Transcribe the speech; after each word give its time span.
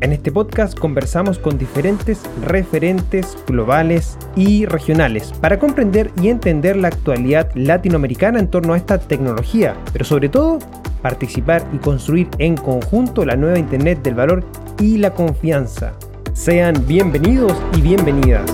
En 0.00 0.12
este 0.12 0.30
podcast 0.30 0.78
conversamos 0.78 1.40
con 1.40 1.58
diferentes 1.58 2.22
referentes 2.42 3.36
globales 3.48 4.16
y 4.36 4.64
regionales 4.64 5.32
para 5.40 5.58
comprender 5.58 6.12
y 6.22 6.28
entender 6.28 6.76
la 6.76 6.86
actualidad 6.86 7.50
latinoamericana 7.56 8.38
en 8.38 8.48
torno 8.48 8.74
a 8.74 8.76
esta 8.76 9.00
tecnología, 9.00 9.76
pero 9.92 10.04
sobre 10.04 10.28
todo 10.28 10.60
participar 11.02 11.66
y 11.72 11.78
construir 11.78 12.28
en 12.38 12.56
conjunto 12.56 13.24
la 13.24 13.34
nueva 13.34 13.58
Internet 13.58 14.00
del 14.02 14.14
valor 14.14 14.44
y 14.78 14.98
la 14.98 15.12
confianza. 15.14 15.94
Sean 16.32 16.86
bienvenidos 16.86 17.60
y 17.76 17.80
bienvenidas. 17.80 18.48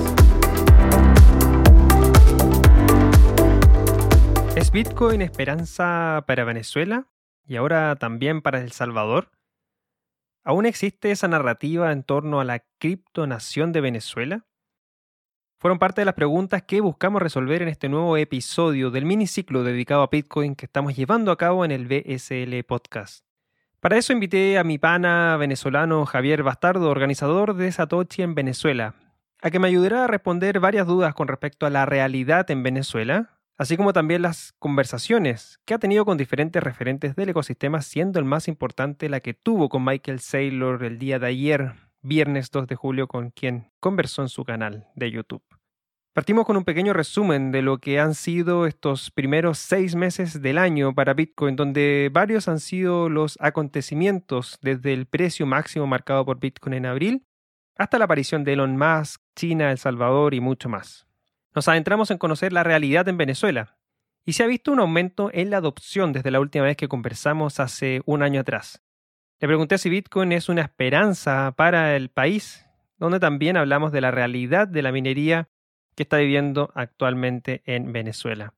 ¿Es 4.57 4.71
Bitcoin 4.71 5.21
esperanza 5.21 6.25
para 6.27 6.45
Venezuela 6.45 7.07
y 7.47 7.57
ahora 7.57 7.97
también 7.97 8.41
para 8.41 8.63
El 8.63 8.73
Salvador? 8.73 9.29
¿Aún 10.47 10.67
existe 10.67 11.11
esa 11.11 11.27
narrativa 11.27 11.91
en 11.91 12.03
torno 12.03 12.39
a 12.39 12.45
la 12.45 12.63
criptonación 12.79 13.73
de 13.73 13.81
Venezuela? 13.81 14.45
Fueron 15.59 15.79
parte 15.79 16.03
de 16.03 16.05
las 16.05 16.13
preguntas 16.13 16.63
que 16.65 16.83
buscamos 16.83 17.23
resolver 17.23 17.63
en 17.63 17.69
este 17.69 17.89
nuevo 17.89 18.19
episodio 18.19 18.91
del 18.91 19.07
miniciclo 19.07 19.65
dedicado 19.65 20.03
a 20.03 20.09
Bitcoin 20.09 20.55
que 20.55 20.67
estamos 20.67 20.95
llevando 20.95 21.33
a 21.33 21.39
cabo 21.39 21.65
en 21.65 21.71
el 21.71 21.87
BSL 21.87 22.63
Podcast. 22.65 23.25
Para 23.81 23.97
eso 23.97 24.13
invité 24.13 24.59
a 24.59 24.65
mi 24.65 24.77
pana 24.77 25.39
venezolano 25.39 26.05
Javier 26.05 26.43
Bastardo, 26.43 26.91
organizador 26.91 27.55
de 27.55 27.73
Satoshi 27.73 28.21
en 28.21 28.35
Venezuela, 28.35 28.97
a 29.41 29.51
que 29.51 29.59
me 29.59 29.69
ayudara 29.69 30.05
a 30.05 30.09
responder 30.09 30.61
varias 30.61 30.87
dudas 30.87 31.15
con 31.15 31.29
respecto 31.29 31.65
a 31.65 31.71
la 31.71 31.87
realidad 31.87 32.51
en 32.51 32.63
Venezuela, 32.63 33.41
así 33.57 33.77
como 33.77 33.93
también 33.93 34.23
las 34.23 34.53
conversaciones 34.59 35.61
que 35.65 35.75
ha 35.75 35.79
tenido 35.79 36.05
con 36.05 36.19
diferentes 36.19 36.63
referentes 36.63 37.15
del 37.17 37.31
ecosistema, 37.31 37.83
siendo 37.83 38.19
el 38.19 38.25
más 38.25 38.49
importante 38.49 39.09
la 39.09 39.21
que 39.21 39.35
tuvo 39.35 39.69
con 39.69 39.85
Michael 39.85 40.21
Saylor 40.21 40.83
el 40.85 40.99
día 40.99 41.19
de 41.19 41.27
ayer, 41.29 41.75
viernes 42.03 42.51
2 42.51 42.67
de 42.67 42.75
julio, 42.75 43.07
con 43.07 43.31
quien 43.31 43.71
conversó 43.81 44.23
en 44.23 44.29
su 44.29 44.45
canal 44.45 44.89
de 44.95 45.11
YouTube. 45.11 45.43
Partimos 46.13 46.47
con 46.47 46.57
un 46.57 46.65
pequeño 46.65 46.93
resumen 46.93 47.51
de 47.51 47.61
lo 47.61 47.79
que 47.79 47.99
han 47.99 48.15
sido 48.15 48.67
estos 48.67 49.11
primeros 49.11 49.59
seis 49.59 49.97
meses 49.97 50.41
del 50.41 50.59
año 50.59 50.95
para 50.95 51.13
Bitcoin, 51.13 51.57
donde 51.57 52.09
varios 52.13 52.47
han 52.47 52.61
sido 52.61 53.09
los 53.09 53.37
acontecimientos 53.41 54.59
desde 54.63 54.93
el 54.93 55.07
precio 55.07 55.45
máximo 55.45 55.89
marcado 55.89 56.25
por 56.25 56.39
Bitcoin 56.39 56.75
en 56.75 56.87
abril 56.87 57.27
hasta 57.77 57.99
la 57.99 58.05
aparición 58.05 58.45
de 58.45 58.53
Elon 58.53 58.77
Musk, 58.77 59.21
China, 59.35 59.73
El 59.73 59.79
Salvador 59.79 60.35
y 60.35 60.41
mucho 60.41 60.69
más 60.69 61.05
nos 61.55 61.69
adentramos 61.69 62.11
en 62.11 62.19
conocer 62.19 62.53
la 62.53 62.65
realidad 62.65 63.09
en 63.09 63.17
Venezuela 63.17 63.77
y 64.27 64.33
se 64.33 64.43
ha 64.43 64.47
visto 64.47 64.73
un 64.73 64.81
aumento 64.81 65.31
en 65.33 65.51
la 65.51 65.59
adopción 65.59 66.13
desde 66.13 66.31
la 66.31 66.41
última 66.41 66.65
vez 66.65 66.77
que 66.77 66.89
conversamos 66.89 67.61
hace 67.61 68.03
un 68.07 68.23
año 68.23 68.41
atrás. 68.41 68.83
Le 69.41 69.49
pregunté 69.49 69.79
si 69.79 69.91
Bitcoin 69.91 70.33
es 70.33 70.49
una 70.49 70.63
esperanza 70.63 71.53
para 71.57 71.97
el 71.97 72.09
país, 72.09 72.67
donde 72.99 73.21
también 73.21 73.57
hablamos 73.57 73.93
de 73.93 74.01
la 74.01 74.11
realidad 74.11 74.67
de 74.67 74.83
la 74.83 74.93
minería 74.93 75.49
que 75.95 76.05
está 76.05 76.17
viviendo 76.17 76.73
actualmente 76.75 77.63
en 77.67 77.93
Venezuela. 77.93 78.55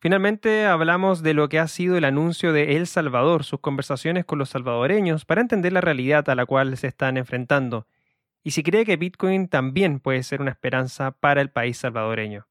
Finalmente 0.00 0.66
hablamos 0.66 1.22
de 1.22 1.34
lo 1.34 1.48
que 1.48 1.58
ha 1.58 1.66
sido 1.66 1.96
el 1.96 2.04
anuncio 2.04 2.52
de 2.52 2.76
El 2.76 2.86
Salvador, 2.86 3.42
sus 3.42 3.58
conversaciones 3.58 4.24
con 4.24 4.38
los 4.38 4.50
salvadoreños 4.50 5.24
para 5.24 5.40
entender 5.40 5.72
la 5.72 5.80
realidad 5.80 6.28
a 6.30 6.36
la 6.36 6.46
cual 6.46 6.76
se 6.76 6.86
están 6.86 7.16
enfrentando 7.16 7.86
y 8.42 8.52
si 8.52 8.62
cree 8.62 8.84
que 8.84 8.96
Bitcoin 8.96 9.48
también 9.48 10.00
puede 10.00 10.22
ser 10.22 10.40
una 10.40 10.50
esperanza 10.50 11.12
para 11.12 11.40
el 11.40 11.50
país 11.50 11.78
salvadoreño. 11.78 12.46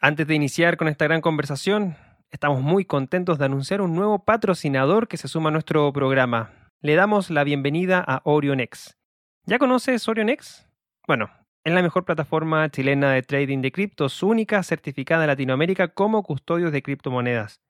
Antes 0.00 0.26
de 0.26 0.34
iniciar 0.34 0.76
con 0.76 0.88
esta 0.88 1.06
gran 1.06 1.20
conversación, 1.20 1.96
estamos 2.30 2.62
muy 2.62 2.84
contentos 2.84 3.38
de 3.38 3.46
anunciar 3.46 3.80
un 3.80 3.94
nuevo 3.94 4.24
patrocinador 4.24 5.08
que 5.08 5.16
se 5.16 5.28
suma 5.28 5.48
a 5.48 5.52
nuestro 5.52 5.92
programa. 5.92 6.52
Le 6.80 6.94
damos 6.94 7.30
la 7.30 7.42
bienvenida 7.42 8.04
a 8.06 8.20
OrionX. 8.24 8.96
¿Ya 9.44 9.58
conoces 9.58 10.06
OrionX? 10.06 10.68
Bueno, 11.06 11.30
es 11.64 11.72
la 11.72 11.82
mejor 11.82 12.04
plataforma 12.04 12.68
chilena 12.70 13.12
de 13.12 13.22
trading 13.22 13.60
de 13.60 13.72
criptos, 13.72 14.22
única 14.22 14.62
certificada 14.62 15.24
en 15.24 15.28
Latinoamérica 15.28 15.88
como 15.88 16.22
custodios 16.22 16.70
de 16.70 16.82
criptomonedas. 16.82 17.60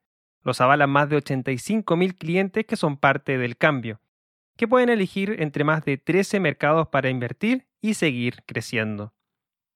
Los 0.42 0.60
avalan 0.60 0.90
más 0.90 1.08
de 1.08 1.16
85.000 1.16 2.16
clientes 2.16 2.66
que 2.66 2.76
son 2.76 2.96
parte 2.96 3.38
del 3.38 3.56
cambio 3.56 4.00
que 4.58 4.68
pueden 4.68 4.88
elegir 4.88 5.36
entre 5.38 5.62
más 5.62 5.84
de 5.84 5.96
13 5.96 6.40
mercados 6.40 6.88
para 6.88 7.08
invertir 7.08 7.68
y 7.80 7.94
seguir 7.94 8.42
creciendo. 8.44 9.14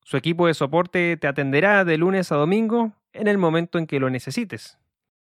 Su 0.03 0.17
equipo 0.17 0.49
de 0.49 0.55
soporte 0.55 1.17
te 1.17 1.29
atenderá 1.29 1.85
de 1.85 1.97
lunes 1.97 2.33
a 2.33 2.37
domingo 2.37 2.93
en 3.13 3.29
el 3.29 3.39
momento 3.39 3.79
en 3.79 3.87
que 3.87 4.01
lo 4.01 4.11
necesites. 4.11 4.79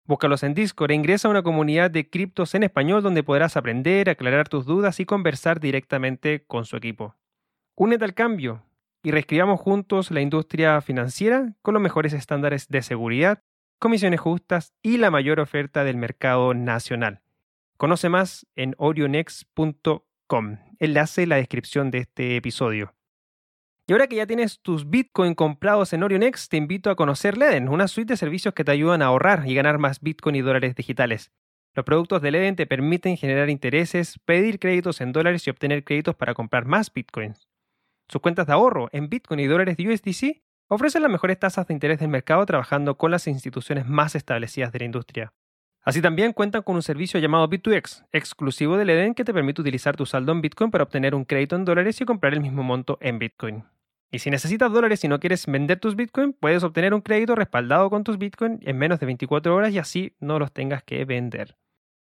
Búscalos 0.05 0.43
en 0.43 0.53
Discord 0.53 0.91
e 0.91 0.93
ingresa 0.95 1.27
a 1.27 1.31
una 1.31 1.41
comunidad 1.41 1.89
de 1.89 2.07
criptos 2.07 2.53
en 2.53 2.63
español 2.63 3.01
donde 3.01 3.23
podrás 3.23 3.57
aprender, 3.57 4.11
aclarar 4.11 4.47
tus 4.47 4.67
dudas 4.67 4.99
y 4.99 5.05
conversar 5.05 5.59
directamente 5.59 6.45
con 6.45 6.65
su 6.65 6.77
equipo. 6.77 7.15
Únete 7.75 8.05
al 8.05 8.13
cambio 8.13 8.63
y 9.01 9.09
reescribamos 9.09 9.59
juntos 9.59 10.11
la 10.11 10.21
industria 10.21 10.79
financiera 10.81 11.55
con 11.63 11.73
los 11.73 11.81
mejores 11.81 12.13
estándares 12.13 12.67
de 12.67 12.83
seguridad, 12.83 13.41
comisiones 13.79 14.19
justas 14.19 14.75
y 14.83 14.97
la 14.97 15.09
mayor 15.09 15.39
oferta 15.39 15.83
del 15.83 15.97
mercado 15.97 16.53
nacional. 16.53 17.21
Conoce 17.77 18.09
más 18.09 18.47
en 18.55 18.73
orionex.com. 18.77 20.57
Enlace 20.79 21.23
en 21.23 21.29
la 21.29 21.35
descripción 21.35 21.91
de 21.91 21.99
este 21.99 22.35
episodio. 22.35 22.95
Y 23.85 23.93
ahora 23.93 24.07
que 24.07 24.15
ya 24.17 24.27
tienes 24.27 24.59
tus 24.61 24.89
Bitcoin 24.89 25.35
comprados 25.35 25.93
en 25.93 26.03
Orionex, 26.03 26.49
te 26.49 26.57
invito 26.57 26.89
a 26.89 26.95
conocer 26.95 27.37
Leden, 27.37 27.69
una 27.69 27.87
suite 27.87 28.13
de 28.13 28.17
servicios 28.17 28.53
que 28.53 28.65
te 28.65 28.71
ayudan 28.71 29.01
a 29.01 29.05
ahorrar 29.05 29.43
y 29.47 29.55
ganar 29.55 29.77
más 29.77 30.01
Bitcoin 30.01 30.35
y 30.35 30.41
dólares 30.41 30.75
digitales. 30.75 31.31
Los 31.73 31.85
productos 31.85 32.21
de 32.21 32.31
Leden 32.31 32.55
te 32.55 32.65
permiten 32.65 33.15
generar 33.15 33.49
intereses, 33.49 34.19
pedir 34.25 34.59
créditos 34.59 34.99
en 34.99 35.13
dólares 35.13 35.47
y 35.47 35.51
obtener 35.51 35.85
créditos 35.85 36.15
para 36.15 36.33
comprar 36.33 36.65
más 36.65 36.91
Bitcoins. 36.91 37.47
Sus 38.09 38.21
cuentas 38.21 38.47
de 38.47 38.53
ahorro 38.53 38.89
en 38.91 39.07
Bitcoin 39.07 39.39
y 39.39 39.45
dólares 39.45 39.77
de 39.77 39.87
USDC 39.87 40.41
ofrecen 40.67 41.03
las 41.03 41.11
mejores 41.11 41.39
tasas 41.39 41.67
de 41.67 41.73
interés 41.73 41.99
del 41.99 42.09
mercado 42.09 42.45
trabajando 42.45 42.97
con 42.97 43.11
las 43.11 43.27
instituciones 43.27 43.85
más 43.85 44.15
establecidas 44.15 44.73
de 44.73 44.79
la 44.79 44.85
industria. 44.85 45.33
Así 45.87 46.01
también 46.01 46.33
cuentan 46.33 46.63
con 46.63 46.75
un 46.75 46.81
servicio 46.81 47.17
llamado 47.17 47.47
Bit2X, 47.47 48.07
exclusivo 48.11 48.75
del 48.75 48.89
Eden 48.89 49.13
que 49.13 49.23
te 49.23 49.33
permite 49.33 49.61
utilizar 49.61 49.95
tu 49.95 50.05
saldo 50.05 50.33
en 50.33 50.41
Bitcoin 50.41 50.69
para 50.69 50.83
obtener 50.83 51.15
un 51.15 51.23
crédito 51.23 51.55
en 51.55 51.63
dólares 51.63 52.01
y 52.01 52.05
comprar 52.05 52.33
el 52.33 52.41
mismo 52.41 52.61
monto 52.61 52.97
en 52.99 53.19
Bitcoin. 53.19 53.63
Y 54.11 54.19
si 54.19 54.29
necesitas 54.29 54.69
dólares 54.69 55.05
y 55.05 55.07
no 55.07 55.21
quieres 55.21 55.45
vender 55.45 55.79
tus 55.79 55.95
Bitcoin, 55.95 56.33
puedes 56.33 56.61
obtener 56.65 56.93
un 56.93 56.99
crédito 56.99 57.35
respaldado 57.35 57.89
con 57.89 58.03
tus 58.03 58.17
Bitcoin 58.17 58.59
en 58.63 58.77
menos 58.77 58.99
de 58.99 59.05
24 59.05 59.55
horas 59.55 59.71
y 59.71 59.79
así 59.79 60.13
no 60.19 60.39
los 60.39 60.51
tengas 60.51 60.83
que 60.83 61.05
vender. 61.05 61.55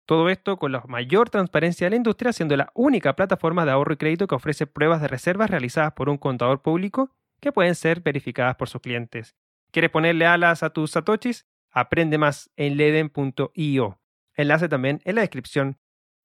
Todo 0.07 0.29
esto 0.29 0.57
con 0.57 0.71
la 0.71 0.83
mayor 0.87 1.29
transparencia 1.29 1.85
de 1.85 1.91
la 1.91 1.97
industria, 1.97 2.33
siendo 2.33 2.57
la 2.57 2.71
única 2.73 3.15
plataforma 3.15 3.65
de 3.65 3.71
ahorro 3.71 3.93
y 3.93 3.97
crédito 3.97 4.25
que 4.25 4.33
ofrece 4.33 4.65
pruebas 4.65 4.99
de 4.99 5.09
reservas 5.09 5.51
realizadas 5.51 5.93
por 5.93 6.09
un 6.09 6.17
contador 6.17 6.63
público 6.63 7.11
que 7.39 7.51
pueden 7.51 7.75
ser 7.75 8.01
verificadas 8.01 8.55
por 8.55 8.67
sus 8.67 8.81
clientes. 8.81 9.35
¿Quieres 9.69 9.91
ponerle 9.91 10.25
alas 10.25 10.63
a 10.63 10.71
tus 10.71 10.89
satoshis? 10.89 11.45
Aprende 11.71 12.17
más 12.17 12.49
en 12.55 12.77
leden.io. 12.77 13.99
Enlace 14.35 14.69
también 14.69 15.01
en 15.03 15.15
la 15.15 15.21
descripción 15.21 15.77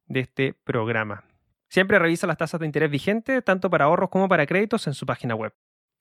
de 0.06 0.20
este 0.20 0.54
programa. 0.64 1.24
Siempre 1.68 1.98
revisa 1.98 2.26
las 2.26 2.36
tasas 2.36 2.60
de 2.60 2.66
interés 2.66 2.90
vigentes, 2.90 3.44
tanto 3.44 3.68
para 3.70 3.86
ahorros 3.86 4.10
como 4.10 4.28
para 4.28 4.46
créditos, 4.46 4.86
en 4.86 4.94
su 4.94 5.06
página 5.06 5.34
web. 5.34 5.52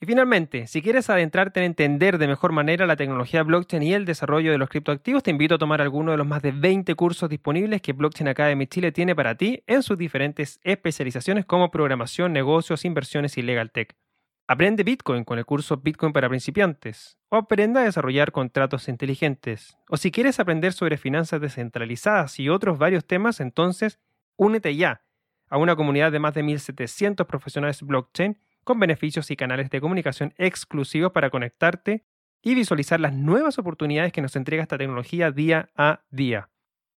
Y 0.03 0.05
finalmente, 0.05 0.67
si 0.67 0.81
quieres 0.81 1.09
adentrarte 1.09 1.61
en 1.61 1.65
entender 1.65 2.17
de 2.17 2.27
mejor 2.27 2.51
manera 2.51 2.85
la 2.85 2.97
tecnología 2.97 3.41
blockchain 3.41 3.83
y 3.83 3.93
el 3.93 4.05
desarrollo 4.05 4.51
de 4.51 4.57
los 4.57 4.69
criptoactivos, 4.69 5.23
te 5.23 5.31
invito 5.31 5.55
a 5.55 5.57
tomar 5.57 5.81
alguno 5.81 6.11
de 6.11 6.17
los 6.17 6.27
más 6.27 6.41
de 6.41 6.51
20 6.51 6.93
cursos 6.95 7.29
disponibles 7.29 7.81
que 7.81 7.93
Blockchain 7.93 8.27
Academy 8.27 8.67
Chile 8.67 8.91
tiene 8.91 9.15
para 9.15 9.35
ti 9.35 9.63
en 9.65 9.81
sus 9.81 9.97
diferentes 9.97 10.59
especializaciones 10.63 11.45
como 11.45 11.71
programación, 11.71 12.33
negocios, 12.33 12.83
inversiones 12.83 13.37
y 13.37 13.43
legal 13.43 13.71
tech. 13.71 13.95
Aprende 14.45 14.83
Bitcoin 14.83 15.23
con 15.23 15.39
el 15.39 15.45
curso 15.45 15.77
Bitcoin 15.77 16.11
para 16.11 16.27
principiantes 16.27 17.17
o 17.29 17.37
aprenda 17.37 17.79
a 17.79 17.85
desarrollar 17.85 18.33
contratos 18.33 18.89
inteligentes. 18.89 19.77
O 19.87 19.95
si 19.95 20.11
quieres 20.11 20.37
aprender 20.37 20.73
sobre 20.73 20.97
finanzas 20.97 21.39
descentralizadas 21.39 22.39
y 22.41 22.49
otros 22.49 22.77
varios 22.77 23.05
temas, 23.05 23.39
entonces 23.39 23.99
únete 24.35 24.75
ya 24.75 25.01
a 25.47 25.57
una 25.57 25.77
comunidad 25.77 26.11
de 26.11 26.19
más 26.19 26.33
de 26.33 26.43
1.700 26.43 27.25
profesionales 27.25 27.83
blockchain 27.83 28.37
con 28.65 28.81
beneficios 28.81 29.31
y 29.31 29.37
canales 29.37 29.69
de 29.69 29.79
comunicación 29.79 30.33
exclusivos 30.37 31.13
para 31.13 31.29
conectarte 31.29 32.03
y 32.41 32.53
visualizar 32.53 32.99
las 32.99 33.13
nuevas 33.13 33.57
oportunidades 33.59 34.11
que 34.11 34.21
nos 34.21 34.35
entrega 34.35 34.63
esta 34.63 34.77
tecnología 34.77 35.31
día 35.31 35.69
a 35.77 36.01
día. 36.11 36.49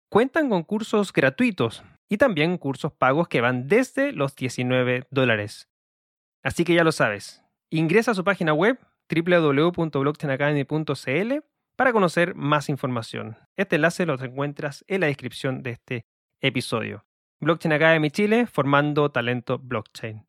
Cuentan 0.10 0.50
con 0.50 0.64
cursos 0.64 1.14
gratuitos 1.14 1.84
y 2.10 2.18
también 2.18 2.58
cursos 2.58 2.92
pagos 2.92 3.28
que 3.28 3.42
van 3.42 3.68
desde 3.68 4.14
los 4.14 4.36
19 4.36 5.06
dólares. 5.12 5.70
Así 6.46 6.64
que 6.64 6.74
ya 6.76 6.84
lo 6.84 6.92
sabes, 6.92 7.42
ingresa 7.72 8.12
a 8.12 8.14
su 8.14 8.24
página 8.24 8.54
web 8.54 8.78
www.blockchainacademy.cl 9.10 11.34
para 11.76 11.92
conocer 11.92 12.36
más 12.36 12.70
información. 12.70 13.36
Este 13.58 13.78
enlace 13.78 14.06
lo 14.06 14.14
encuentras 14.24 14.86
en 14.88 15.02
la 15.02 15.08
descripción 15.08 15.64
de 15.64 15.72
este 15.72 16.06
episodio. 16.42 17.04
Blockchain 17.42 17.74
Academy 17.74 18.12
Chile, 18.12 18.46
formando 18.46 19.10
talento 19.10 19.58
blockchain. 19.58 20.28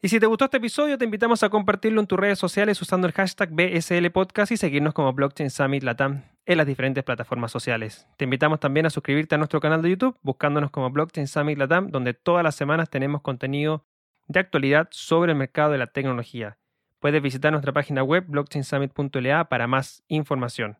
Y 0.00 0.08
si 0.08 0.20
te 0.20 0.26
gustó 0.26 0.44
este 0.44 0.58
episodio, 0.58 0.96
te 0.96 1.04
invitamos 1.04 1.42
a 1.42 1.48
compartirlo 1.48 2.00
en 2.00 2.06
tus 2.06 2.20
redes 2.20 2.38
sociales 2.38 2.80
usando 2.80 3.08
el 3.08 3.12
hashtag 3.12 3.50
BSL 3.50 4.12
Podcast 4.12 4.52
y 4.52 4.56
seguirnos 4.56 4.94
como 4.94 5.12
Blockchain 5.12 5.50
Summit 5.50 5.82
Latam 5.82 6.22
en 6.46 6.58
las 6.58 6.66
diferentes 6.68 7.02
plataformas 7.02 7.50
sociales. 7.50 8.06
Te 8.16 8.22
invitamos 8.22 8.60
también 8.60 8.86
a 8.86 8.90
suscribirte 8.90 9.34
a 9.34 9.38
nuestro 9.38 9.60
canal 9.60 9.82
de 9.82 9.90
YouTube 9.90 10.16
buscándonos 10.22 10.70
como 10.70 10.90
Blockchain 10.90 11.26
Summit 11.26 11.58
Latam, 11.58 11.90
donde 11.90 12.14
todas 12.14 12.44
las 12.44 12.54
semanas 12.54 12.88
tenemos 12.88 13.22
contenido 13.22 13.87
de 14.28 14.40
actualidad 14.40 14.88
sobre 14.90 15.32
el 15.32 15.38
mercado 15.38 15.72
de 15.72 15.78
la 15.78 15.86
tecnología. 15.86 16.58
Puedes 17.00 17.22
visitar 17.22 17.50
nuestra 17.52 17.72
página 17.72 18.02
web 18.02 18.24
blockchainsummit.la 18.28 19.48
para 19.48 19.66
más 19.66 20.02
información. 20.08 20.78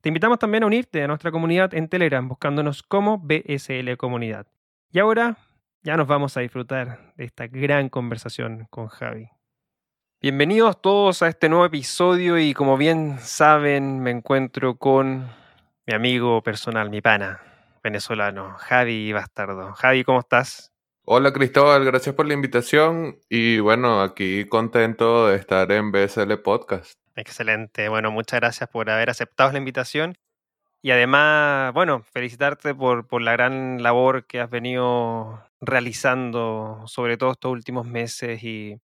Te 0.00 0.08
invitamos 0.08 0.38
también 0.38 0.64
a 0.64 0.66
unirte 0.66 1.02
a 1.02 1.06
nuestra 1.06 1.30
comunidad 1.30 1.74
en 1.74 1.88
Telegram 1.88 2.26
buscándonos 2.26 2.82
como 2.82 3.18
BSL 3.18 3.96
Comunidad. 3.96 4.46
Y 4.90 4.98
ahora 4.98 5.36
ya 5.82 5.96
nos 5.96 6.06
vamos 6.06 6.36
a 6.36 6.40
disfrutar 6.40 7.14
de 7.16 7.24
esta 7.24 7.46
gran 7.46 7.88
conversación 7.88 8.66
con 8.70 8.88
Javi. 8.88 9.28
Bienvenidos 10.22 10.80
todos 10.82 11.22
a 11.22 11.28
este 11.28 11.48
nuevo 11.48 11.64
episodio 11.64 12.38
y 12.38 12.52
como 12.54 12.76
bien 12.76 13.18
saben 13.20 14.00
me 14.00 14.10
encuentro 14.10 14.76
con 14.76 15.30
mi 15.86 15.94
amigo 15.94 16.42
personal, 16.42 16.90
mi 16.90 17.00
pana 17.00 17.40
venezolano, 17.82 18.54
Javi 18.58 19.12
Bastardo. 19.12 19.72
Javi, 19.72 20.04
¿cómo 20.04 20.20
estás? 20.20 20.69
Hola 21.12 21.32
Cristóbal, 21.32 21.84
gracias 21.84 22.14
por 22.14 22.28
la 22.28 22.34
invitación 22.34 23.18
y 23.28 23.58
bueno, 23.58 24.00
aquí 24.00 24.44
contento 24.44 25.26
de 25.26 25.38
estar 25.38 25.72
en 25.72 25.90
BSL 25.90 26.38
Podcast. 26.40 27.00
Excelente, 27.16 27.88
bueno, 27.88 28.12
muchas 28.12 28.38
gracias 28.38 28.70
por 28.70 28.88
haber 28.88 29.10
aceptado 29.10 29.50
la 29.50 29.58
invitación 29.58 30.16
y 30.82 30.92
además, 30.92 31.74
bueno, 31.74 32.04
felicitarte 32.04 32.76
por, 32.76 33.08
por 33.08 33.22
la 33.22 33.32
gran 33.32 33.82
labor 33.82 34.24
que 34.28 34.38
has 34.38 34.48
venido 34.50 35.44
realizando, 35.60 36.84
sobre 36.86 37.16
todo 37.16 37.32
estos 37.32 37.50
últimos 37.50 37.86
meses 37.86 38.44
y, 38.44 38.80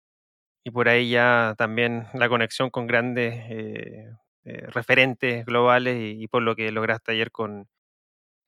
y 0.62 0.70
por 0.72 0.90
ahí 0.90 1.08
ya 1.08 1.54
también 1.56 2.06
la 2.12 2.28
conexión 2.28 2.68
con 2.68 2.86
grandes 2.86 3.46
eh, 3.48 4.10
eh, 4.44 4.66
referentes 4.66 5.46
globales 5.46 5.96
y, 5.98 6.28
por 6.28 6.42
lo 6.42 6.54
que 6.54 6.70
lograste 6.70 7.12
ayer 7.12 7.30
con, 7.30 7.66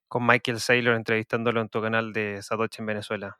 con 0.07 0.27
Michael 0.27 0.59
Saylor 0.59 0.95
entrevistándolo 0.95 1.59
en 1.59 1.69
tu 1.69 1.81
canal 1.81 2.13
de 2.13 2.39
Satoshi 2.43 2.81
en 2.81 2.85
Venezuela. 2.85 3.39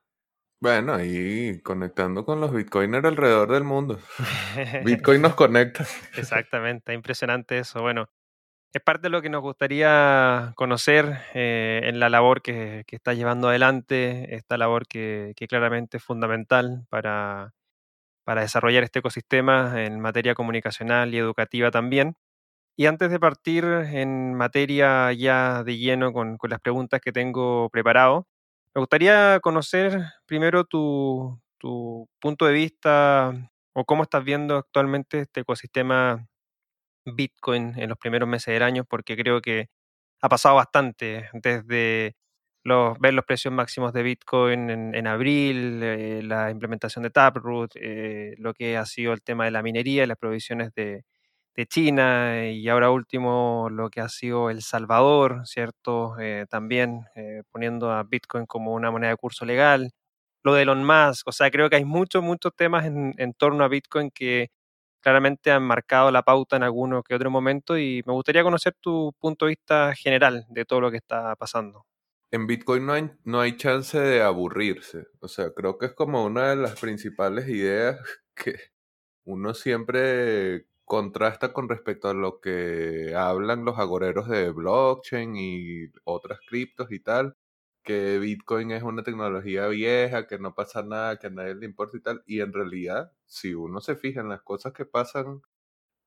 Bueno, 0.63 1.03
y 1.03 1.59
conectando 1.61 2.23
con 2.23 2.39
los 2.39 2.53
bitcoiners 2.53 3.03
alrededor 3.03 3.51
del 3.51 3.65
mundo. 3.65 3.99
Bitcoin 4.85 5.21
nos 5.21 5.35
conecta. 5.35 5.85
Exactamente, 6.15 6.93
impresionante 6.93 7.57
eso. 7.57 7.81
Bueno, 7.81 8.07
es 8.71 8.81
parte 8.81 9.07
de 9.07 9.09
lo 9.09 9.21
que 9.21 9.29
nos 9.29 9.41
gustaría 9.41 10.53
conocer 10.55 11.17
eh, 11.33 11.81
en 11.83 11.99
la 11.99 12.07
labor 12.07 12.41
que, 12.41 12.85
que 12.87 12.95
estás 12.95 13.17
llevando 13.17 13.49
adelante, 13.49 14.33
esta 14.35 14.55
labor 14.55 14.87
que, 14.87 15.35
claramente 15.49 15.97
es 15.97 16.03
fundamental 16.03 16.85
para, 16.87 17.53
para, 18.23 18.39
desarrollar 18.39 18.83
este 18.85 18.99
ecosistema 18.99 19.83
en 19.83 19.99
materia 19.99 20.33
comunicacional 20.33 21.13
y 21.13 21.17
educativa 21.17 21.71
también. 21.71 22.15
Y 22.77 22.85
antes 22.85 23.11
de 23.11 23.19
partir 23.19 23.65
en 23.65 24.33
materia 24.33 25.11
ya 25.11 25.65
de 25.65 25.77
lleno 25.77 26.13
con, 26.13 26.37
con 26.37 26.49
las 26.51 26.61
preguntas 26.61 27.01
que 27.01 27.11
tengo 27.11 27.69
preparado, 27.69 28.27
me 28.75 28.79
gustaría 28.79 29.39
conocer 29.41 30.01
primero 30.25 30.65
tu, 30.65 31.39
punto 32.19 32.45
de 32.45 32.53
vista 32.53 33.33
o 33.73 33.85
cómo 33.85 34.03
estás 34.03 34.23
viendo 34.23 34.57
actualmente 34.57 35.21
este 35.21 35.41
ecosistema 35.41 36.27
Bitcoin 37.05 37.73
en 37.77 37.89
los 37.89 37.97
primeros 37.97 38.27
meses 38.27 38.53
del 38.53 38.63
año, 38.63 38.83
porque 38.85 39.15
creo 39.15 39.41
que 39.41 39.69
ha 40.21 40.29
pasado 40.29 40.55
bastante 40.55 41.29
desde 41.33 42.15
ver 42.99 43.13
los 43.13 43.25
precios 43.25 43.53
máximos 43.53 43.93
de 43.93 44.03
Bitcoin 44.03 44.69
en, 44.69 45.07
abril, 45.07 45.81
eh, 45.83 46.21
la 46.23 46.49
implementación 46.49 47.03
de 47.03 47.09
Taproot, 47.11 47.71
eh, 47.75 48.35
lo 48.37 48.53
que 48.53 48.77
ha 48.77 48.85
sido 48.85 49.13
el 49.13 49.21
tema 49.21 49.45
de 49.45 49.51
la 49.51 49.63
minería 49.63 50.03
y 50.03 50.07
las 50.07 50.17
provisiones 50.17 50.73
de, 50.73 51.03
de, 51.55 51.65
China, 51.67 52.49
y 52.49 52.67
ahora 52.69 52.91
último 52.91 53.69
lo 53.71 53.89
que 53.89 54.01
ha 54.01 54.09
sido 54.09 54.49
El 54.49 54.61
Salvador, 54.61 55.41
¿cierto? 55.45 56.15
Eh, 56.19 56.45
también 56.49 57.05
poniendo 57.51 57.91
a 57.91 58.03
Bitcoin 58.03 58.45
como 58.45 58.73
una 58.73 58.91
moneda 58.91 59.11
de 59.11 59.17
curso 59.17 59.45
legal, 59.45 59.91
lo 60.43 60.53
de 60.53 60.63
Elon 60.63 60.83
Musk, 60.85 61.27
o 61.27 61.31
sea, 61.31 61.49
creo 61.51 61.69
que 61.69 61.77
hay 61.77 61.85
muchos, 61.85 62.23
muchos 62.23 62.53
temas 62.55 62.85
en, 62.85 63.13
en 63.17 63.33
torno 63.33 63.63
a 63.63 63.69
Bitcoin 63.69 64.11
que 64.11 64.49
claramente 65.03 65.51
han 65.51 65.63
marcado 65.63 66.09
la 66.09 66.23
pauta 66.23 66.55
en 66.55 66.63
alguno 66.63 67.03
que 67.03 67.13
otro 67.13 67.29
momento 67.29 67.77
y 67.77 68.01
me 68.07 68.13
gustaría 68.13 68.41
conocer 68.41 68.73
tu 68.79 69.13
punto 69.19 69.45
de 69.45 69.49
vista 69.49 69.93
general 69.95 70.45
de 70.49 70.65
todo 70.65 70.81
lo 70.81 70.89
que 70.89 70.97
está 70.97 71.35
pasando. 71.35 71.85
En 72.31 72.47
Bitcoin 72.47 72.85
no 72.85 72.93
hay, 72.93 73.11
no 73.25 73.41
hay 73.41 73.57
chance 73.57 73.99
de 73.99 74.23
aburrirse. 74.23 75.05
O 75.19 75.27
sea, 75.27 75.53
creo 75.53 75.77
que 75.77 75.87
es 75.87 75.93
como 75.93 76.25
una 76.25 76.49
de 76.49 76.55
las 76.55 76.79
principales 76.79 77.47
ideas 77.47 77.99
que 78.35 78.55
uno 79.25 79.53
siempre 79.53 80.65
contrasta 80.93 81.53
con 81.53 81.69
respecto 81.69 82.07
a 82.07 82.13
lo 82.13 82.39
que 82.39 83.15
hablan 83.15 83.65
los 83.65 83.79
agoreros 83.79 84.27
de 84.29 84.51
blockchain 84.51 85.35
y 85.35 85.87
otras 86.03 86.39
criptos 86.47 86.91
y 86.91 86.99
tal 86.99 87.35
que 87.83 88.19
Bitcoin 88.19 88.69
es 88.71 88.83
una 88.83 89.01
tecnología 89.01 89.67
vieja, 89.69 90.27
que 90.27 90.37
no 90.37 90.53
pasa 90.53 90.83
nada, 90.83 91.17
que 91.17 91.27
a 91.27 91.29
nadie 91.31 91.55
le 91.55 91.65
importa 91.65 91.97
y 91.97 92.01
tal. 92.01 92.23
Y 92.27 92.41
en 92.41 92.53
realidad, 92.53 93.11
si 93.25 93.55
uno 93.55 93.81
se 93.81 93.95
fija 93.95 94.21
en 94.21 94.29
las 94.29 94.43
cosas 94.43 94.73
que 94.73 94.85
pasan 94.85 95.41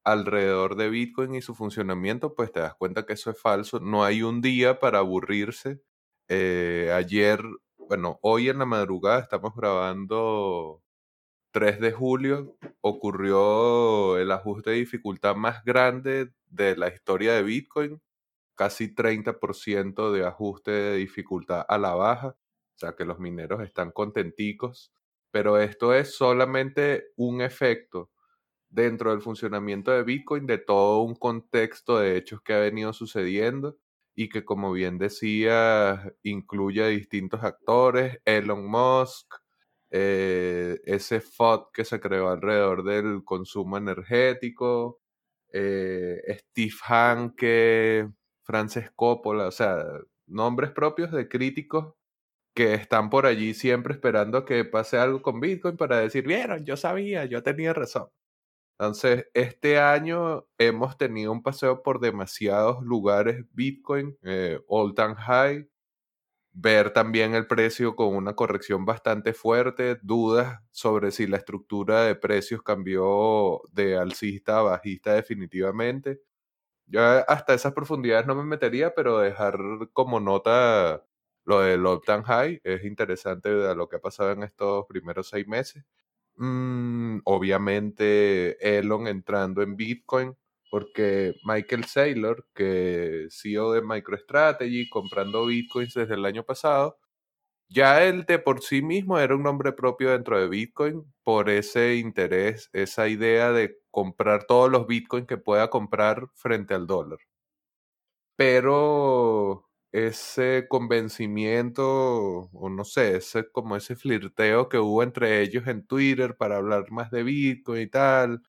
alrededor 0.04 0.76
de 0.76 0.88
Bitcoin 0.90 1.34
y 1.34 1.42
su 1.42 1.56
funcionamiento, 1.56 2.34
pues 2.36 2.52
te 2.52 2.60
das 2.60 2.76
cuenta 2.76 3.06
que 3.06 3.14
eso 3.14 3.30
es 3.30 3.40
falso. 3.40 3.80
No 3.80 4.04
hay 4.04 4.22
un 4.22 4.40
día 4.40 4.80
para 4.80 5.00
aburrirse. 5.00 5.82
Eh, 6.28 6.92
ayer, 6.94 7.40
bueno, 7.76 8.20
hoy 8.22 8.48
en 8.50 8.58
la 8.60 8.66
madrugada 8.66 9.20
estamos 9.20 9.54
grabando 9.56 10.82
3 11.56 11.80
de 11.80 11.90
julio, 11.90 12.54
ocurrió 12.82 14.18
el 14.18 14.30
ajuste 14.30 14.72
de 14.72 14.76
dificultad 14.76 15.36
más 15.36 15.64
grande 15.64 16.30
de 16.50 16.76
la 16.76 16.88
historia 16.88 17.32
de 17.32 17.42
Bitcoin 17.42 18.02
casi 18.54 18.94
30% 18.94 20.12
de 20.12 20.26
ajuste 20.26 20.70
de 20.70 20.96
dificultad 20.96 21.64
a 21.66 21.78
la 21.78 21.94
baja, 21.94 22.28
o 22.28 22.78
sea 22.78 22.94
que 22.94 23.06
los 23.06 23.18
mineros 23.18 23.62
están 23.62 23.90
contenticos, 23.90 24.92
pero 25.30 25.58
esto 25.58 25.94
es 25.94 26.14
solamente 26.14 27.06
un 27.16 27.40
efecto 27.40 28.10
dentro 28.68 29.12
del 29.12 29.22
funcionamiento 29.22 29.92
de 29.92 30.02
Bitcoin 30.02 30.44
de 30.44 30.58
todo 30.58 31.00
un 31.04 31.14
contexto 31.14 31.98
de 31.98 32.18
hechos 32.18 32.42
que 32.42 32.52
ha 32.52 32.58
venido 32.58 32.92
sucediendo 32.92 33.78
y 34.14 34.28
que 34.28 34.44
como 34.44 34.72
bien 34.72 34.98
decía 34.98 36.12
incluye 36.22 36.84
a 36.84 36.88
distintos 36.88 37.42
actores, 37.42 38.20
Elon 38.26 38.66
Musk, 38.70 39.36
eh, 39.98 40.80
ese 40.84 41.20
FOD 41.20 41.68
que 41.72 41.84
se 41.86 42.00
creó 42.00 42.28
alrededor 42.28 42.84
del 42.84 43.24
consumo 43.24 43.78
energético, 43.78 45.00
eh, 45.52 46.20
Steve 46.38 46.74
Hanke, 46.86 48.10
Frances 48.44 48.90
Coppola, 48.94 49.46
o 49.48 49.50
sea, 49.50 49.84
nombres 50.26 50.70
propios 50.72 51.12
de 51.12 51.28
críticos 51.28 51.94
que 52.54 52.74
están 52.74 53.10
por 53.10 53.26
allí 53.26 53.54
siempre 53.54 53.94
esperando 53.94 54.44
que 54.44 54.64
pase 54.66 54.98
algo 54.98 55.22
con 55.22 55.40
Bitcoin 55.40 55.76
para 55.78 56.00
decir, 56.00 56.26
vieron, 56.26 56.64
yo 56.66 56.76
sabía, 56.76 57.24
yo 57.26 57.42
tenía 57.42 57.72
razón. 57.72 58.08
Entonces, 58.78 59.26
este 59.34 59.78
año 59.78 60.46
hemos 60.58 60.98
tenido 60.98 61.32
un 61.32 61.42
paseo 61.42 61.82
por 61.82 62.00
demasiados 62.00 62.82
lugares 62.84 63.46
Bitcoin, 63.52 64.18
eh, 64.22 64.60
all 64.68 64.94
time 64.94 65.14
high, 65.16 65.66
ver 66.58 66.90
también 66.92 67.34
el 67.34 67.46
precio 67.46 67.94
con 67.96 68.16
una 68.16 68.34
corrección 68.34 68.86
bastante 68.86 69.34
fuerte, 69.34 69.98
dudas 70.02 70.60
sobre 70.70 71.10
si 71.10 71.26
la 71.26 71.36
estructura 71.36 72.04
de 72.04 72.14
precios 72.16 72.62
cambió 72.62 73.60
de 73.72 73.98
alcista 73.98 74.58
a 74.60 74.62
bajista 74.62 75.14
definitivamente. 75.14 76.20
Yo 76.86 77.00
hasta 77.28 77.54
esas 77.54 77.74
profundidades 77.74 78.26
no 78.26 78.34
me 78.36 78.44
metería, 78.44 78.94
pero 78.94 79.18
dejar 79.20 79.58
como 79.92 80.20
nota 80.20 81.04
lo 81.44 81.60
del 81.60 81.86
all 81.86 82.00
high 82.24 82.60
es 82.64 82.84
interesante 82.84 83.50
de 83.50 83.74
lo 83.76 83.88
que 83.88 83.96
ha 83.96 84.00
pasado 84.00 84.32
en 84.32 84.42
estos 84.42 84.86
primeros 84.86 85.28
seis 85.28 85.46
meses. 85.48 85.84
Mm, 86.36 87.20
obviamente 87.24 88.78
Elon 88.78 89.08
entrando 89.08 89.62
en 89.62 89.76
Bitcoin, 89.76 90.36
porque 90.70 91.34
Michael 91.44 91.84
Saylor, 91.84 92.46
que 92.54 93.28
CEO 93.30 93.72
de 93.72 93.82
MicroStrategy, 93.82 94.88
comprando 94.88 95.46
Bitcoins 95.46 95.94
desde 95.94 96.14
el 96.14 96.24
año 96.24 96.44
pasado, 96.44 96.98
ya 97.68 98.04
él 98.04 98.24
de 98.26 98.38
por 98.38 98.62
sí 98.62 98.82
mismo 98.82 99.18
era 99.18 99.34
un 99.34 99.42
nombre 99.42 99.72
propio 99.72 100.12
dentro 100.12 100.38
de 100.40 100.48
Bitcoin 100.48 101.04
por 101.24 101.50
ese 101.50 101.96
interés, 101.96 102.70
esa 102.72 103.08
idea 103.08 103.52
de 103.52 103.78
comprar 103.90 104.44
todos 104.46 104.70
los 104.70 104.86
Bitcoins 104.86 105.26
que 105.26 105.36
pueda 105.38 105.70
comprar 105.70 106.28
frente 106.34 106.74
al 106.74 106.86
dólar. 106.86 107.18
Pero 108.36 109.66
ese 109.92 110.66
convencimiento, 110.68 112.50
o 112.52 112.68
no 112.68 112.84
sé, 112.84 113.16
ese, 113.16 113.50
como 113.50 113.76
ese 113.76 113.96
flirteo 113.96 114.68
que 114.68 114.78
hubo 114.78 115.02
entre 115.02 115.40
ellos 115.40 115.66
en 115.66 115.86
Twitter 115.86 116.36
para 116.36 116.56
hablar 116.58 116.90
más 116.90 117.10
de 117.10 117.22
Bitcoin 117.22 117.82
y 117.82 117.86
tal, 117.88 118.42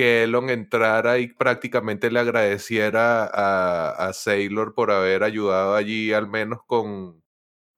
que 0.00 0.22
Elon 0.22 0.48
entrara 0.48 1.18
y 1.18 1.26
prácticamente 1.28 2.10
le 2.10 2.20
agradeciera 2.20 3.24
a, 3.26 3.90
a 4.08 4.14
Saylor 4.14 4.72
por 4.74 4.90
haber 4.90 5.22
ayudado 5.22 5.74
allí 5.74 6.14
al 6.14 6.26
menos 6.26 6.60
con, 6.66 7.22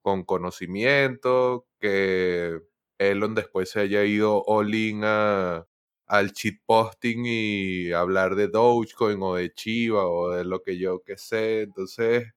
con 0.02 0.24
conocimiento, 0.24 1.66
que 1.80 2.60
Elon 2.98 3.34
después 3.34 3.70
se 3.70 3.80
haya 3.80 4.04
ido 4.04 4.44
all 4.46 4.72
in 4.72 5.02
a, 5.04 5.66
al 6.06 6.32
cheat 6.32 6.56
posting 6.64 7.24
y 7.26 7.92
hablar 7.92 8.36
de 8.36 8.46
Dogecoin 8.48 9.18
o 9.22 9.34
de 9.34 9.52
Chiva 9.52 10.06
o 10.06 10.30
de 10.30 10.44
lo 10.44 10.62
que 10.62 10.78
yo 10.78 11.02
que 11.02 11.16
sé. 11.18 11.62
Entonces, 11.62 12.28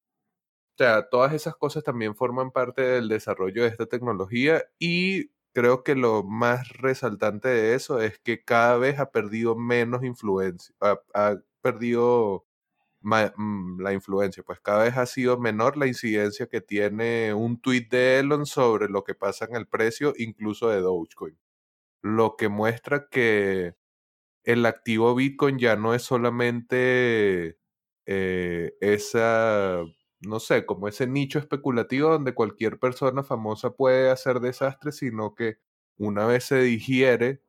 o 0.75 0.77
sea, 0.77 1.09
todas 1.09 1.33
esas 1.33 1.55
cosas 1.55 1.83
también 1.83 2.15
forman 2.15 2.51
parte 2.51 2.81
del 2.81 3.07
desarrollo 3.09 3.63
de 3.63 3.69
esta 3.69 3.85
tecnología 3.85 4.63
y 4.79 5.31
creo 5.55 5.83
que 5.83 5.95
lo 5.95 6.23
más 6.23 6.69
resaltante 6.73 7.47
de 7.49 7.75
eso 7.75 8.01
es 8.01 8.19
que 8.19 8.43
cada 8.43 8.77
vez 8.77 8.99
ha 8.99 9.11
perdido 9.11 9.55
menos 9.55 10.03
influencia, 10.03 10.75
ha, 10.81 11.37
perdido 11.61 12.45
mm, 13.01 13.81
la 13.81 13.93
influencia, 13.93 14.43
pues 14.43 14.59
cada 14.61 14.83
vez 14.83 14.97
ha 14.97 15.05
sido 15.05 15.39
menor 15.39 15.77
la 15.77 15.87
incidencia 15.87 16.47
que 16.47 16.61
tiene 16.61 17.33
un 17.33 17.59
tweet 17.61 17.87
de 17.89 18.19
Elon 18.19 18.45
sobre 18.45 18.89
lo 18.89 19.03
que 19.05 19.15
pasa 19.15 19.45
en 19.45 19.55
el 19.55 19.67
precio 19.67 20.13
incluso 20.17 20.69
de 20.69 20.81
Dogecoin. 20.81 21.37
Lo 22.03 22.35
que 22.37 22.49
muestra 22.49 23.07
que 23.09 23.75
el 24.43 24.65
activo 24.65 25.15
Bitcoin 25.15 25.59
ya 25.59 25.75
no 25.77 25.95
es 25.95 26.03
solamente 26.03 27.57
eh, 28.07 28.73
esa 28.81 29.83
no 30.25 30.39
sé, 30.39 30.65
como 30.65 30.87
ese 30.87 31.07
nicho 31.07 31.39
especulativo 31.39 32.09
donde 32.11 32.33
cualquier 32.33 32.79
persona 32.79 33.23
famosa 33.23 33.71
puede 33.71 34.09
hacer 34.11 34.39
desastres, 34.39 34.97
sino 34.97 35.35
que 35.35 35.57
una 35.97 36.25
vez 36.25 36.45
se 36.45 36.61
digiere 36.61 37.41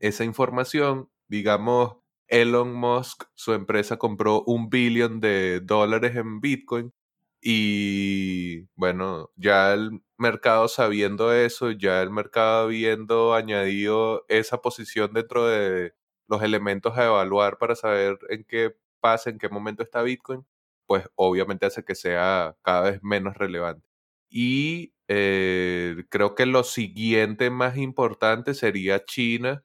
esa 0.00 0.24
información, 0.24 1.10
digamos, 1.28 1.96
Elon 2.28 2.72
Musk, 2.74 3.24
su 3.34 3.52
empresa 3.54 3.98
compró 3.98 4.42
un 4.44 4.70
billón 4.70 5.20
de 5.20 5.60
dólares 5.60 6.16
en 6.16 6.40
Bitcoin 6.40 6.92
y 7.40 8.66
bueno, 8.76 9.30
ya 9.36 9.72
el 9.72 10.02
mercado 10.18 10.68
sabiendo 10.68 11.32
eso, 11.32 11.70
ya 11.72 12.02
el 12.02 12.10
mercado 12.10 12.64
habiendo 12.64 13.34
añadido 13.34 14.24
esa 14.28 14.60
posición 14.62 15.12
dentro 15.14 15.46
de 15.46 15.94
los 16.28 16.42
elementos 16.42 16.96
a 16.98 17.06
evaluar 17.06 17.58
para 17.58 17.74
saber 17.74 18.18
en 18.28 18.44
qué 18.44 18.76
pasa, 19.00 19.30
en 19.30 19.38
qué 19.38 19.48
momento 19.48 19.82
está 19.82 20.02
Bitcoin, 20.02 20.46
pues 20.90 21.04
obviamente 21.14 21.66
hace 21.66 21.84
que 21.84 21.94
sea 21.94 22.56
cada 22.62 22.90
vez 22.90 23.00
menos 23.04 23.36
relevante. 23.36 23.86
Y 24.28 24.92
eh, 25.06 26.04
creo 26.10 26.34
que 26.34 26.46
lo 26.46 26.64
siguiente 26.64 27.48
más 27.48 27.76
importante 27.76 28.54
sería 28.54 29.04
China, 29.04 29.62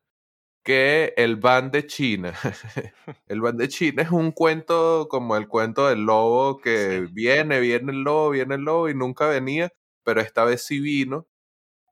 que 0.63 1.15
el 1.17 1.37
ban 1.37 1.71
de 1.71 1.87
China. 1.87 2.33
el 3.27 3.41
ban 3.41 3.57
de 3.57 3.69
China 3.69 4.03
es 4.03 4.11
un 4.11 4.33
cuento 4.33 5.07
como 5.09 5.35
el 5.37 5.47
cuento 5.47 5.87
del 5.89 6.05
lobo 6.05 6.57
que 6.61 7.07
viene, 7.11 7.59
viene 7.59 7.91
el 7.91 8.03
lobo, 8.03 8.29
viene 8.31 8.55
el 8.55 8.61
lobo 8.61 8.89
y 8.89 8.93
nunca 8.95 9.27
venía, 9.27 9.71
pero 10.03 10.21
esta 10.21 10.45
vez 10.45 10.63
sí 10.65 10.79
vino. 10.79 11.27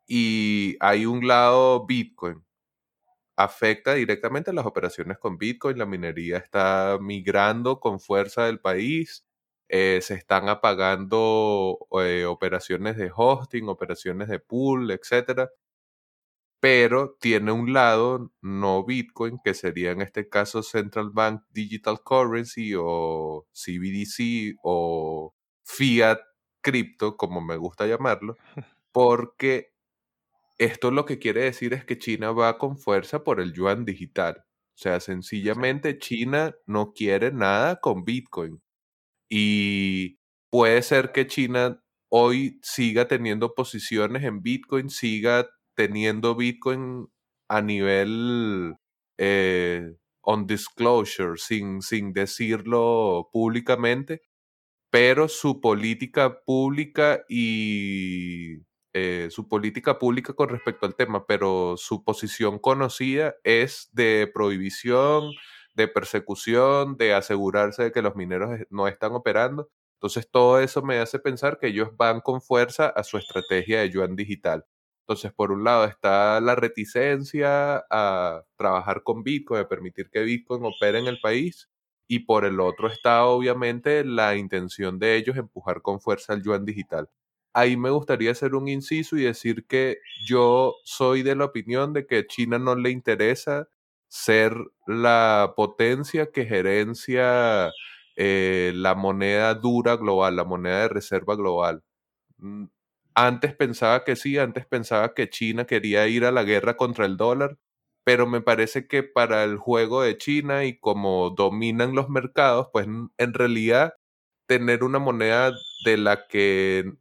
Y 0.08 0.78
hay 0.80 1.08
un 1.08 1.28
lado 1.28 1.86
Bitcoin 1.88 2.44
afecta 3.36 3.94
directamente 3.96 4.54
las 4.54 4.66
operaciones 4.66 5.18
con 5.18 5.38
Bitcoin. 5.38 5.78
La 5.78 5.86
minería 5.86 6.38
está 6.38 6.98
migrando 7.02 7.80
con 7.80 8.00
fuerza 8.00 8.46
del 8.46 8.60
país. 8.60 9.26
Eh, 9.70 10.00
se 10.02 10.16
están 10.16 10.50
apagando 10.50 11.80
eh, 12.02 12.26
operaciones 12.26 12.98
de 12.98 13.12
hosting, 13.16 13.70
operaciones 13.70 14.28
de 14.30 14.40
pool, 14.40 14.92
etc. 14.92 15.50
Pero 16.62 17.18
tiene 17.20 17.52
un 17.52 17.74
lado 17.74 18.32
no 18.42 18.86
Bitcoin, 18.86 19.40
que 19.44 19.54
sería 19.54 19.92
en 19.92 20.02
este 20.02 20.30
caso 20.30 20.64
Central 20.64 21.10
Bank 21.12 21.42
Digital 21.52 22.02
Currency 22.04 22.74
o 22.78 23.46
CBDC 23.52 24.56
o 24.64 25.34
Fiat 25.66 26.20
Crypto, 26.62 27.18
como 27.18 27.42
me 27.42 27.58
gusta 27.58 27.86
llamarlo, 27.86 28.38
porque 28.94 29.73
esto 30.58 30.92
lo 30.92 31.06
que 31.06 31.20
quiere 31.20 31.44
decir 31.44 31.74
es 31.74 31.86
que 31.86 31.98
China 31.98 32.32
va 32.32 32.58
con 32.58 32.78
fuerza 32.78 33.24
por 33.24 33.40
el 33.40 33.54
yuan 33.54 33.86
digital. 33.86 34.44
O 34.76 34.78
sea, 34.78 35.00
sencillamente 35.00 36.00
China 36.00 36.54
no 36.66 36.94
quiere 36.94 37.32
nada 37.32 37.80
con 37.80 38.04
Bitcoin. 38.06 38.62
Y 39.30 40.20
puede 40.52 40.82
ser 40.84 41.12
que 41.12 41.28
China 41.28 41.82
hoy 42.10 42.60
siga 42.64 43.08
teniendo 43.08 43.56
posiciones 43.56 44.24
en 44.24 44.42
Bitcoin, 44.42 44.90
siga 44.90 45.48
teniendo 45.76 46.36
Bitcoin 46.36 47.08
a 47.50 47.62
nivel 47.62 48.76
eh, 49.18 49.94
on 50.22 50.48
disclosure, 50.48 51.38
sin, 51.38 51.82
sin 51.82 52.14
decirlo 52.14 53.30
públicamente, 53.34 54.22
pero 54.92 55.28
su 55.28 55.62
política 55.62 56.42
pública 56.46 57.24
y 57.30 58.58
eh, 58.94 59.30
su 59.32 59.48
política 59.48 59.98
pública 59.98 60.34
con 60.34 60.50
respecto 60.50 60.86
al 60.86 60.96
tema, 60.96 61.26
pero 61.26 61.76
su 61.78 62.04
posición 62.04 62.60
conocida 62.60 63.36
es 63.44 63.90
de 63.92 64.30
prohibición, 64.34 65.32
de 65.76 65.88
persecución, 65.88 66.98
de 66.98 67.14
asegurarse 67.16 67.84
de 67.84 67.92
que 67.92 68.04
los 68.04 68.16
mineros 68.16 68.52
no 68.70 68.88
están 68.88 69.14
operando. 69.14 69.70
Entonces 69.96 70.30
todo 70.30 70.60
eso 70.60 70.84
me 70.84 71.00
hace 71.00 71.18
pensar 71.20 71.58
que 71.60 71.68
ellos 71.68 71.90
van 71.98 72.22
con 72.22 72.42
fuerza 72.42 72.88
a 72.88 73.04
su 73.04 73.18
estrategia 73.18 73.82
de 73.82 73.90
yuan 73.90 74.16
digital. 74.16 74.66
Entonces, 75.08 75.34
por 75.34 75.52
un 75.52 75.64
lado 75.64 75.86
está 75.86 76.40
la 76.40 76.56
reticencia 76.56 77.84
a 77.90 78.44
trabajar 78.58 79.04
con 79.04 79.24
Bitcoin, 79.24 79.62
a 79.62 79.68
permitir 79.68 80.10
que 80.10 80.22
Bitcoin 80.22 80.64
opere 80.66 81.00
en 81.00 81.08
el 81.08 81.20
país, 81.20 81.70
y 82.08 82.20
por 82.20 82.46
el 82.46 82.60
otro 82.60 82.88
está 82.90 83.26
obviamente 83.26 84.06
la 84.06 84.36
intención 84.36 85.00
de 85.00 85.16
ellos 85.18 85.38
empujar 85.38 85.82
con 85.82 86.00
fuerza 86.00 86.34
el 86.34 86.44
yuan 86.44 86.66
digital 86.66 87.10
ahí 87.54 87.78
me 87.78 87.90
gustaría 87.92 88.32
hacer 88.32 88.56
un 88.56 88.68
inciso 88.68 89.18
y 89.18 89.24
decir 89.24 89.66
que 89.68 89.98
yo 90.28 90.76
soy 90.84 91.24
de 91.24 91.36
la 91.36 91.46
opinión 91.46 91.94
de 91.94 92.06
que 92.08 92.20
a 92.20 92.28
China 92.28 92.60
no 92.60 92.76
le 92.76 92.90
interesa 92.92 93.68
ser 94.08 94.56
la 94.88 95.54
potencia 95.56 96.32
que 96.32 96.46
gerencia 96.46 97.72
eh, 98.16 98.72
la 98.76 98.96
moneda 98.96 99.54
dura 99.56 99.96
global, 99.98 100.36
la 100.36 100.44
moneda 100.44 100.82
de 100.84 100.90
reserva 100.90 101.36
global. 101.36 101.84
Mm, 102.38 102.66
antes 103.16 103.56
pensaba 103.56 104.04
que 104.04 104.16
sí, 104.16 104.38
antes 104.38 104.66
pensaba 104.66 105.14
que 105.14 105.30
China 105.30 105.66
quería 105.66 106.08
ir 106.08 106.26
a 106.26 106.32
la 106.32 106.44
guerra 106.44 106.78
contra 106.78 107.06
el 107.06 107.18
dólar, 107.18 107.58
pero 108.04 108.28
me 108.28 108.42
parece 108.42 108.88
que 108.88 109.04
para 109.04 109.44
el 109.44 109.58
juego 109.58 110.02
de 110.02 110.18
China 110.18 110.66
y 110.66 110.78
como 110.80 111.30
dominan 111.32 111.96
los 111.96 112.10
mercados, 112.10 112.68
pues 112.74 112.88
en 113.18 113.34
realidad 113.34 113.94
tener 114.48 114.84
una 114.84 115.00
moneda 115.00 115.54
de 115.86 115.98
la 115.98 116.28
que 116.28 116.94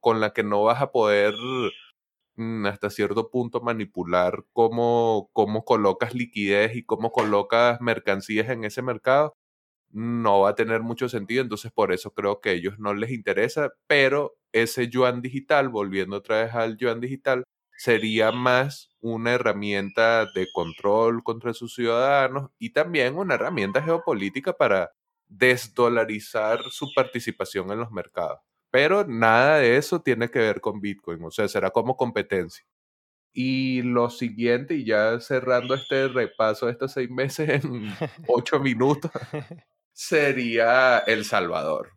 con 0.00 0.20
la 0.20 0.32
que 0.32 0.42
no 0.42 0.62
vas 0.64 0.82
a 0.82 0.92
poder 0.92 1.34
mm, 2.36 2.66
hasta 2.66 2.90
cierto 2.90 3.30
punto 3.30 3.60
manipular 3.60 4.44
cómo, 4.52 5.30
cómo 5.32 5.64
colocas 5.64 6.14
liquidez 6.14 6.76
y 6.76 6.84
cómo 6.84 7.12
colocas 7.12 7.80
mercancías 7.80 8.48
en 8.50 8.64
ese 8.64 8.82
mercado, 8.82 9.34
no 9.90 10.40
va 10.42 10.50
a 10.50 10.54
tener 10.56 10.82
mucho 10.82 11.08
sentido. 11.08 11.42
Entonces, 11.42 11.72
por 11.72 11.92
eso 11.92 12.12
creo 12.12 12.40
que 12.40 12.50
a 12.50 12.52
ellos 12.52 12.78
no 12.78 12.94
les 12.94 13.10
interesa, 13.12 13.72
pero 13.86 14.36
ese 14.52 14.88
yuan 14.88 15.22
digital, 15.22 15.68
volviendo 15.70 16.16
otra 16.18 16.44
vez 16.44 16.54
al 16.54 16.76
yuan 16.78 17.00
digital, 17.00 17.44
sería 17.76 18.32
más 18.32 18.90
una 19.00 19.34
herramienta 19.34 20.26
de 20.34 20.48
control 20.52 21.22
contra 21.24 21.54
sus 21.54 21.74
ciudadanos 21.74 22.50
y 22.58 22.70
también 22.72 23.16
una 23.16 23.34
herramienta 23.36 23.82
geopolítica 23.82 24.52
para 24.54 24.92
desdolarizar 25.28 26.60
su 26.70 26.88
participación 26.94 27.70
en 27.72 27.80
los 27.80 27.92
mercados. 27.92 28.40
Pero 28.70 29.04
nada 29.06 29.58
de 29.58 29.76
eso 29.76 30.00
tiene 30.02 30.30
que 30.30 30.40
ver 30.40 30.60
con 30.60 30.80
Bitcoin, 30.80 31.22
o 31.24 31.30
sea, 31.30 31.48
será 31.48 31.70
como 31.70 31.96
competencia. 31.96 32.64
Y 33.32 33.82
lo 33.82 34.10
siguiente, 34.10 34.74
y 34.74 34.84
ya 34.84 35.20
cerrando 35.20 35.74
este 35.74 36.08
repaso 36.08 36.66
de 36.66 36.72
estos 36.72 36.92
seis 36.92 37.10
meses 37.10 37.48
en 37.64 37.94
ocho 38.26 38.60
minutos, 38.60 39.10
sería 39.92 40.98
El 40.98 41.24
Salvador. 41.24 41.92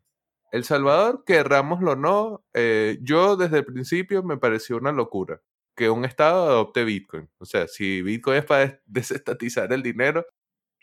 El 0.52 0.66
Salvador, 0.66 1.24
querrámoslo 1.26 1.94
o 1.94 1.96
no, 1.96 2.46
eh, 2.54 2.98
yo 3.02 3.38
desde 3.38 3.60
el 3.60 3.66
principio 3.66 4.22
me 4.24 4.38
pareció 4.38 4.78
una 4.78 4.92
locura 4.92 5.42
que 5.76 5.90
un 5.90 6.06
Estado 6.06 6.44
adopte 6.46 6.84
Bitcoin. 6.84 7.30
O 7.38 7.46
sea, 7.46 7.68
si 7.68 8.02
Bitcoin 8.02 8.40
es 8.40 8.46
para 8.46 8.82
desestatizar 8.86 9.72
el 9.72 9.82
dinero, 9.82 10.26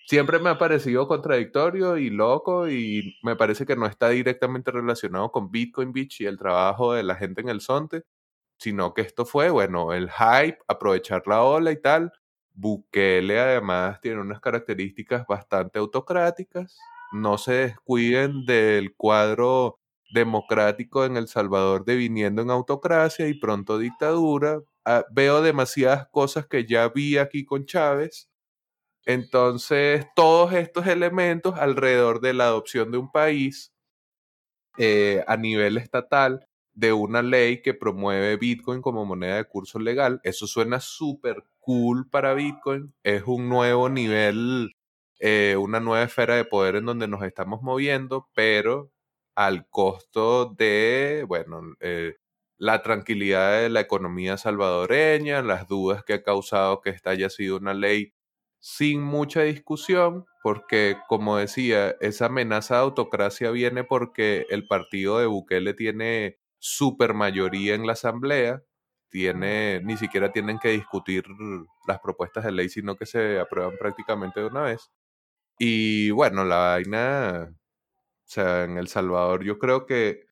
siempre 0.09 0.39
me 0.39 0.49
ha 0.51 0.59
parecido 0.59 1.07
contradictorio 1.07 1.99
y 1.99 2.09
loco 2.09 2.69
y 2.69 3.19
me 3.23 3.37
parece 3.37 3.67
que 3.67 3.77
no 3.77 3.85
está 3.87 4.09
directamente 4.09 4.71
relacionado 4.71 5.31
con 5.31 5.51
Bitcoin 5.51 5.93
Beach 5.93 6.23
y 6.23 6.27
el 6.27 6.39
trabajo 6.39 6.95
de 6.95 7.03
la 7.03 7.15
gente 7.15 7.43
en 7.43 7.51
el 7.51 7.61
Sonte, 7.61 8.05
sino 8.59 8.95
que 8.95 9.03
esto 9.03 9.27
fue, 9.27 9.51
bueno, 9.51 9.93
el 9.93 10.11
hype, 10.11 10.59
aprovechar 10.69 11.25
la 11.27 11.43
ola 11.45 11.73
y 11.73 11.81
tal. 11.83 12.13
Bukele 12.55 13.39
además 13.41 14.01
tiene 14.01 14.21
unas 14.21 14.41
características 14.41 15.27
bastante 15.27 15.79
autocráticas, 15.79 16.79
no 17.13 17.39
se 17.39 17.53
descuiden 17.55 18.47
del 18.47 18.95
cuadro 18.97 19.79
democrático 20.13 21.05
en 21.05 21.19
El 21.19 21.29
Salvador 21.29 21.85
deviniendo 21.85 22.43
en 22.43 22.51
autocracia 22.51 23.29
y 23.29 23.35
pronto 23.35 23.79
dictadura. 23.79 24.61
Ah, 24.87 25.05
veo 25.13 25.43
demasiadas 25.43 26.09
cosas 26.11 26.47
que 26.47 26.67
ya 26.67 26.89
vi 26.89 27.19
aquí 27.19 27.45
con 27.45 27.67
Chávez. 27.67 28.28
Entonces, 29.09 30.07
todos 30.15 30.53
estos 30.53 30.87
elementos 30.87 31.55
alrededor 31.59 32.21
de 32.21 32.35
la 32.35 32.45
adopción 32.45 32.93
de 32.93 32.99
un 32.99 33.11
país 33.11 33.73
eh, 34.77 35.25
a 35.27 35.39
nivel 35.39 35.79
estatal 35.79 36.47
de 36.75 36.93
una 36.93 37.23
ley 37.23 37.63
que 37.63 37.73
promueve 37.73 38.37
Bitcoin 38.37 38.83
como 38.83 39.07
moneda 39.07 39.37
de 39.37 39.47
curso 39.47 39.79
legal. 39.79 40.21
Eso 40.25 40.47
suena 40.47 40.79
súper 40.81 41.43
cool 41.59 42.09
para 42.11 42.35
Bitcoin. 42.35 42.93
Es 43.03 43.23
un 43.25 43.49
nuevo 43.49 43.89
nivel, 43.89 44.77
eh, 45.21 45.57
una 45.59 45.81
nueva 45.81 46.05
esfera 46.05 46.37
de 46.37 46.45
poder 46.45 46.77
en 46.77 46.85
donde 46.85 47.09
nos 47.09 47.23
estamos 47.23 47.63
moviendo, 47.63 48.29
pero 48.35 48.93
al 49.35 49.67
costo 49.71 50.55
de, 50.55 51.25
bueno, 51.27 51.63
eh, 51.81 52.17
la 52.59 52.83
tranquilidad 52.83 53.63
de 53.63 53.71
la 53.71 53.81
economía 53.81 54.37
salvadoreña, 54.37 55.41
las 55.43 55.67
dudas 55.67 56.05
que 56.05 56.13
ha 56.13 56.23
causado 56.23 56.83
que 56.83 56.91
esta 56.91 57.11
haya 57.11 57.31
sido 57.31 57.57
una 57.57 57.73
ley 57.73 58.13
sin 58.61 59.03
mucha 59.03 59.43
discusión, 59.43 60.27
porque 60.43 60.97
como 61.09 61.37
decía, 61.37 61.91
esa 62.01 62.27
amenaza 62.27 62.75
de 62.77 62.81
autocracia 62.83 63.51
viene 63.51 63.85
porque 63.85 64.47
el 64.51 64.67
partido 64.67 65.19
de 65.19 65.27
Bukele 65.27 65.75
tiene 65.75 66.39
supermayoría 66.59 67.75
en 67.75 67.87
la 67.87 67.93
asamblea, 67.93 68.63
tiene, 69.11 69.81
ni 69.85 69.97
siquiera 69.97 70.33
tienen 70.33 70.59
que 70.59 70.71
discutir 70.71 71.25
las 71.87 72.01
propuestas 72.01 72.45
de 72.45 72.53
ley, 72.53 72.69
sino 72.69 72.97
que 72.97 73.07
se 73.07 73.39
aprueban 73.41 73.77
prácticamente 73.79 74.41
de 74.41 74.47
una 74.47 74.63
vez. 74.63 74.91
Y 75.59 76.11
bueno, 76.11 76.45
la 76.45 76.59
vaina 76.59 77.51
o 78.29 78.31
sea, 78.31 78.65
en 78.65 78.77
El 78.77 78.89
Salvador 78.89 79.43
yo 79.43 79.59
creo 79.59 79.87
que 79.87 80.28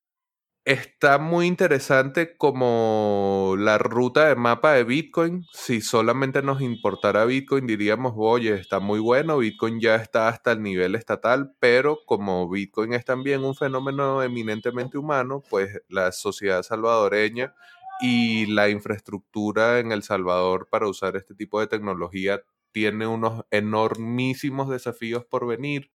está 0.67 1.17
muy 1.17 1.47
interesante 1.47 2.35
como 2.35 3.55
la 3.57 3.77
ruta 3.77 4.27
de 4.27 4.35
mapa 4.35 4.73
de 4.73 4.83
Bitcoin. 4.83 5.45
Si 5.53 5.79
solamente 5.79 6.41
nos 6.41 6.59
importara 6.59 7.23
Bitcoin, 7.23 7.65
diríamos, 7.65 8.13
oye, 8.17 8.55
está 8.55 8.81
muy 8.81 8.99
bueno, 8.99 9.37
Bitcoin 9.37 9.79
ya 9.79 9.95
está 9.95 10.27
hasta 10.27 10.51
el 10.51 10.61
nivel 10.61 10.95
estatal, 10.95 11.55
pero 11.61 11.99
como 12.05 12.49
Bitcoin 12.49 12.91
es 12.91 13.05
también 13.05 13.45
un 13.45 13.55
fenómeno 13.55 14.21
eminentemente 14.21 14.97
humano, 14.97 15.41
pues 15.49 15.81
la 15.87 16.11
sociedad 16.11 16.63
salvadoreña 16.63 17.55
y 18.01 18.47
la 18.47 18.67
infraestructura 18.67 19.79
en 19.79 19.93
El 19.93 20.03
Salvador 20.03 20.67
para 20.69 20.89
usar 20.89 21.15
este 21.15 21.33
tipo 21.33 21.61
de 21.61 21.67
tecnología 21.67 22.41
tiene 22.73 23.07
unos 23.07 23.45
enormísimos 23.51 24.67
desafíos 24.69 25.23
por 25.23 25.47
venir 25.47 25.91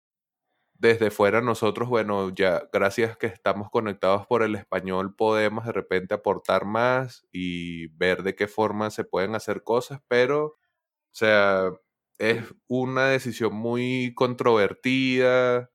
desde 0.80 1.10
fuera 1.10 1.42
nosotros, 1.42 1.88
bueno, 1.90 2.30
ya 2.34 2.68
gracias 2.72 3.16
que 3.18 3.26
estamos 3.26 3.70
conectados 3.70 4.26
por 4.26 4.42
el 4.42 4.54
español, 4.56 5.14
podemos 5.14 5.66
de 5.66 5.72
repente 5.72 6.14
aportar 6.14 6.64
más 6.64 7.26
y 7.32 7.88
ver 7.98 8.22
de 8.22 8.34
qué 8.34 8.48
forma 8.48 8.90
se 8.90 9.04
pueden 9.04 9.34
hacer 9.34 9.62
cosas, 9.62 10.00
pero, 10.08 10.46
o 10.46 10.56
sea, 11.12 11.70
es 12.18 12.44
una 12.68 13.08
decisión 13.08 13.54
muy 13.54 14.14
controvertida 14.16 15.70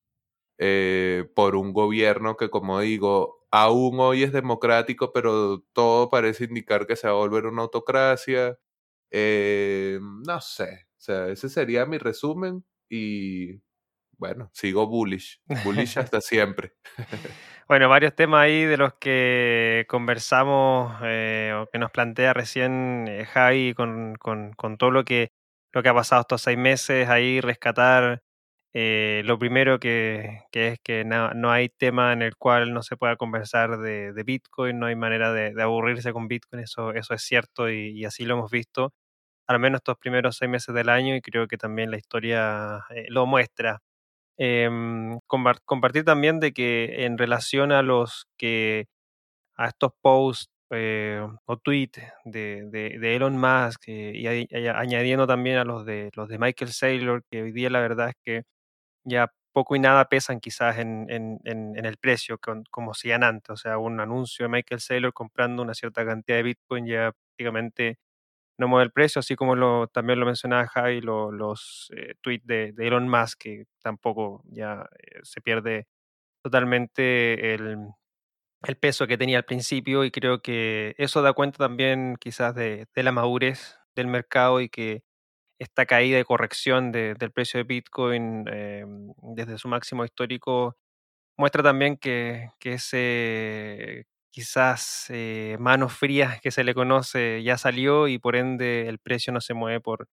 eh, 0.58 1.26
por 1.36 1.56
un 1.56 1.74
gobierno 1.74 2.38
que, 2.38 2.50
como 2.50 2.80
digo, 2.82 3.46
aún 3.52 4.00
hoy 4.00 4.24
es 4.24 4.32
democrático, 4.34 5.12
pero 5.14 5.62
todo 5.74 6.10
parece 6.10 6.46
indicar 6.46 6.88
que 6.88 6.96
se 6.96 7.08
va 7.08 7.14
a 7.14 7.18
volver 7.18 7.46
una 7.48 7.64
autocracia. 7.64 8.58
Eh, 9.12 10.00
no 10.02 10.42
sé, 10.42 10.88
o 10.98 11.02
sea, 11.02 11.28
ese 11.30 11.50
sería 11.50 11.86
mi 11.86 11.98
resumen 11.98 12.66
y 12.90 13.62
bueno, 14.26 14.50
sigo 14.54 14.88
bullish, 14.88 15.40
bullish 15.64 15.98
hasta 16.00 16.22
siempre. 16.22 16.74
Bueno, 17.68 17.90
varios 17.90 18.14
temas 18.14 18.42
ahí 18.42 18.64
de 18.64 18.78
los 18.78 18.94
que 18.94 19.86
conversamos 19.90 21.00
eh, 21.04 21.52
o 21.56 21.68
que 21.72 21.80
nos 21.80 21.90
plantea 21.90 22.32
recién 22.32 23.08
eh, 23.08 23.26
Javi 23.26 23.74
con, 23.74 24.16
todo 24.78 24.92
lo 24.92 25.04
que, 25.04 25.32
lo 25.74 25.82
que 25.82 25.90
ha 25.90 25.94
pasado 25.96 26.22
estos 26.22 26.44
seis 26.44 26.60
meses, 26.60 27.10
ahí 27.10 27.42
rescatar 27.42 28.22
eh, 28.74 29.24
lo 29.26 29.40
primero 29.40 29.80
que, 29.80 30.42
es 30.52 30.80
que 30.84 31.06
no, 31.06 31.52
hay 31.52 31.70
tema 31.70 32.14
en 32.14 32.22
el 32.22 32.36
cual 32.38 32.72
no 32.72 32.84
se 32.84 32.98
pueda 32.98 33.16
conversar 33.16 33.80
de, 33.80 34.14
Bitcoin, 34.24 34.78
no 34.80 34.86
hay 34.86 34.96
manera 34.96 35.34
de, 35.34 35.60
aburrirse 35.62 36.14
con 36.14 36.28
Bitcoin, 36.28 36.62
eso, 36.62 36.94
eso 36.94 37.16
es 37.16 37.24
cierto 37.24 37.70
y, 37.72 38.06
así 38.06 38.26
lo 38.26 38.36
hemos 38.36 38.52
visto, 38.52 38.94
al 39.48 39.60
menos 39.60 39.80
estos 39.80 39.98
primeros 39.98 40.38
seis 40.38 40.52
meses 40.52 40.76
del 40.76 40.90
año 40.90 41.16
y 41.16 41.22
creo 41.22 41.48
que 41.48 41.58
también 41.58 41.92
la 41.92 41.98
historia 41.98 42.82
lo 43.10 43.26
muestra. 43.26 43.82
Em, 44.38 45.20
compartir 45.28 46.04
también 46.04 46.40
de 46.42 46.52
que 46.54 47.06
en 47.06 47.18
relación 47.18 47.72
a 47.72 47.82
los 47.82 48.28
que 48.38 48.88
a 49.56 49.68
estos 49.70 49.94
posts 50.02 50.52
eh, 50.72 51.26
o 51.46 51.58
tweets 51.58 52.02
de, 52.26 52.66
de, 52.72 53.16
Elon 53.16 53.38
Musk 53.38 53.84
eh, 53.88 54.14
y, 54.16 54.68
añadiendo 54.68 55.28
también 55.28 55.58
a 55.58 55.64
los 55.66 55.86
de 55.86 56.12
los 56.16 56.28
de 56.30 56.40
Michael 56.40 56.72
Saylor, 56.74 57.24
que 57.32 57.44
hoy 57.44 57.52
día 57.54 57.70
la 57.70 57.80
verdad 57.82 58.10
es 58.10 58.16
que 58.24 58.44
ya 59.06 59.32
poco 59.54 59.76
y 59.76 59.80
nada 59.80 60.06
pesan 60.10 60.40
quizás 60.42 60.80
en, 60.80 61.08
en, 61.10 61.40
en, 61.46 61.86
el 61.86 61.98
precio 61.98 62.40
como 62.72 62.92
hacían 62.92 63.24
antes. 63.24 63.52
O 63.52 63.58
sea, 63.58 63.78
un 63.80 64.00
anuncio 64.02 64.46
de 64.46 64.50
Michael 64.50 64.82
Saylor 64.82 65.14
comprando 65.14 65.64
una 65.64 65.74
cierta 65.76 66.06
cantidad 66.06 66.38
de 66.38 66.44
Bitcoin 66.44 66.88
ya 66.88 67.14
prácticamente 67.14 67.98
no 68.58 68.68
mueve 68.68 68.86
el 68.86 68.92
precio, 68.92 69.20
así 69.20 69.36
como 69.36 69.56
lo, 69.56 69.88
también 69.88 70.20
lo 70.20 70.26
mencionaba 70.26 70.68
Javi, 70.68 71.02
los 71.02 71.92
eh, 71.96 72.16
tweets 72.22 72.46
de, 72.46 72.74
Elon 72.78 73.10
Musk, 73.10 73.40
que 73.40 73.66
tampoco 73.82 74.44
ya 74.46 74.88
eh, 75.00 75.20
se 75.24 75.42
pierde 75.42 75.88
totalmente 76.44 77.56
el, 77.56 77.90
peso 78.80 79.08
que 79.08 79.18
tenía 79.18 79.38
al 79.38 79.46
principio 79.46 80.06
y 80.06 80.12
creo 80.12 80.42
que 80.42 80.96
eso 80.98 81.22
da 81.22 81.34
cuenta 81.34 81.58
también 81.60 82.18
quizás 82.20 82.56
de, 82.56 82.88
la 82.96 83.12
madurez 83.12 83.78
del 83.96 84.08
mercado 84.08 84.60
y 84.62 84.70
que 84.70 85.04
esta 85.60 85.86
caída 85.86 86.18
de 86.18 86.26
corrección 86.26 86.92
del 86.92 87.32
precio 87.32 87.60
de 87.60 87.64
Bitcoin 87.66 88.46
eh, 88.52 88.86
desde 89.36 89.58
su 89.60 89.68
máximo 89.68 90.04
histórico 90.04 90.78
muestra 91.38 91.64
también 91.64 91.98
que, 91.98 92.52
que 92.60 92.74
ese 92.74 94.08
quizás 94.36 95.06
eh, 95.12 95.56
manos 95.62 95.94
frías 95.94 96.42
que 96.42 96.52
se 96.52 96.66
le 96.66 96.74
conoce 96.74 97.42
ya 97.42 97.58
salió 97.58 98.10
y 98.10 98.20
por 98.20 98.36
ende 98.36 98.90
el 98.90 99.00
precio 99.00 99.32
no 99.32 99.40
se 99.40 99.54
mueve 99.54 99.80
por, 99.80 100.10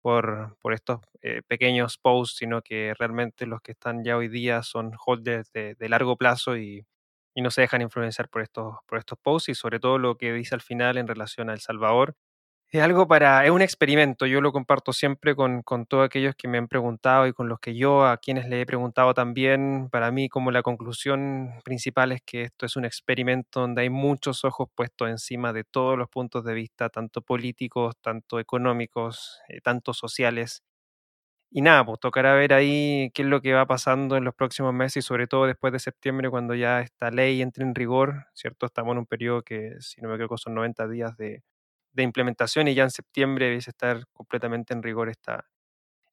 por, 0.00 0.56
estos 0.72 1.00
eh, 1.20 1.42
pequeños 1.46 1.98
posts, 1.98 2.38
sino 2.38 2.62
que 2.62 2.94
realmente 2.98 3.44
los 3.44 3.60
que 3.60 3.72
están 3.72 4.02
ya 4.02 4.16
hoy 4.16 4.28
día 4.28 4.62
son 4.62 4.92
holders 5.04 5.52
de, 5.52 5.74
de 5.74 5.88
largo 5.90 6.16
plazo 6.16 6.56
y, 6.56 6.86
y, 7.34 7.42
no 7.42 7.50
se 7.50 7.60
dejan 7.60 7.82
influenciar 7.82 8.30
por 8.30 8.40
estos, 8.40 8.76
por 8.86 8.98
estos 8.98 9.18
posts 9.18 9.50
y 9.50 9.54
sobre 9.54 9.78
todo 9.78 9.98
lo 9.98 10.16
que 10.16 10.32
dice 10.32 10.54
al 10.54 10.62
final 10.62 10.96
en 10.96 11.06
relación 11.06 11.50
a 11.50 11.52
El 11.52 11.60
Salvador, 11.60 12.16
es 12.78 12.82
algo 12.82 13.08
para, 13.08 13.44
es 13.44 13.50
un 13.50 13.62
experimento, 13.62 14.26
yo 14.26 14.40
lo 14.40 14.52
comparto 14.52 14.92
siempre 14.92 15.34
con, 15.34 15.62
con, 15.62 15.86
todos 15.86 16.06
aquellos 16.06 16.36
que 16.36 16.46
me 16.46 16.58
han 16.58 16.68
preguntado 16.68 17.26
y 17.26 17.32
con 17.32 17.48
los 17.48 17.58
que 17.58 17.74
yo, 17.74 18.06
a 18.06 18.18
quienes 18.18 18.48
le 18.48 18.60
he 18.60 18.66
preguntado 18.66 19.12
también, 19.12 19.88
para 19.90 20.12
mí 20.12 20.28
como 20.28 20.52
la 20.52 20.62
conclusión 20.62 21.50
principal 21.64 22.12
es 22.12 22.22
que 22.24 22.42
esto 22.42 22.66
es 22.66 22.76
un 22.76 22.84
experimento 22.84 23.60
donde 23.60 23.82
hay 23.82 23.90
muchos 23.90 24.44
ojos 24.44 24.68
puestos 24.74 25.08
encima 25.08 25.52
de 25.52 25.64
todos 25.64 25.98
los 25.98 26.08
puntos 26.08 26.44
de 26.44 26.54
vista, 26.54 26.88
tanto 26.90 27.22
políticos, 27.22 27.96
tanto 28.00 28.38
económicos, 28.38 29.40
eh, 29.48 29.60
tanto 29.60 29.92
sociales. 29.92 30.62
Y 31.52 31.62
nada, 31.62 31.84
pues 31.84 31.98
tocará 32.00 32.34
ver 32.34 32.52
ahí 32.52 33.10
qué 33.12 33.22
es 33.22 33.28
lo 33.28 33.40
que 33.40 33.52
va 33.52 33.66
pasando 33.66 34.16
en 34.16 34.24
los 34.24 34.34
próximos 34.34 34.72
meses 34.72 35.04
y 35.04 35.06
sobre 35.06 35.26
todo 35.26 35.46
después 35.46 35.72
de 35.72 35.80
septiembre 35.80 36.30
cuando 36.30 36.54
ya 36.54 36.80
esta 36.80 37.10
ley 37.10 37.42
entre 37.42 37.64
en 37.64 37.74
rigor, 37.74 38.26
¿cierto? 38.34 38.66
Estamos 38.66 38.92
en 38.92 38.98
un 38.98 39.06
periodo 39.06 39.42
que, 39.42 39.74
si 39.80 40.00
no 40.00 40.08
me 40.08 40.14
equivoco, 40.14 40.38
son 40.38 40.54
90 40.54 40.86
días 40.88 41.16
de 41.16 41.42
de 41.92 42.02
implementación 42.02 42.68
y 42.68 42.74
ya 42.74 42.84
en 42.84 42.90
septiembre 42.90 43.46
debe 43.46 43.58
estar 43.58 44.06
completamente 44.12 44.74
en 44.74 44.82
rigor 44.82 45.08
esta, 45.08 45.46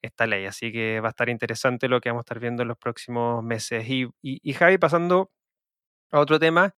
esta 0.02 0.28
ley. 0.28 0.46
Así 0.46 0.72
que 0.72 1.00
va 1.00 1.10
a 1.10 1.12
estar 1.12 1.30
interesante 1.30 1.88
lo 1.88 2.02
que 2.02 2.10
vamos 2.10 2.22
a 2.22 2.26
estar 2.26 2.40
viendo 2.40 2.64
en 2.64 2.70
los 2.70 2.78
próximos 2.78 3.44
meses. 3.44 3.88
Y, 3.90 4.08
y, 4.22 4.54
Javi, 4.54 4.78
pasando 4.78 5.32
a 6.12 6.20
otro 6.20 6.40
tema 6.40 6.74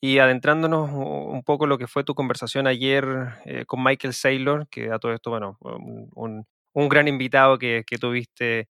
y 0.00 0.18
adentrándonos 0.18 0.90
un 0.92 1.42
poco 1.44 1.66
lo 1.66 1.78
que 1.78 1.86
fue 1.86 2.04
tu 2.04 2.14
conversación 2.14 2.66
ayer 2.66 3.04
eh, 3.46 3.64
con 3.66 3.82
Michael 3.82 4.14
Saylor, 4.14 4.68
que 4.68 4.90
a 4.92 4.98
todo 4.98 5.14
esto, 5.14 5.30
bueno, 5.30 5.58
un, 5.60 6.46
un 6.74 6.88
gran 6.88 7.08
invitado 7.08 7.58
que, 7.58 7.84
que 7.86 7.98
tuviste 7.98 8.68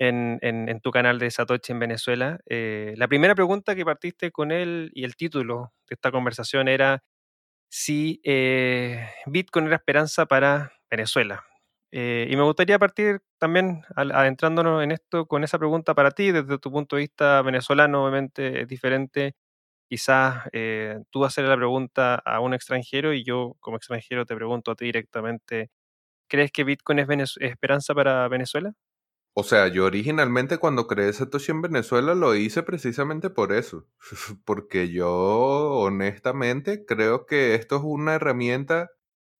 en, 0.00 0.38
en, 0.42 0.80
tu 0.80 0.90
canal 0.90 1.18
de 1.18 1.30
Satoshi 1.30 1.72
en 1.72 1.78
Venezuela. 1.78 2.40
Eh, 2.48 2.94
la 2.96 3.06
primera 3.06 3.34
pregunta 3.34 3.74
que 3.74 3.84
partiste 3.84 4.30
con 4.30 4.50
él 4.50 4.90
y 4.94 5.04
el 5.04 5.14
título 5.14 5.72
de 5.88 5.94
esta 5.94 6.10
conversación 6.10 6.68
era 6.68 7.02
si 7.70 8.20
eh, 8.24 9.08
Bitcoin 9.26 9.66
era 9.68 9.76
esperanza 9.76 10.26
para 10.26 10.72
Venezuela. 10.90 11.44
Eh, 11.92 12.28
y 12.30 12.36
me 12.36 12.44
gustaría 12.44 12.78
partir 12.78 13.20
también 13.38 13.82
adentrándonos 13.96 14.82
en 14.84 14.92
esto 14.92 15.26
con 15.26 15.44
esa 15.44 15.58
pregunta 15.58 15.94
para 15.94 16.12
ti, 16.12 16.32
desde 16.32 16.58
tu 16.58 16.70
punto 16.72 16.96
de 16.96 17.02
vista 17.02 17.42
venezolano, 17.42 18.02
obviamente 18.04 18.62
es 18.62 18.68
diferente. 18.68 19.34
Quizás 19.88 20.48
eh, 20.52 21.00
tú 21.10 21.24
hacer 21.24 21.44
la 21.46 21.56
pregunta 21.56 22.16
a 22.16 22.40
un 22.40 22.54
extranjero 22.54 23.14
y 23.14 23.24
yo 23.24 23.56
como 23.60 23.76
extranjero 23.78 24.26
te 24.26 24.36
pregunto 24.36 24.72
a 24.72 24.76
ti 24.76 24.86
directamente, 24.86 25.70
¿crees 26.28 26.52
que 26.52 26.64
Bitcoin 26.64 27.00
es 27.00 27.36
esperanza 27.40 27.94
para 27.94 28.28
Venezuela? 28.28 28.74
O 29.34 29.44
sea, 29.44 29.68
yo 29.68 29.84
originalmente 29.86 30.58
cuando 30.58 30.86
creé 30.88 31.12
Satoshi 31.12 31.52
en 31.52 31.62
Venezuela 31.62 32.14
lo 32.14 32.34
hice 32.34 32.62
precisamente 32.62 33.30
por 33.30 33.52
eso. 33.52 33.86
Porque 34.44 34.90
yo 34.90 35.08
honestamente 35.10 36.84
creo 36.84 37.26
que 37.26 37.54
esto 37.54 37.76
es 37.76 37.82
una 37.84 38.14
herramienta 38.14 38.90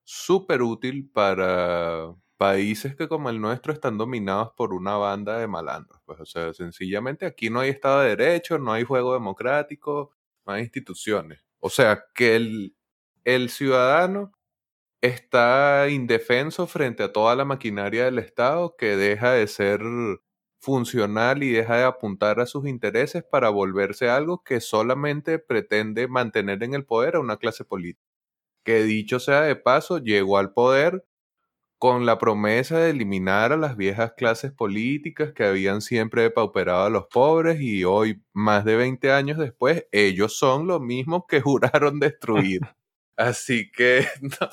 súper 0.04 0.62
útil 0.62 1.10
para 1.12 2.14
países 2.36 2.96
que 2.96 3.08
como 3.08 3.30
el 3.30 3.40
nuestro 3.40 3.72
están 3.72 3.98
dominados 3.98 4.52
por 4.56 4.72
una 4.74 4.96
banda 4.96 5.38
de 5.38 5.48
malandros. 5.48 6.00
Pues, 6.06 6.20
o 6.20 6.26
sea, 6.26 6.52
sencillamente 6.54 7.26
aquí 7.26 7.50
no 7.50 7.60
hay 7.60 7.70
Estado 7.70 8.00
de 8.00 8.16
Derecho, 8.16 8.58
no 8.58 8.72
hay 8.72 8.84
juego 8.84 9.12
democrático, 9.14 10.12
no 10.46 10.54
hay 10.54 10.62
instituciones. 10.62 11.44
O 11.58 11.68
sea, 11.68 12.04
que 12.14 12.36
el, 12.36 12.76
el 13.24 13.50
ciudadano 13.50 14.32
está 15.02 15.88
indefenso 15.88 16.66
frente 16.66 17.02
a 17.02 17.12
toda 17.12 17.34
la 17.36 17.44
maquinaria 17.44 18.04
del 18.04 18.18
Estado 18.18 18.76
que 18.76 18.96
deja 18.96 19.32
de 19.32 19.46
ser 19.46 19.80
funcional 20.60 21.42
y 21.42 21.50
deja 21.52 21.76
de 21.78 21.84
apuntar 21.84 22.40
a 22.40 22.46
sus 22.46 22.66
intereses 22.66 23.24
para 23.24 23.48
volverse 23.48 24.10
algo 24.10 24.42
que 24.44 24.60
solamente 24.60 25.38
pretende 25.38 26.06
mantener 26.08 26.62
en 26.62 26.74
el 26.74 26.84
poder 26.84 27.16
a 27.16 27.20
una 27.20 27.38
clase 27.38 27.64
política. 27.64 28.04
Que 28.64 28.82
dicho 28.84 29.20
sea 29.20 29.42
de 29.42 29.56
paso, 29.56 29.98
llegó 29.98 30.38
al 30.38 30.52
poder 30.52 31.04
con 31.78 32.04
la 32.06 32.18
promesa 32.18 32.78
de 32.78 32.90
eliminar 32.90 33.52
a 33.52 33.56
las 33.56 33.76
viejas 33.76 34.12
clases 34.14 34.52
políticas 34.52 35.32
que 35.32 35.44
habían 35.44 35.80
siempre 35.80 36.22
depauperado 36.22 36.84
a 36.84 36.90
los 36.90 37.06
pobres 37.06 37.60
y 37.60 37.84
hoy, 37.84 38.22
más 38.34 38.66
de 38.66 38.76
20 38.76 39.12
años 39.12 39.38
después, 39.38 39.86
ellos 39.90 40.36
son 40.38 40.66
lo 40.66 40.78
mismo 40.78 41.26
que 41.26 41.40
juraron 41.42 41.98
destruir. 42.00 42.60
Así 43.16 43.70
que, 43.72 44.06
no, 44.20 44.48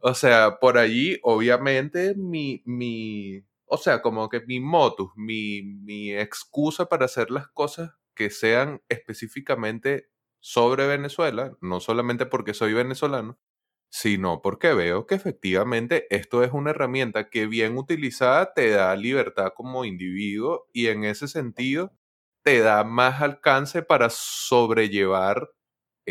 o 0.00 0.14
sea, 0.14 0.58
por 0.60 0.78
allí, 0.78 1.18
obviamente, 1.22 2.14
mi, 2.16 2.62
mi, 2.66 3.42
o 3.66 3.76
sea, 3.78 4.02
como 4.02 4.28
que 4.28 4.40
mi 4.46 4.60
motus, 4.60 5.10
mi, 5.16 5.62
mi 5.62 6.12
excusa 6.16 6.86
para 6.86 7.04
hacer 7.06 7.30
las 7.30 7.48
cosas 7.48 7.92
que 8.14 8.30
sean 8.30 8.82
específicamente 8.88 10.08
sobre 10.40 10.86
Venezuela, 10.86 11.56
no 11.60 11.80
solamente 11.80 12.26
porque 12.26 12.54
soy 12.54 12.72
venezolano, 12.74 13.38
sino 13.90 14.40
porque 14.42 14.72
veo 14.74 15.06
que 15.06 15.16
efectivamente 15.16 16.06
esto 16.14 16.44
es 16.44 16.52
una 16.52 16.70
herramienta 16.70 17.28
que 17.30 17.46
bien 17.46 17.76
utilizada 17.76 18.52
te 18.54 18.70
da 18.70 18.94
libertad 18.96 19.52
como 19.54 19.84
individuo 19.84 20.68
y 20.72 20.86
en 20.88 21.04
ese 21.04 21.28
sentido 21.28 21.92
te 22.44 22.60
da 22.60 22.84
más 22.84 23.20
alcance 23.22 23.82
para 23.82 24.08
sobrellevar 24.10 25.50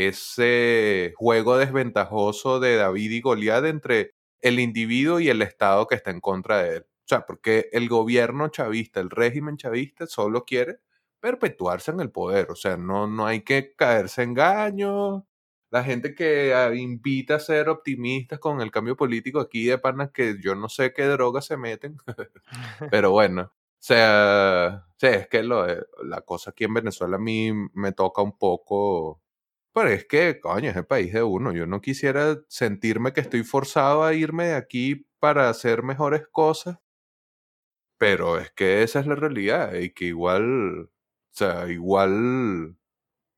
ese 0.08 1.14
juego 1.16 1.58
desventajoso 1.58 2.60
de 2.60 2.78
David 2.78 3.12
y 3.12 3.22
Goliat 3.22 3.66
entre 3.66 4.14
el 4.42 4.60
individuo 4.60 5.20
y 5.20 5.30
el 5.30 5.42
Estado 5.42 5.88
que 5.88 5.96
está 5.96 6.12
en 6.12 6.22
contra 6.22 6.64
de 6.64 6.78
él. 6.78 6.84
O 6.84 7.08
sea, 7.10 7.26
porque 7.26 7.70
el 7.74 7.90
gobierno 7.90 8.50
chavista, 8.50 9.00
el 9.00 9.10
régimen 9.10 9.58
chavista, 9.58 10.08
solo 10.08 10.46
quiere 10.46 10.78
perpetuarse 11.20 11.92
en 11.92 12.00
el 12.00 12.12
poder. 12.12 12.52
O 12.52 12.56
sea, 12.56 12.78
no, 12.78 13.08
no 13.08 13.26
hay 13.26 13.42
que 13.42 13.76
caerse 13.76 14.24
en 14.24 14.30
engaños. 14.32 15.24
La 15.72 15.84
gente 15.84 16.16
que 16.16 16.54
ah, 16.54 16.74
invita 16.74 17.36
a 17.36 17.40
ser 17.40 17.70
optimistas 17.70 18.40
con 18.40 18.62
el 18.62 18.72
cambio 18.72 18.96
político 18.96 19.40
aquí 19.40 19.66
de 19.66 19.78
panas 19.78 20.12
que 20.12 20.38
yo 20.42 20.56
no 20.56 20.70
sé 20.70 20.94
qué 20.94 21.06
drogas 21.06 21.46
se 21.46 21.58
meten. 21.58 21.98
Pero 22.92 23.12
bueno, 23.12 23.42
o 23.44 23.52
sea, 23.80 24.86
es 25.02 25.28
que 25.28 25.44
lo, 25.44 25.66
la 26.04 26.22
cosa 26.22 26.52
aquí 26.52 26.66
en 26.66 26.74
Venezuela 26.74 27.18
a 27.18 27.20
mí 27.20 27.52
me 27.74 27.92
toca 27.92 28.22
un 28.22 28.38
poco 28.38 29.22
pero 29.80 29.92
es 29.92 30.06
que, 30.06 30.40
coño, 30.42 30.70
es 30.70 30.76
el 30.76 30.86
país 30.86 31.14
de 31.14 31.24
uno. 31.24 31.54
Yo 31.54 31.66
no 31.66 31.80
quisiera 31.82 32.38
sentirme 32.50 33.14
que 33.14 33.22
estoy 33.22 33.44
forzado 33.44 34.04
a 34.04 34.14
irme 34.14 34.48
de 34.48 34.56
aquí 34.56 35.08
para 35.20 35.50
hacer 35.50 35.84
mejores 35.84 36.24
cosas. 36.32 36.80
Pero 37.98 38.38
es 38.40 38.52
que 38.52 38.84
esa 38.84 39.00
es 39.00 39.08
la 39.08 39.16
realidad 39.16 39.74
y 39.76 39.92
que 39.92 40.06
igual, 40.06 40.84
o 40.84 40.90
sea, 41.32 41.68
igual 41.70 42.78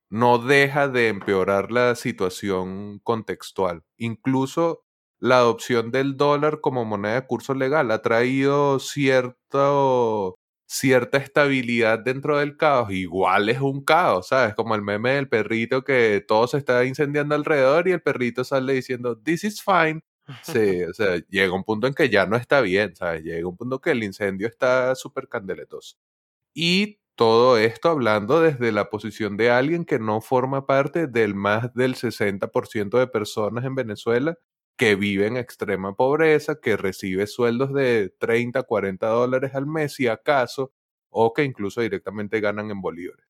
no 0.10 0.38
deja 0.40 0.88
de 0.90 1.10
empeorar 1.10 1.72
la 1.72 1.96
situación 1.96 3.00
contextual. 3.04 3.84
Incluso 3.98 4.86
la 5.20 5.38
adopción 5.38 5.92
del 5.92 6.18
dólar 6.18 6.62
como 6.62 6.86
moneda 6.86 7.16
de 7.16 7.28
curso 7.28 7.54
legal 7.56 7.92
ha 7.92 8.02
traído 8.02 8.80
cierto 8.80 10.40
cierta 10.72 11.18
estabilidad 11.18 12.00
dentro 12.00 12.38
del 12.38 12.56
caos, 12.56 12.92
igual 12.92 13.50
es 13.50 13.60
un 13.60 13.84
caos, 13.84 14.30
¿sabes? 14.30 14.56
Como 14.56 14.74
el 14.74 14.82
meme 14.82 15.16
del 15.16 15.28
perrito 15.28 15.84
que 15.84 16.24
todo 16.26 16.48
se 16.48 16.58
está 16.58 16.86
incendiando 16.86 17.36
alrededor 17.36 17.90
y 17.90 17.92
el 17.92 18.02
perrito 18.02 18.46
sale 18.46 18.72
diciendo, 18.74 19.18
this 19.18 19.44
is 19.44 19.62
fine. 19.62 20.02
Sí, 20.44 20.82
o 20.90 20.94
sea, 20.94 21.18
llega 21.30 21.54
un 21.54 21.66
punto 21.66 21.88
en 21.88 21.94
que 21.94 22.10
ya 22.10 22.26
no 22.26 22.38
está 22.38 22.62
bien, 22.62 22.96
¿sabes? 22.96 23.22
Llega 23.22 23.46
un 23.50 23.58
punto 23.58 23.82
que 23.82 23.92
el 23.92 24.02
incendio 24.02 24.48
está 24.48 24.96
súper 24.96 25.28
candeletoso. 25.28 25.98
Y 26.54 27.00
todo 27.16 27.58
esto 27.58 27.90
hablando 27.90 28.40
desde 28.40 28.72
la 28.72 28.90
posición 28.90 29.36
de 29.36 29.52
alguien 29.52 29.84
que 29.84 30.00
no 30.00 30.22
forma 30.22 30.66
parte 30.68 31.08
del 31.08 31.36
más 31.36 31.74
del 31.74 31.96
60% 31.96 32.98
de 32.98 33.08
personas 33.08 33.66
en 33.66 33.76
Venezuela 33.76 34.38
que 34.82 34.96
vive 34.96 35.28
en 35.28 35.38
extrema 35.38 35.94
pobreza, 35.96 36.60
que 36.60 36.76
recibe 36.76 37.28
sueldos 37.28 37.72
de 37.72 38.10
30, 38.18 38.64
40 38.64 39.08
dólares 39.10 39.54
al 39.54 39.68
mes, 39.68 39.94
si 39.94 40.08
acaso, 40.08 40.74
o 41.12 41.34
que 41.34 41.44
incluso 41.44 41.82
directamente 41.82 42.40
ganan 42.40 42.72
en 42.72 42.82
bolívares. 42.82 43.28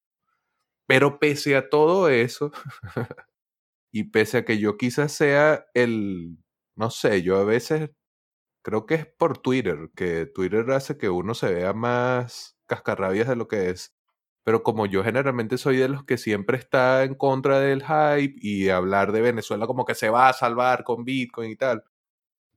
Pero 0.87 1.19
pese 1.19 1.57
a 1.57 1.69
todo 1.69 2.07
eso, 2.07 2.53
y 3.91 4.05
pese 4.05 4.37
a 4.37 4.45
que 4.45 4.59
yo 4.59 4.77
quizás 4.77 5.11
sea 5.11 5.65
el, 5.73 6.37
no 6.77 6.89
sé, 6.89 7.21
yo 7.21 7.35
a 7.35 7.43
veces 7.43 7.91
creo 8.61 8.85
que 8.85 8.95
es 8.95 9.05
por 9.05 9.37
Twitter, 9.39 9.89
que 9.93 10.27
Twitter 10.27 10.71
hace 10.71 10.97
que 10.97 11.09
uno 11.09 11.33
se 11.33 11.53
vea 11.53 11.73
más 11.73 12.57
cascarrabias 12.65 13.27
de 13.27 13.35
lo 13.35 13.49
que 13.49 13.71
es. 13.71 13.93
Pero 14.43 14.63
como 14.63 14.86
yo 14.88 15.04
generalmente 15.04 15.58
soy 15.58 15.77
de 15.77 15.89
los 15.89 16.04
que 16.04 16.17
siempre 16.17 16.58
está 16.58 17.04
en 17.04 17.15
contra 17.15 17.60
del 17.60 17.84
hype 17.84 18.36
y 18.41 18.69
hablar 18.69 19.12
de 19.12 19.21
Venezuela 19.21 19.67
como 19.67 19.86
que 19.86 19.95
se 19.95 20.10
va 20.10 20.30
a 20.30 20.34
salvar 20.34 20.84
con 20.84 21.06
Bitcoin 21.06 21.51
y 21.51 21.56
tal, 21.56 21.84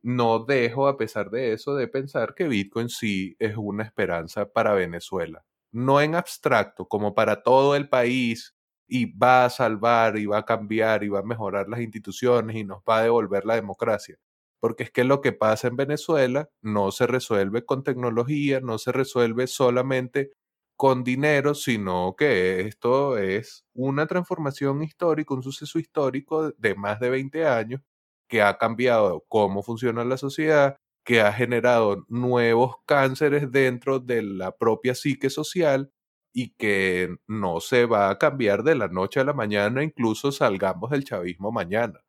no 0.02 0.44
dejo 0.44 0.86
a 0.88 0.98
pesar 0.98 1.30
de 1.30 1.52
eso 1.54 1.74
de 1.74 1.88
pensar 1.88 2.34
que 2.34 2.46
Bitcoin 2.48 2.88
sí 2.90 3.36
es 3.38 3.56
una 3.56 3.84
esperanza 3.84 4.46
para 4.52 4.74
Venezuela. 4.74 5.44
No 5.72 6.00
en 6.00 6.14
abstracto, 6.14 6.86
como 6.86 7.14
para 7.14 7.42
todo 7.42 7.74
el 7.74 7.88
país 7.88 8.54
y 8.86 9.06
va 9.16 9.46
a 9.46 9.50
salvar 9.50 10.18
y 10.18 10.26
va 10.26 10.38
a 10.38 10.44
cambiar 10.44 11.04
y 11.04 11.08
va 11.08 11.20
a 11.20 11.22
mejorar 11.22 11.68
las 11.68 11.80
instituciones 11.80 12.56
y 12.56 12.64
nos 12.64 12.82
va 12.88 12.98
a 12.98 13.02
devolver 13.02 13.46
la 13.46 13.54
democracia. 13.54 14.18
Porque 14.60 14.84
es 14.84 14.90
que 14.90 15.04
lo 15.04 15.20
que 15.20 15.32
pasa 15.32 15.68
en 15.68 15.76
Venezuela 15.76 16.50
no 16.62 16.90
se 16.92 17.06
resuelve 17.06 17.64
con 17.64 17.82
tecnología, 17.82 18.60
no 18.60 18.78
se 18.78 18.92
resuelve 18.92 19.46
solamente 19.46 20.32
con 20.76 21.04
dinero, 21.04 21.54
sino 21.54 22.14
que 22.16 22.60
esto 22.62 23.18
es 23.18 23.64
una 23.74 24.06
transformación 24.06 24.82
histórica, 24.82 25.34
un 25.34 25.42
suceso 25.42 25.78
histórico 25.78 26.50
de 26.52 26.74
más 26.74 27.00
de 27.00 27.10
20 27.10 27.46
años 27.46 27.80
que 28.28 28.42
ha 28.42 28.58
cambiado 28.58 29.24
cómo 29.28 29.62
funciona 29.62 30.04
la 30.04 30.16
sociedad, 30.16 30.76
que 31.04 31.20
ha 31.20 31.32
generado 31.32 32.04
nuevos 32.08 32.76
cánceres 32.86 33.50
dentro 33.52 34.00
de 34.00 34.22
la 34.22 34.56
propia 34.56 34.94
psique 34.94 35.30
social 35.30 35.92
y 36.32 36.54
que 36.56 37.16
no 37.28 37.60
se 37.60 37.86
va 37.86 38.10
a 38.10 38.18
cambiar 38.18 38.64
de 38.64 38.74
la 38.74 38.88
noche 38.88 39.20
a 39.20 39.24
la 39.24 39.34
mañana, 39.34 39.84
incluso 39.84 40.32
salgamos 40.32 40.90
del 40.90 41.04
chavismo 41.04 41.52
mañana. 41.52 42.00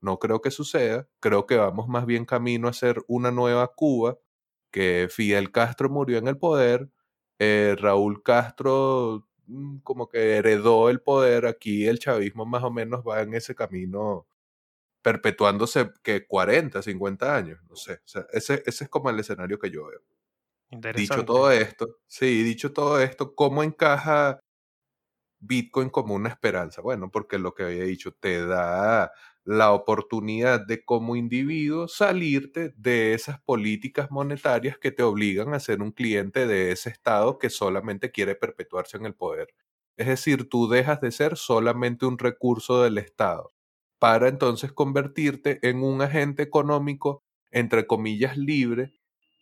No 0.00 0.18
creo 0.18 0.40
que 0.40 0.50
suceda, 0.50 1.08
creo 1.20 1.46
que 1.46 1.56
vamos 1.56 1.88
más 1.88 2.06
bien 2.06 2.24
camino 2.24 2.68
a 2.68 2.72
ser 2.72 3.02
una 3.08 3.30
nueva 3.30 3.68
Cuba, 3.74 4.18
que 4.72 5.08
Fidel 5.10 5.52
Castro 5.52 5.88
murió 5.90 6.18
en 6.18 6.28
el 6.28 6.38
poder, 6.38 6.90
eh, 7.44 7.74
Raúl 7.76 8.22
Castro 8.22 9.26
mm, 9.46 9.78
como 9.78 10.08
que 10.08 10.36
heredó 10.36 10.88
el 10.90 11.00
poder, 11.00 11.46
aquí 11.46 11.86
el 11.88 11.98
chavismo 11.98 12.46
más 12.46 12.62
o 12.62 12.70
menos 12.70 13.02
va 13.06 13.22
en 13.22 13.34
ese 13.34 13.56
camino 13.56 14.28
perpetuándose 15.02 15.90
que 16.04 16.24
40, 16.24 16.80
50 16.82 17.34
años, 17.36 17.58
no 17.68 17.74
sé, 17.74 18.00
ese, 18.32 18.62
ese 18.64 18.84
es 18.84 18.88
como 18.88 19.10
el 19.10 19.18
escenario 19.18 19.58
que 19.58 19.70
yo 19.70 19.86
veo. 19.86 20.00
Dicho 20.94 21.24
todo 21.24 21.50
esto, 21.50 21.98
sí, 22.06 22.44
dicho 22.44 22.72
todo 22.72 23.00
esto, 23.00 23.34
¿cómo 23.34 23.64
encaja 23.64 24.40
Bitcoin 25.42 25.90
como 25.90 26.14
una 26.14 26.28
esperanza? 26.30 26.80
Bueno, 26.82 27.10
porque 27.10 27.38
lo 27.38 27.54
que 27.54 27.64
había 27.64 27.84
dicho, 27.84 28.12
te 28.12 28.44
da 28.46 29.12
la 29.44 29.72
oportunidad 29.72 30.64
de 30.66 30.84
como 30.84 31.16
individuo 31.16 31.88
salirte 31.88 32.72
de 32.76 33.12
esas 33.14 33.40
políticas 33.42 34.10
monetarias 34.10 34.78
que 34.78 34.92
te 34.92 35.02
obligan 35.02 35.52
a 35.52 35.60
ser 35.60 35.82
un 35.82 35.92
cliente 35.92 36.46
de 36.46 36.72
ese 36.72 36.90
Estado 36.90 37.38
que 37.38 37.50
solamente 37.50 38.12
quiere 38.12 38.36
perpetuarse 38.36 38.96
en 38.96 39.06
el 39.06 39.14
poder. 39.14 39.48
Es 39.96 40.06
decir, 40.06 40.48
tú 40.48 40.68
dejas 40.68 41.00
de 41.00 41.10
ser 41.10 41.36
solamente 41.36 42.06
un 42.06 42.18
recurso 42.18 42.82
del 42.82 42.98
Estado 42.98 43.50
para 43.98 44.28
entonces 44.28 44.72
convertirte 44.72 45.58
en 45.68 45.82
un 45.82 46.02
agente 46.02 46.42
económico, 46.42 47.24
entre 47.50 47.86
comillas, 47.86 48.36
libre, 48.36 48.92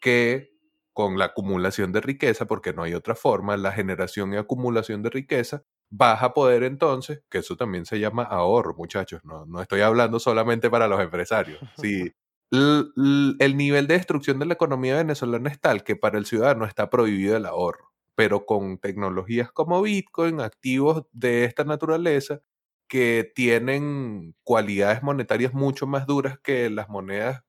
que 0.01 0.51
con 0.93 1.19
la 1.19 1.27
acumulación 1.27 1.93
de 1.93 2.01
riqueza, 2.01 2.47
porque 2.47 2.73
no 2.73 2.83
hay 2.83 2.95
otra 2.95 3.15
forma, 3.15 3.57
la 3.57 3.73
generación 3.73 4.35
y 4.35 4.37
acumulación 4.37 5.03
de 5.03 5.11
riqueza, 5.11 5.65
vas 5.91 6.23
a 6.23 6.33
poder 6.33 6.63
entonces, 6.63 7.23
que 7.29 7.39
eso 7.39 7.57
también 7.57 7.85
se 7.85 7.99
llama 7.99 8.23
ahorro, 8.23 8.75
muchachos, 8.75 9.23
no, 9.25 9.45
no 9.47 9.61
estoy 9.61 9.81
hablando 9.81 10.19
solamente 10.21 10.71
para 10.71 10.89
los 10.89 11.01
empresarios. 11.01 11.61
Si, 11.77 12.13
el 12.53 13.57
nivel 13.57 13.87
de 13.87 13.95
destrucción 13.95 14.41
de 14.41 14.47
la 14.47 14.55
economía 14.55 14.97
venezolana 14.97 15.51
es 15.51 15.61
tal 15.61 15.85
que 15.85 15.95
para 15.95 16.19
el 16.19 16.27
ciudadano 16.27 16.65
está 16.65 16.91
prohibido 16.91 17.37
el 17.37 17.47
ahorro, 17.47 17.93
pero 18.17 18.45
con 18.45 18.79
tecnologías 18.79 19.53
como 19.53 19.81
Bitcoin, 19.83 20.41
activos 20.41 21.05
de 21.13 21.45
esta 21.45 21.63
naturaleza, 21.63 22.41
que 22.89 23.31
tienen 23.37 24.35
cualidades 24.43 25.01
monetarias 25.05 25.55
mucho 25.55 25.87
más 25.87 26.09
duras 26.09 26.41
que 26.43 26.69
las 26.71 26.89
monedas 26.89 27.45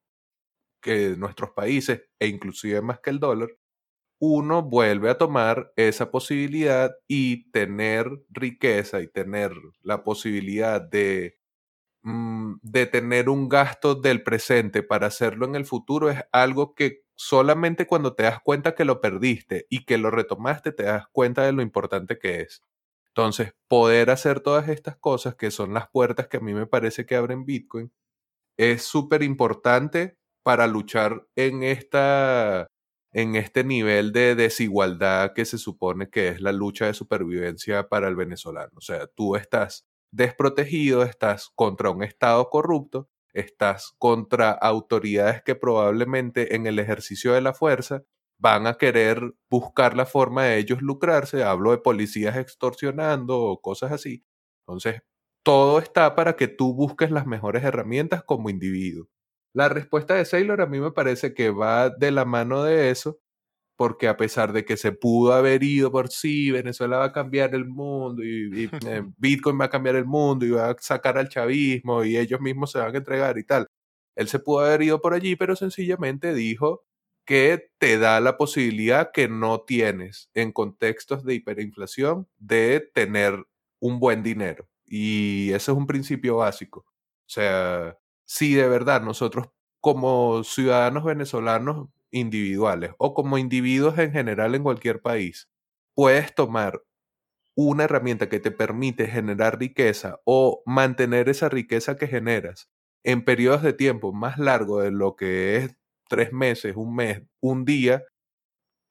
que 0.82 1.16
nuestros 1.18 1.52
países, 1.52 2.04
e 2.20 2.28
inclusive 2.28 2.82
más 2.82 3.00
que 3.00 3.10
el 3.10 3.20
dólar, 3.20 3.50
uno 4.22 4.64
vuelve 4.64 5.10
a 5.10 5.18
tomar 5.18 5.74
esa 5.76 6.12
posibilidad 6.12 6.92
y 7.08 7.52
tener 7.52 8.08
riqueza 8.30 9.02
y 9.02 9.08
tener 9.08 9.52
la 9.84 10.04
posibilidad 10.04 10.82
de 10.82 11.40
Mm, 12.04 12.56
de 12.64 12.88
tener 12.88 13.30
un 13.30 13.48
gasto 13.48 13.94
del 13.94 14.24
presente 14.24 14.82
para 14.82 15.06
hacerlo 15.08 15.46
en 15.46 15.56
el 15.56 15.66
futuro 15.66 16.10
es 16.10 16.20
algo 16.32 16.74
que 16.74 17.04
solamente 17.16 17.86
cuando 17.86 18.16
te 18.16 18.24
das 18.24 18.40
cuenta 18.44 18.74
que 18.74 18.86
lo 18.86 19.02
perdiste 19.02 19.68
y 19.70 19.86
que 19.86 20.00
lo 20.00 20.10
retomaste 20.10 20.72
te 20.72 20.84
das 20.84 21.06
cuenta 21.12 21.44
de 21.46 21.52
lo 21.52 21.62
importante 21.62 22.18
que 22.18 22.42
es. 22.42 22.64
Entonces, 23.10 23.54
poder 23.68 24.10
hacer 24.10 24.40
todas 24.40 24.68
estas 24.70 24.98
cosas 24.98 25.36
que 25.36 25.52
son 25.52 25.74
las 25.76 25.90
puertas 25.90 26.28
que 26.28 26.38
a 26.38 26.40
mí 26.40 26.54
me 26.56 26.66
parece 26.66 27.06
que 27.06 27.16
abren 27.16 27.46
Bitcoin 27.46 27.92
es 28.58 28.84
súper 28.84 29.24
importante 29.24 30.18
para 30.44 30.68
luchar 30.68 31.28
en 31.36 31.64
esta 31.64 32.68
en 33.14 33.36
este 33.36 33.64
nivel 33.64 34.12
de 34.14 34.36
desigualdad 34.36 35.34
que 35.34 35.46
se 35.46 35.58
supone 35.58 36.10
que 36.10 36.30
es 36.30 36.42
la 36.42 36.52
lucha 36.52 36.86
de 36.86 36.94
supervivencia 36.94 37.90
para 37.90 38.08
el 38.08 38.16
venezolano. 38.16 38.72
O 38.76 38.82
sea, 38.82 39.08
tú 39.08 39.36
estás 39.36 39.86
desprotegido, 40.12 41.04
estás 41.04 41.50
contra 41.56 41.90
un 41.90 42.04
Estado 42.04 42.50
corrupto, 42.50 43.10
estás 43.34 43.94
contra 43.98 44.52
autoridades 44.52 45.42
que 45.44 45.56
probablemente 45.56 46.56
en 46.56 46.68
el 46.68 46.80
ejercicio 46.80 47.34
de 47.34 47.42
la 47.42 47.54
fuerza 47.54 48.04
van 48.38 48.68
a 48.68 48.76
querer 48.76 49.34
buscar 49.50 49.96
la 49.96 50.06
forma 50.06 50.46
de 50.46 50.58
ellos 50.58 50.82
lucrarse, 50.82 51.44
hablo 51.44 51.72
de 51.72 51.78
policías 51.78 52.38
extorsionando 52.38 53.40
o 53.40 53.62
cosas 53.62 53.92
así. 53.92 54.26
Entonces, 54.66 55.02
todo 55.44 55.80
está 55.80 56.16
para 56.16 56.36
que 56.36 56.48
tú 56.48 56.74
busques 56.74 57.12
las 57.12 57.28
mejores 57.28 57.64
herramientas 57.64 58.24
como 58.24 58.50
individuo. 58.50 59.08
La 59.54 59.70
respuesta 59.70 60.16
de 60.16 60.26
Sailor 60.26 60.62
a 60.62 60.66
mí 60.68 60.80
me 60.80 60.92
parece 60.92 61.34
que 61.34 61.50
va 61.52 61.90
de 61.90 62.12
la 62.12 62.26
mano 62.26 62.64
de 62.64 62.90
eso 62.92 63.20
porque 63.82 64.08
a 64.08 64.16
pesar 64.16 64.54
de 64.54 64.64
que 64.64 64.78
se 64.78 64.92
pudo 64.92 65.34
haber 65.34 65.64
ido 65.64 65.92
por 65.92 66.10
sí, 66.12 66.52
Venezuela 66.52 66.98
va 67.00 67.06
a 67.06 67.12
cambiar 67.12 67.56
el 67.56 67.66
mundo 67.66 68.24
y, 68.24 68.70
eh, 68.86 69.02
Bitcoin 69.18 69.60
va 69.60 69.66
a 69.66 69.70
cambiar 69.72 69.96
el 69.96 70.06
mundo 70.06 70.46
y 70.46 70.52
va 70.52 70.70
a 70.70 70.76
sacar 70.80 71.18
al 71.18 71.30
chavismo 71.30 72.04
y 72.04 72.16
ellos 72.16 72.40
mismos 72.42 72.72
se 72.72 72.78
van 72.78 72.94
a 72.94 72.98
entregar 73.00 73.40
y 73.40 73.44
tal. 73.44 73.66
Él 74.16 74.28
se 74.28 74.38
pudo 74.38 74.60
haber 74.60 74.84
ido 74.84 75.02
por 75.02 75.16
allí, 75.16 75.36
pero 75.36 75.56
sencillamente 75.56 76.34
dijo 76.36 76.84
que 77.26 77.72
te 77.80 77.98
da 77.98 78.20
la 78.20 78.38
posibilidad 78.38 79.12
que 79.12 79.28
no 79.28 79.62
tienes 79.62 80.30
en 80.36 80.52
contextos 80.52 81.24
de 81.24 81.34
hiperinflación 81.36 82.28
de 82.38 82.88
tener 82.94 83.46
un 83.80 84.00
buen 84.00 84.22
dinero. 84.22 84.70
Y 84.86 85.48
ese 85.54 85.72
es 85.72 85.78
un 85.78 85.88
principio 85.88 86.38
básico. 86.38 86.82
O 86.82 87.30
sea, 87.34 87.98
si 88.26 88.54
de 88.56 88.68
verdad 88.68 89.02
nosotros 89.04 89.48
como 89.82 90.44
ciudadanos 90.44 91.04
venezolanos 91.04 91.90
individuales 92.12 92.92
o 93.00 93.14
como 93.14 93.38
individuos 93.38 93.98
en 94.00 94.12
general 94.12 94.56
en 94.56 94.64
cualquier 94.64 95.02
país, 95.02 95.50
puedes 95.96 96.34
tomar 96.36 96.82
una 97.56 97.84
herramienta 97.86 98.30
que 98.30 98.40
te 98.40 98.52
permite 98.52 99.08
generar 99.08 99.60
riqueza 99.60 100.20
o 100.26 100.62
mantener 100.66 101.30
esa 101.30 101.50
riqueza 101.50 101.98
que 101.98 102.08
generas 102.08 102.70
en 103.04 103.24
periodos 103.26 103.62
de 103.64 103.74
tiempo 103.74 104.14
más 104.14 104.38
largo 104.38 104.82
de 104.82 104.92
lo 104.92 105.16
que 105.16 105.58
es 105.58 105.78
tres 106.10 106.34
meses, 106.34 106.76
un 106.76 106.96
mes, 106.96 107.24
un 107.42 107.66
día, 107.66 108.04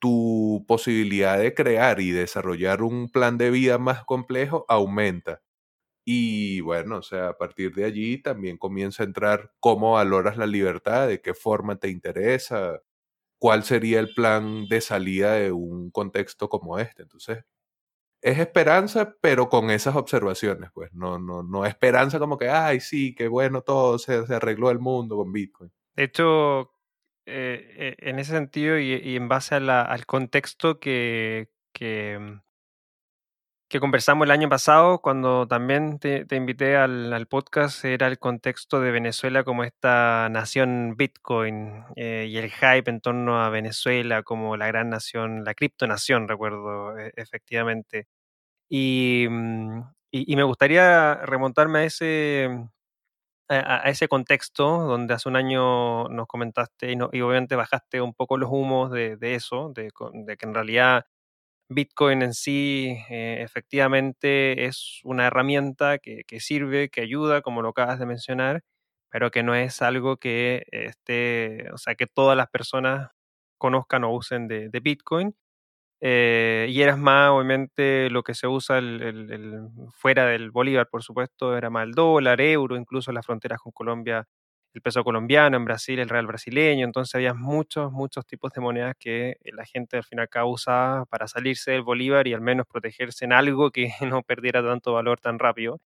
tu 0.01 0.65
posibilidad 0.69 1.39
de 1.39 1.55
crear 1.55 2.01
y 2.01 2.11
desarrollar 2.11 2.83
un 2.83 3.11
plan 3.11 3.39
de 3.39 3.51
vida 3.51 3.79
más 3.79 4.05
complejo 4.05 4.65
aumenta. 4.69 5.43
Y 6.05 6.61
bueno, 6.63 6.99
o 6.99 7.03
sea, 7.03 7.29
a 7.29 7.39
partir 7.39 7.75
de 7.75 7.85
allí 7.85 8.19
también 8.19 8.57
comienza 8.57 9.03
a 9.03 9.07
entrar 9.07 9.53
cómo 9.61 9.93
valoras 9.93 10.37
la 10.37 10.47
libertad, 10.47 11.09
de 11.09 11.21
qué 11.21 11.35
forma 11.35 11.77
te 11.77 11.89
interesa, 11.89 12.81
cuál 13.39 13.65
sería 13.65 14.01
el 14.01 14.15
plan 14.15 14.67
de 14.69 14.81
salida 14.81 15.35
de 15.35 15.53
un 15.53 15.91
contexto 15.91 16.49
como 16.49 16.79
este. 16.79 17.03
Entonces, 17.03 17.45
es 18.23 18.39
esperanza, 18.39 19.17
pero 19.21 19.49
con 19.49 19.71
esas 19.71 19.97
observaciones, 19.97 20.71
pues, 20.75 20.93
no, 20.93 21.19
no, 21.19 21.43
no 21.43 21.65
esperanza 21.67 22.19
como 22.19 22.39
que, 22.39 22.51
ay, 22.51 22.81
sí, 22.81 23.15
qué 23.15 23.29
bueno 23.29 23.63
todo, 23.63 23.99
se, 23.99 24.27
se 24.27 24.35
arregló 24.35 24.71
el 24.71 24.79
mundo 24.79 25.17
con 25.17 25.33
Bitcoin. 25.33 25.73
De 25.97 26.05
hecho, 26.05 26.73
eh, 27.27 27.97
e, 27.99 28.11
en 28.11 28.19
ese 28.19 28.33
sentido 28.33 28.79
y, 28.79 29.17
en 29.17 29.29
base 29.29 29.55
al 29.55 30.07
contexto 30.07 30.81
que, 30.81 31.51
que, 31.73 32.19
mm, 32.19 32.41
que 33.71 33.79
conversamos 33.79 34.27
el 34.27 34.33
año 34.33 34.49
pasado, 34.49 35.01
cuando 35.01 35.47
también 35.47 36.01
te, 36.01 36.27
invité 36.33 36.77
al, 36.77 37.27
podcast, 37.29 37.85
era 37.85 38.09
el 38.09 38.19
contexto 38.19 38.81
de 38.81 38.91
Venezuela 38.91 39.45
como 39.45 39.63
esta 39.63 40.29
nación 40.29 40.97
Bitcoin 40.97 41.85
eh, 41.95 42.27
y 42.29 42.37
el 42.39 42.51
hype 42.51 42.91
en 42.91 43.01
torno 43.01 43.41
a 43.41 43.49
Venezuela 43.49 44.25
como 44.25 44.57
la 44.57 44.67
gran 44.67 44.91
nación, 44.91 45.45
la 45.45 45.55
criptonación, 45.55 46.27
recuerdo 46.27 46.99
e, 46.99 47.13
efectivamente. 47.17 48.09
Mm, 48.71 49.81
y, 50.11 50.33
y, 50.33 50.37
me 50.37 50.43
gustaría 50.45 51.15
remontarme 51.15 51.81
a 51.81 51.85
ese, 51.85 52.49
a, 53.49 53.89
ese 53.91 54.09
contexto 54.09 54.65
donde 54.87 55.15
hace 55.15 55.29
un 55.29 55.37
año 55.37 56.09
nos 56.09 56.27
comentaste 56.27 56.93
y, 56.93 56.97
no, 56.97 57.11
y 57.13 57.21
obviamente 57.21 57.57
bajaste 57.57 58.01
un 58.01 58.15
poco 58.15 58.37
los 58.37 58.51
humos 58.51 58.91
de, 58.91 59.17
de 59.17 59.35
eso, 59.37 59.73
de, 59.75 59.91
de 60.13 60.37
que 60.37 60.47
en 60.47 60.55
realidad 60.55 61.07
Bitcoin 61.71 62.23
en 62.23 62.35
sí 62.35 62.99
eh, 63.11 63.39
efectivamente 63.43 64.67
es 64.67 65.01
una 65.05 65.27
herramienta 65.29 65.99
que, 65.99 66.25
sirve, 66.41 66.91
que 66.91 67.01
ayuda, 67.03 67.43
como 67.43 67.63
lo 67.63 67.71
acabas 67.71 68.01
de 68.01 68.07
mencionar, 68.07 68.63
pero 69.11 69.31
que 69.31 69.43
no 69.45 69.55
es 69.55 69.81
algo 69.83 70.17
que 70.19 70.65
esté, 70.73 71.71
o 71.73 71.79
sea, 71.79 71.95
que 71.95 72.07
todas 72.09 72.37
las 72.37 72.49
personas 72.51 73.11
conozcan 73.59 74.05
o 74.05 74.13
usen 74.15 74.49
de, 74.49 74.69
Bitcoin. 74.83 75.35
Eh, 76.01 76.69
y 76.71 76.83
era 76.83 76.97
más, 76.97 77.31
obviamente, 77.31 78.11
lo 78.11 78.23
que 78.25 78.35
se 78.35 78.47
usa 78.49 78.79
el, 78.79 79.69
fuera 79.95 80.27
del 80.27 80.51
Bolívar, 80.51 80.89
por 80.91 81.03
supuesto, 81.05 81.57
era 81.57 81.71
más 81.71 81.85
el 81.85 81.93
dólar, 81.93 82.41
euro, 82.41 82.77
incluso 82.77 83.13
las 83.13 83.27
fronteras 83.27 83.61
con 83.61 83.73
Colombia 83.73 84.27
el 84.75 84.83
peso 84.83 85.05
colombiano, 85.05 85.57
en 85.57 85.65
Brasil 85.65 85.99
el 85.99 86.09
real 86.09 86.27
brasileño, 86.27 86.85
entonces 86.87 87.15
había 87.15 87.35
muchos, 87.35 87.93
muchos 87.93 88.27
tipos 88.27 88.53
de 88.53 88.61
monedas 88.61 88.95
que 88.99 89.37
la 89.45 89.65
gente 89.65 89.97
al 89.97 90.05
final 90.05 90.25
acá 90.25 90.45
usaba 90.45 91.05
para 91.07 91.27
salirse 91.29 91.73
del 91.73 91.83
bolívar 91.83 92.27
y 92.29 92.35
al 92.35 92.41
menos 92.41 92.67
protegerse 92.67 93.25
en 93.25 93.33
algo 93.33 93.71
que 93.71 93.91
no 94.19 94.23
perdiera 94.23 94.63
tanto 94.63 94.93
valor 94.93 95.21
tan 95.21 95.39
rápido. 95.39 95.81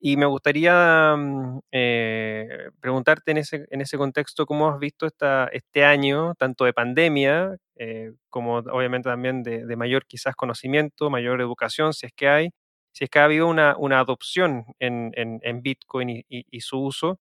Y 0.00 0.16
me 0.16 0.26
gustaría 0.26 1.16
mm, 1.16 1.60
eh, 1.72 2.70
preguntarte 2.80 3.32
en 3.32 3.38
ese, 3.38 3.66
en 3.70 3.80
ese 3.80 3.98
contexto 3.98 4.46
cómo 4.46 4.68
has 4.70 4.78
visto 4.78 5.06
esta, 5.06 5.48
este 5.52 5.84
año, 5.84 6.34
tanto 6.36 6.64
de 6.64 6.72
pandemia 6.72 7.56
eh, 7.78 8.12
como 8.28 8.56
obviamente 8.56 9.08
también 9.08 9.42
de, 9.44 9.76
mayor 9.76 10.04
quizás 10.06 10.34
conocimiento, 10.34 11.10
mayor 11.10 11.40
educación, 11.40 11.94
si 11.94 12.06
es 12.06 12.12
que 12.12 12.28
hay, 12.28 12.50
si 12.92 13.04
es 13.04 13.10
que 13.10 13.20
ha 13.20 13.24
habido 13.24 13.46
una, 13.46 13.76
una 13.78 14.00
adopción 14.00 14.66
en, 14.80 15.12
en, 15.14 15.62
Bitcoin 15.62 16.24
y, 16.28 16.60
su 16.60 16.80
uso, 16.80 17.20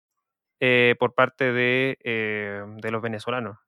eh, 0.66 0.96
por 0.98 1.14
parte 1.14 1.52
de, 1.52 1.98
eh, 2.04 2.64
de 2.78 2.90
los 2.90 3.02
venezolanos. 3.02 3.58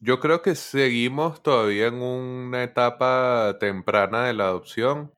Yo 0.00 0.20
creo 0.20 0.40
que 0.40 0.54
seguimos 0.54 1.42
todavía 1.42 1.88
en 1.88 2.00
una 2.00 2.62
etapa 2.62 3.56
temprana 3.58 4.26
de 4.26 4.34
la 4.34 4.44
adopción. 4.44 5.12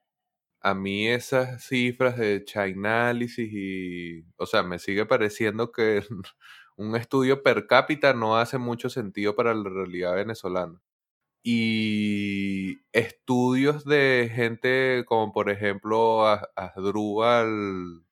A 0.63 0.73
mí 0.73 1.09
esas 1.09 1.63
cifras 1.63 2.17
de 2.17 2.43
Chainalysis 2.43 3.53
y, 3.53 4.25
o 4.39 4.47
sea, 4.47 4.63
me 4.63 4.79
sigue 4.79 5.05
pareciendo 5.05 5.73
que 5.73 6.03
un 6.77 6.97
estudio 6.97 7.43
per 7.43 7.67
cápita 7.67 8.15
no 8.15 8.39
hace 8.39 8.57
mucho 8.57 8.89
sentido 8.89 9.37
para 9.37 9.53
la 9.55 9.69
realidad 9.69 10.15
venezolana. 10.15 10.81
Y 11.45 12.79
estudios 12.93 13.85
de 13.85 14.31
gente 14.35 15.05
como 15.07 15.33
por 15.35 15.51
ejemplo 15.51 16.27
Asdrúbal 16.57 18.05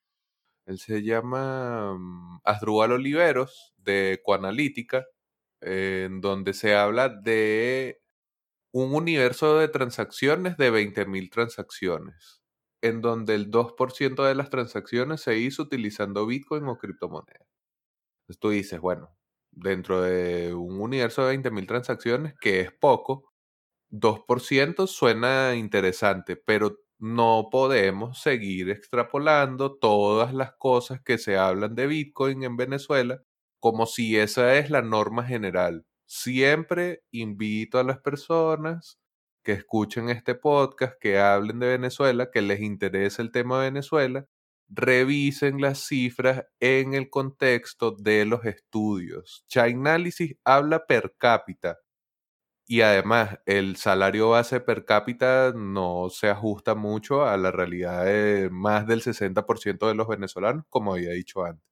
él 0.69 0.79
se 0.79 1.03
llama 1.03 1.95
mm, 1.99 2.41
Asdrúbal 2.45 2.93
Oliveros, 2.93 3.75
de 3.79 4.21
Coanalítica, 4.25 5.07
en 5.61 6.21
donde 6.21 6.55
se 6.55 6.75
habla 6.77 7.09
de 7.09 8.01
un 8.73 8.95
universo 8.95 9.59
de 9.59 9.69
transacciones 9.69 10.57
de 10.59 10.71
20.000 10.73 11.31
transacciones, 11.31 12.43
en 12.83 13.01
donde 13.03 13.35
el 13.35 13.51
2% 13.51 14.25
de 14.25 14.35
las 14.35 14.51
transacciones 14.51 15.23
se 15.23 15.39
hizo 15.39 15.63
utilizando 15.63 16.27
Bitcoin 16.27 16.65
o 16.69 16.79
criptomonedas. 16.79 17.49
Entonces 18.23 18.41
tú 18.41 18.51
dices, 18.51 18.81
bueno, 18.81 19.17
dentro 19.53 20.03
de 20.03 20.55
un 20.55 20.81
universo 20.81 21.27
de 21.27 21.39
20.000 21.39 21.67
transacciones, 21.67 22.35
que 22.41 22.61
es 22.61 22.73
poco, 22.73 23.33
2% 23.91 24.87
suena 24.87 25.55
interesante, 25.57 26.37
pero 26.37 26.79
no 26.99 27.49
podemos 27.51 28.21
seguir 28.21 28.71
extrapolando 28.71 29.77
todas 29.79 30.35
las 30.35 30.53
cosas 30.57 31.01
que 31.03 31.19
se 31.19 31.37
hablan 31.37 31.75
de 31.75 31.87
Bitcoin 31.87 32.43
en 32.43 32.57
Venezuela 32.57 33.23
como 33.61 33.87
si 33.87 34.17
esa 34.17 34.57
es 34.57 34.71
la 34.71 34.83
norma 34.83 35.25
general. 35.25 35.85
Siempre 36.07 37.03
invito 37.11 37.79
a 37.79 37.85
las 37.85 37.99
personas 38.01 38.99
que 39.45 39.53
escuchen 39.53 40.11
este 40.11 40.35
podcast, 40.35 40.95
que 41.01 41.19
hablen 41.19 41.59
de 41.59 41.69
Venezuela, 41.69 42.31
que 42.33 42.43
les 42.43 42.61
interese 42.61 43.23
el 43.23 43.33
tema 43.33 43.59
de 43.59 43.71
Venezuela, 43.71 44.27
revisen 44.69 45.61
las 45.61 45.87
cifras 45.87 46.45
en 46.61 46.95
el 46.95 47.11
contexto 47.11 47.93
de 47.93 48.25
los 48.27 48.45
estudios. 48.45 49.45
Chainalysis 49.49 50.37
habla 50.45 50.87
per 50.87 51.15
cápita 51.19 51.79
y 52.69 52.83
además 52.83 53.39
el 53.47 53.77
salario 53.77 54.31
base 54.31 54.61
per 54.61 54.85
cápita 54.85 55.53
no 55.57 56.09
se 56.11 56.29
ajusta 56.29 56.75
mucho 56.75 57.25
a 57.27 57.37
la 57.39 57.51
realidad 57.51 58.05
de 58.05 58.51
más 58.53 58.87
del 58.87 59.03
60% 59.03 59.89
de 59.89 59.95
los 59.95 60.09
venezolanos, 60.09 60.65
como 60.69 60.93
había 60.95 61.11
dicho 61.13 61.45
antes. 61.45 61.65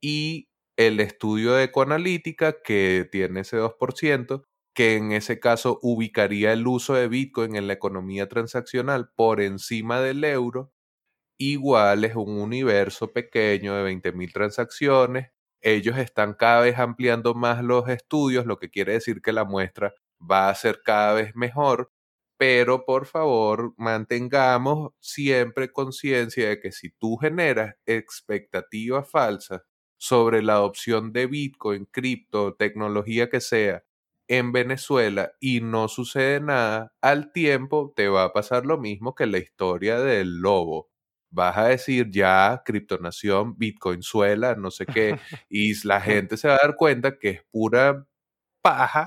Y 0.00 0.48
el 0.76 1.00
estudio 1.00 1.54
de 1.54 1.64
Ecoanalítica, 1.64 2.62
que 2.62 3.08
tiene 3.10 3.40
ese 3.40 3.58
2%, 3.58 4.44
que 4.74 4.96
en 4.96 5.12
ese 5.12 5.40
caso 5.40 5.78
ubicaría 5.82 6.52
el 6.52 6.66
uso 6.66 6.94
de 6.94 7.08
Bitcoin 7.08 7.56
en 7.56 7.66
la 7.66 7.74
economía 7.74 8.28
transaccional 8.28 9.10
por 9.16 9.40
encima 9.40 10.00
del 10.00 10.24
euro, 10.24 10.72
igual 11.38 12.04
es 12.04 12.16
un 12.16 12.30
universo 12.40 13.12
pequeño 13.12 13.74
de 13.76 13.84
20.000 13.84 14.32
transacciones. 14.32 15.30
Ellos 15.62 15.98
están 15.98 16.34
cada 16.34 16.62
vez 16.62 16.78
ampliando 16.78 17.34
más 17.34 17.62
los 17.64 17.88
estudios, 17.88 18.46
lo 18.46 18.58
que 18.58 18.70
quiere 18.70 18.94
decir 18.94 19.22
que 19.22 19.32
la 19.32 19.44
muestra 19.44 19.94
va 20.20 20.50
a 20.50 20.54
ser 20.54 20.82
cada 20.84 21.14
vez 21.14 21.34
mejor, 21.34 21.92
pero 22.38 22.84
por 22.84 23.06
favor 23.06 23.74
mantengamos 23.76 24.92
siempre 25.00 25.72
conciencia 25.72 26.48
de 26.48 26.60
que 26.60 26.72
si 26.72 26.90
tú 26.90 27.16
generas 27.16 27.76
expectativas 27.86 29.08
falsas 29.10 29.62
sobre 29.98 30.42
la 30.42 30.54
adopción 30.54 31.12
de 31.12 31.26
Bitcoin, 31.26 31.86
cripto, 31.86 32.54
tecnología 32.54 33.30
que 33.30 33.40
sea 33.40 33.84
en 34.28 34.52
Venezuela 34.52 35.32
y 35.40 35.60
no 35.60 35.88
sucede 35.88 36.40
nada, 36.40 36.92
al 37.00 37.32
tiempo 37.32 37.92
te 37.94 38.08
va 38.08 38.24
a 38.24 38.32
pasar 38.32 38.66
lo 38.66 38.78
mismo 38.78 39.14
que 39.14 39.26
la 39.26 39.38
historia 39.38 40.00
del 40.00 40.38
lobo. 40.40 40.90
Vas 41.30 41.56
a 41.58 41.66
decir 41.66 42.10
ya 42.10 42.62
criptonación, 42.64 43.56
bitcoinzuela, 43.58 44.54
no 44.56 44.70
sé 44.70 44.86
qué, 44.86 45.18
y 45.48 45.74
la 45.86 46.00
gente 46.00 46.36
se 46.36 46.48
va 46.48 46.54
a 46.54 46.58
dar 46.62 46.76
cuenta 46.76 47.18
que 47.18 47.30
es 47.30 47.42
pura 47.50 48.06
paja 48.62 49.06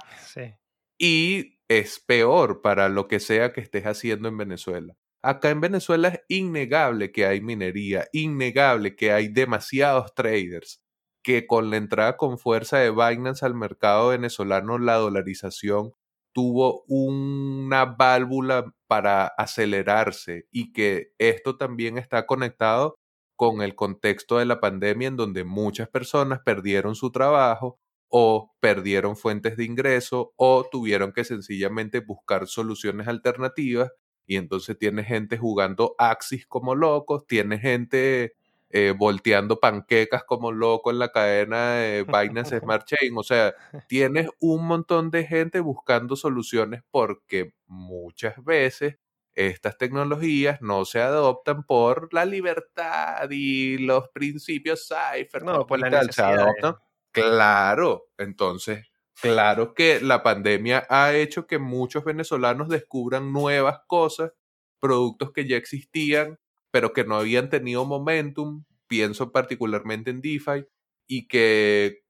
y 1.00 1.60
es 1.70 2.00
peor 2.00 2.62
para 2.62 2.90
lo 2.90 3.08
que 3.08 3.20
sea 3.20 3.54
que 3.54 3.62
estés 3.62 3.86
haciendo 3.86 4.28
en 4.28 4.38
Venezuela. 4.38 4.96
Acá 5.24 5.50
en 5.50 5.62
Venezuela 5.62 6.10
es 6.10 6.22
innegable 6.28 7.12
que 7.12 7.26
hay 7.26 7.42
minería, 7.42 8.08
innegable 8.14 8.96
que 8.96 9.12
hay 9.12 9.28
demasiados 9.30 10.14
traders, 10.14 10.82
que 11.24 11.48
con 11.48 11.70
la 11.70 11.78
entrada 11.78 12.18
con 12.18 12.38
fuerza 12.38 12.78
de 12.80 12.92
Binance 12.92 13.46
al 13.46 13.56
mercado 13.56 14.10
venezolano, 14.10 14.78
la 14.78 14.96
dolarización 14.96 15.94
tuvo 16.34 16.84
una 16.88 17.86
válvula 17.86 18.74
para 18.88 19.28
acelerarse 19.28 20.48
y 20.52 20.72
que 20.72 21.14
esto 21.18 21.58
también 21.58 21.98
está 21.98 22.26
conectado 22.26 22.96
con 23.36 23.62
el 23.62 23.76
contexto 23.76 24.38
de 24.38 24.46
la 24.46 24.60
pandemia 24.60 25.08
en 25.10 25.18
donde 25.18 25.44
muchas 25.44 25.90
personas 25.90 26.42
perdieron 26.46 26.96
su 26.96 27.12
trabajo 27.12 27.80
o 28.10 28.52
perdieron 28.60 29.16
fuentes 29.16 29.56
de 29.56 29.66
ingreso 29.66 30.34
o 30.36 30.68
tuvieron 30.70 31.14
que 31.14 31.24
sencillamente 31.24 32.00
buscar 32.00 32.48
soluciones 32.48 33.08
alternativas 33.08 33.92
y 34.26 34.36
entonces 34.36 34.78
tiene 34.78 35.04
gente 35.04 35.38
jugando 35.38 35.96
Axis 35.98 36.46
como 36.46 36.76
locos, 36.76 37.26
tiene 37.26 37.58
gente 37.58 38.34
eh, 38.70 38.94
volteando 38.96 39.60
panquecas 39.60 40.24
como 40.24 40.52
loco 40.52 40.92
en 40.92 41.00
la 41.00 41.12
cadena 41.12 41.74
de 41.78 42.04
Binance 42.04 42.60
Smart 42.62 42.86
Chain. 42.86 43.18
O 43.18 43.24
sea, 43.24 43.56
tienes 43.88 44.30
un 44.40 44.68
montón 44.68 45.10
de 45.10 45.26
gente 45.26 45.60
buscando 45.60 46.16
soluciones 46.16 46.84
porque 46.92 47.54
muchas 47.66 48.44
veces 48.44 48.98
estas 49.34 49.78
tecnologías 49.80 50.62
no 50.62 50.86
se 50.86 51.02
adoptan 51.02 51.64
por 51.64 52.14
la 52.14 52.26
libertad 52.26 53.28
y 53.32 53.80
los 53.80 54.10
principios 54.10 54.88
cipher. 54.88 55.44
No, 55.44 55.66
por 55.66 55.80
la 55.80 56.04
se 56.04 56.22
adoptan. 56.22 56.76
Claro, 57.16 58.06
entonces, 58.20 58.86
claro 59.20 59.74
que 59.74 60.00
la 60.00 60.22
pandemia 60.22 60.86
ha 60.90 61.16
hecho 61.16 61.48
que 61.48 61.58
muchos 61.58 62.04
venezolanos 62.04 62.70
descubran 62.70 63.34
nuevas 63.34 63.80
cosas, 63.88 64.32
productos 64.80 65.32
que 65.34 65.48
ya 65.48 65.58
existían 65.58 66.38
pero 66.72 66.94
que 66.94 67.04
no 67.04 67.16
habían 67.16 67.50
tenido 67.50 67.84
momentum, 67.84 68.64
pienso 68.86 69.32
particularmente 69.32 70.12
en 70.12 70.22
DeFi, 70.22 70.68
y 71.08 71.28
que 71.28 72.04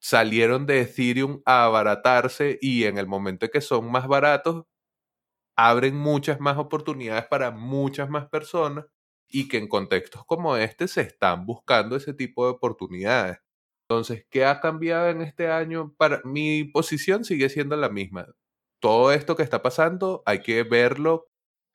salieron 0.00 0.66
de 0.66 0.82
Ethereum 0.82 1.42
a 1.46 1.64
abaratarse 1.66 2.58
y 2.62 2.84
en 2.84 2.98
el 2.98 3.06
momento 3.08 3.46
en 3.46 3.52
que 3.52 3.60
son 3.62 3.90
más 3.92 4.08
baratos, 4.08 4.64
abren 5.56 5.96
muchas 5.96 6.40
más 6.40 6.58
oportunidades 6.58 7.26
para 7.28 7.50
muchas 7.52 8.10
más 8.10 8.28
personas 8.28 8.86
y 9.28 9.48
que 9.48 9.58
en 9.58 9.68
contextos 9.68 10.24
como 10.26 10.56
este 10.56 10.88
se 10.88 11.02
están 11.02 11.46
buscando 11.46 11.96
ese 11.96 12.14
tipo 12.14 12.46
de 12.46 12.52
oportunidades. 12.52 13.38
Entonces, 13.90 14.24
¿qué 14.30 14.44
ha 14.44 14.60
cambiado 14.60 15.08
en 15.10 15.20
este 15.20 15.48
año? 15.50 15.92
Para 15.98 16.20
mi 16.24 16.62
posición 16.62 17.24
sigue 17.24 17.48
siendo 17.48 17.74
la 17.74 17.88
misma. 17.88 18.28
Todo 18.78 19.10
esto 19.12 19.34
que 19.34 19.42
está 19.42 19.62
pasando 19.62 20.22
hay 20.26 20.42
que 20.42 20.62
verlo 20.62 21.26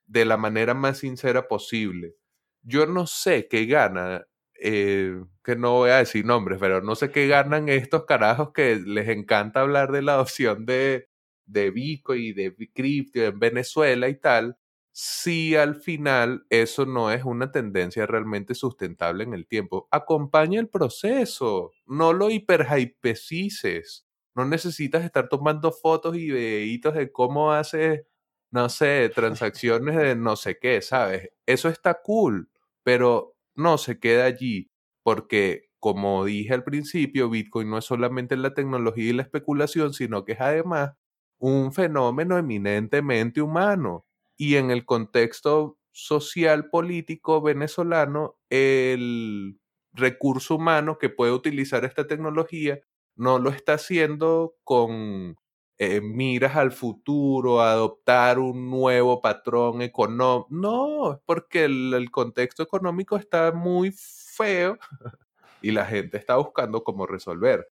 de 0.07 0.23
la 0.23 0.37
manera 0.37 0.73
más 0.73 0.99
sincera 0.99 1.49
posible. 1.49 2.15
Yo 2.63 2.85
no 2.87 3.05
sé 3.05 3.49
qué 3.49 3.65
gana, 3.65 4.25
eh, 4.61 5.13
que 5.43 5.57
no 5.57 5.73
voy 5.73 5.89
a 5.89 5.97
decir 5.97 6.25
nombres, 6.25 6.57
pero 6.61 6.81
no 6.81 6.95
sé 6.95 7.11
qué 7.11 7.27
ganan 7.27 7.67
estos 7.67 8.05
carajos 8.05 8.53
que 8.53 8.77
les 8.77 9.09
encanta 9.09 9.59
hablar 9.61 9.91
de 9.91 10.01
la 10.01 10.13
adopción 10.15 10.65
de, 10.65 11.09
de 11.45 11.69
Bitcoin 11.71 12.21
y 12.23 12.33
de 12.33 12.55
cripto 12.73 13.19
en 13.21 13.39
Venezuela 13.39 14.07
y 14.07 14.15
tal, 14.17 14.57
si 14.97 15.55
al 15.57 15.75
final 15.75 16.45
eso 16.49 16.85
no 16.85 17.11
es 17.11 17.25
una 17.25 17.51
tendencia 17.51 18.05
realmente 18.07 18.55
sustentable 18.55 19.23
en 19.25 19.33
el 19.33 19.45
tiempo. 19.47 19.87
Acompaña 19.91 20.59
el 20.61 20.69
proceso, 20.69 21.71
no 21.85 22.13
lo 22.13 22.29
hiperhypecices. 22.29 24.05
No 24.35 24.45
necesitas 24.45 25.03
estar 25.03 25.27
tomando 25.29 25.71
fotos 25.73 26.15
y 26.15 26.31
videitos 26.31 26.93
de 26.95 27.11
cómo 27.11 27.51
haces 27.53 28.03
no 28.51 28.69
sé, 28.69 29.09
transacciones 29.13 29.95
de 29.97 30.15
no 30.15 30.35
sé 30.35 30.57
qué, 30.59 30.81
¿sabes? 30.81 31.29
Eso 31.45 31.67
está 31.69 32.01
cool, 32.01 32.49
pero 32.83 33.35
no 33.55 33.77
se 33.77 33.99
queda 33.99 34.25
allí, 34.25 34.71
porque 35.03 35.69
como 35.79 36.23
dije 36.25 36.53
al 36.53 36.63
principio, 36.63 37.29
Bitcoin 37.29 37.69
no 37.69 37.77
es 37.77 37.85
solamente 37.85 38.37
la 38.37 38.53
tecnología 38.53 39.09
y 39.09 39.13
la 39.13 39.23
especulación, 39.23 39.93
sino 39.93 40.23
que 40.25 40.33
es 40.33 40.41
además 40.41 40.93
un 41.37 41.73
fenómeno 41.73 42.37
eminentemente 42.37 43.41
humano. 43.41 44.04
Y 44.37 44.55
en 44.55 44.71
el 44.71 44.85
contexto 44.85 45.77
social 45.91 46.69
político 46.69 47.41
venezolano, 47.41 48.37
el 48.49 49.59
recurso 49.93 50.55
humano 50.55 50.97
que 50.97 51.09
puede 51.09 51.31
utilizar 51.31 51.85
esta 51.85 52.05
tecnología 52.05 52.79
no 53.15 53.39
lo 53.39 53.49
está 53.49 53.75
haciendo 53.75 54.55
con 54.63 55.37
eh, 55.77 55.99
miras 56.01 56.55
al 56.55 56.71
futuro, 56.71 57.61
adoptar 57.61 58.39
un 58.39 58.69
nuevo 58.69 59.21
patrón 59.21 59.81
económico. 59.81 60.47
No, 60.49 61.13
es 61.13 61.19
porque 61.25 61.65
el, 61.65 62.09
contexto 62.11 62.63
económico 62.63 63.17
está 63.17 63.51
muy 63.51 63.93
feo 63.93 64.77
y 65.61 65.71
la 65.71 65.85
gente 65.85 66.17
está 66.17 66.37
buscando 66.37 66.83
cómo 66.83 67.05
resolver. 67.05 67.67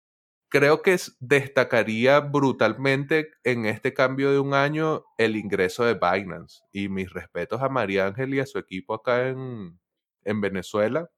Creo 0.52 0.82
que 0.82 0.98
destacaría 1.18 2.20
brutalmente 2.20 3.30
en 3.42 3.64
este 3.64 3.94
cambio 3.94 4.30
de 4.30 4.38
un 4.38 4.52
año 4.52 5.02
el 5.16 5.36
ingreso 5.36 5.82
de 5.86 5.94
Binance. 5.94 6.60
Y 6.72 6.90
mis 6.90 7.10
respetos 7.10 7.62
a 7.62 7.70
María 7.70 8.06
Ángel 8.06 8.34
y 8.34 8.40
a 8.40 8.44
su 8.44 8.58
equipo 8.58 8.92
acá 8.92 9.28
en, 9.28 9.80
en 10.24 10.40
Venezuela, 10.42 11.08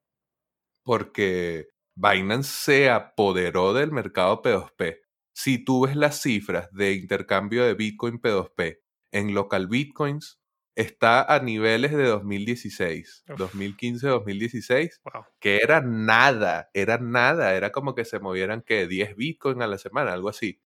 porque 0.85 1.67
Binance 1.97 2.49
se 2.49 2.91
apoderó 2.91 3.75
del 3.75 3.91
mercado 3.91 4.41
P2P 4.41 5.01
si 5.35 5.65
tú 5.65 5.87
ves 5.87 5.97
las 5.97 6.23
cifras 6.23 6.73
de 6.73 6.93
intercambio 6.93 7.65
de 7.65 7.75
Bitcoin 7.75 8.21
P2P 8.21 8.79
en 9.11 9.35
local 9.35 9.67
Bitcoins, 9.67 10.41
está 10.77 11.23
a 11.23 11.41
niveles 11.41 11.93
de 11.93 12.05
2016, 12.05 13.25
2015-2016, 13.29 15.01
que 15.41 15.59
era 15.59 15.81
nada, 15.81 16.71
era 16.75 16.99
nada, 16.99 17.55
era 17.55 17.73
como 17.73 17.95
que 17.95 18.05
se 18.05 18.19
movieran 18.19 18.63
que 18.63 18.87
10 18.87 19.17
Bitcoin 19.17 19.63
a 19.63 19.67
la 19.67 19.79
semana, 19.79 20.13
algo 20.13 20.29
así. 20.29 20.61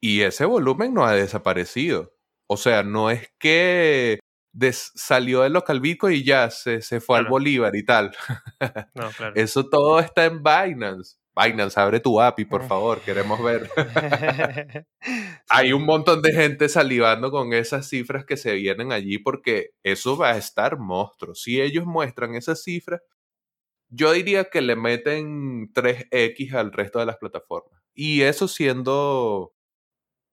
Y 0.00 0.22
ese 0.22 0.44
volumen 0.44 0.94
no 0.94 1.04
ha 1.04 1.14
desaparecido. 1.14 2.14
O 2.48 2.56
sea, 2.56 2.82
no 2.82 3.10
es 3.10 3.28
que 3.38 4.20
salió 4.70 5.42
del 5.42 5.52
local 5.52 5.80
Bitcoin 5.80 6.16
y 6.16 6.24
ya 6.24 6.50
se, 6.50 6.80
se 6.80 7.00
fue 7.00 7.18
al 7.18 7.26
Bolívar 7.26 7.74
y 7.76 7.84
tal. 7.84 8.12
No, 8.94 9.10
claro. 9.10 9.34
Eso 9.36 9.68
todo 9.68 10.00
está 10.00 10.24
en 10.24 10.42
Binance. 10.42 11.16
Binance, 11.36 11.78
abre 11.78 12.00
tu 12.00 12.20
API, 12.20 12.46
por 12.46 12.66
favor, 12.66 13.00
queremos 13.00 13.42
ver. 13.42 13.70
Hay 15.48 15.72
un 15.72 15.84
montón 15.84 16.22
de 16.22 16.32
gente 16.32 16.68
salivando 16.68 17.30
con 17.30 17.52
esas 17.52 17.88
cifras 17.88 18.24
que 18.24 18.36
se 18.36 18.54
vienen 18.54 18.92
allí 18.92 19.18
porque 19.18 19.70
eso 19.82 20.16
va 20.16 20.32
a 20.32 20.38
estar 20.38 20.78
monstruo. 20.78 21.34
Si 21.34 21.60
ellos 21.60 21.84
muestran 21.84 22.34
esas 22.34 22.62
cifras, 22.62 23.00
yo 23.88 24.12
diría 24.12 24.44
que 24.44 24.62
le 24.62 24.76
meten 24.76 25.72
3X 25.72 26.54
al 26.54 26.72
resto 26.72 26.98
de 26.98 27.06
las 27.06 27.16
plataformas. 27.18 27.82
Y 27.94 28.22
eso 28.22 28.48
siendo 28.48 29.54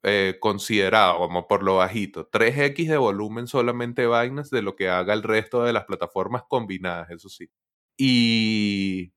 eh, 0.04 0.38
considerado 0.40 1.18
como 1.20 1.48
por 1.48 1.64
lo 1.64 1.78
bajito. 1.78 2.30
3X 2.30 2.90
de 2.90 2.98
volumen 2.98 3.48
solamente 3.48 4.08
Binance 4.08 4.56
de 4.56 4.62
lo 4.62 4.76
que 4.76 4.90
haga 4.90 5.14
el 5.14 5.24
resto 5.24 5.64
de 5.64 5.74
las 5.74 5.86
plataformas 5.86 6.44
combinadas, 6.50 7.10
eso 7.12 7.30
sí. 7.30 7.50
Y 7.98 9.14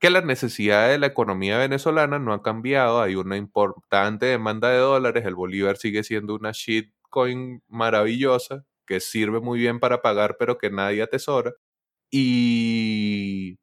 que 0.00 0.10
la 0.10 0.22
necesidad 0.22 0.88
de 0.88 0.98
la 0.98 1.06
economía 1.08 1.58
venezolana 1.58 2.18
no 2.18 2.32
ha 2.32 2.42
cambiado, 2.42 3.02
hay 3.02 3.16
una 3.16 3.36
importante 3.36 4.26
demanda 4.26 4.70
de 4.70 4.78
dólares, 4.78 5.26
el 5.26 5.34
bolívar 5.36 5.76
sigue 5.76 6.02
siendo 6.04 6.34
una 6.34 6.52
shitcoin 6.52 7.62
maravillosa 7.68 8.64
que 8.86 9.00
sirve 9.00 9.40
muy 9.40 9.60
bien 9.60 9.78
para 9.80 10.02
pagar 10.02 10.36
pero 10.38 10.58
que 10.58 10.70
nadie 10.70 11.02
atesora. 11.02 11.52
Y 12.10 13.58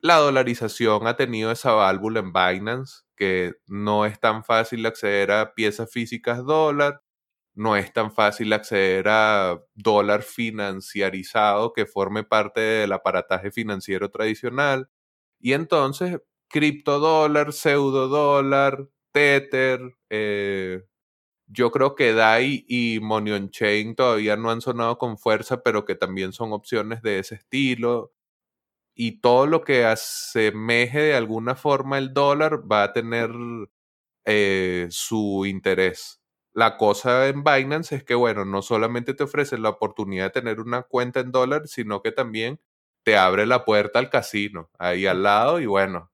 la 0.00 0.16
dolarización 0.16 1.06
ha 1.06 1.16
tenido 1.16 1.50
esa 1.52 1.72
válvula 1.72 2.20
en 2.20 2.32
Binance 2.32 3.02
que 3.16 3.54
no 3.66 4.06
es 4.06 4.20
tan 4.20 4.44
fácil 4.44 4.86
acceder 4.86 5.32
a 5.32 5.54
piezas 5.54 5.90
físicas 5.92 6.44
dólar, 6.44 7.02
no 7.54 7.76
es 7.76 7.92
tan 7.92 8.12
fácil 8.12 8.52
acceder 8.52 9.08
a 9.08 9.60
dólar 9.74 10.22
financiarizado 10.22 11.72
que 11.72 11.86
forme 11.86 12.24
parte 12.24 12.60
del 12.60 12.92
aparataje 12.92 13.50
financiero 13.52 14.10
tradicional. 14.10 14.88
Y 15.40 15.52
entonces, 15.52 16.20
criptodólar, 16.48 17.52
pseudodólar, 17.52 18.88
Tether, 19.12 19.80
eh, 20.10 20.84
yo 21.46 21.70
creo 21.72 21.94
que 21.96 22.12
DAI 22.14 22.64
y 22.68 23.00
Money 23.02 23.32
on 23.34 23.50
Chain 23.50 23.94
todavía 23.96 24.36
no 24.36 24.50
han 24.50 24.60
sonado 24.62 24.98
con 24.98 25.18
fuerza, 25.18 25.62
pero 25.62 25.84
que 25.86 25.94
también 25.96 26.32
son 26.32 26.52
opciones 26.52 27.02
de 27.02 27.20
ese 27.20 27.36
estilo 27.36 28.12
y 28.94 29.20
todo 29.20 29.46
lo 29.46 29.62
que 29.64 29.84
asemeje 29.86 31.00
de 31.00 31.14
alguna 31.16 31.54
forma 31.56 31.98
el 31.98 32.14
dólar 32.14 32.70
va 32.70 32.84
a 32.84 32.92
tener 32.92 33.30
eh, 34.24 34.86
su 34.90 35.44
interés. 35.46 36.20
La 36.52 36.76
cosa 36.76 37.28
en 37.28 37.44
Binance 37.44 37.94
es 37.96 38.04
que, 38.04 38.14
bueno, 38.14 38.44
no 38.44 38.62
solamente 38.62 39.14
te 39.14 39.24
ofrece 39.24 39.58
la 39.58 39.70
oportunidad 39.70 40.26
de 40.26 40.40
tener 40.40 40.60
una 40.60 40.82
cuenta 40.82 41.20
en 41.20 41.30
dólar, 41.32 41.68
sino 41.68 42.02
que 42.02 42.12
también 42.12 42.60
te 43.08 43.16
abre 43.16 43.46
la 43.46 43.64
puerta 43.64 43.98
al 43.98 44.10
casino 44.10 44.68
ahí 44.78 45.06
al 45.06 45.22
lado 45.22 45.60
y 45.60 45.64
bueno, 45.66 46.12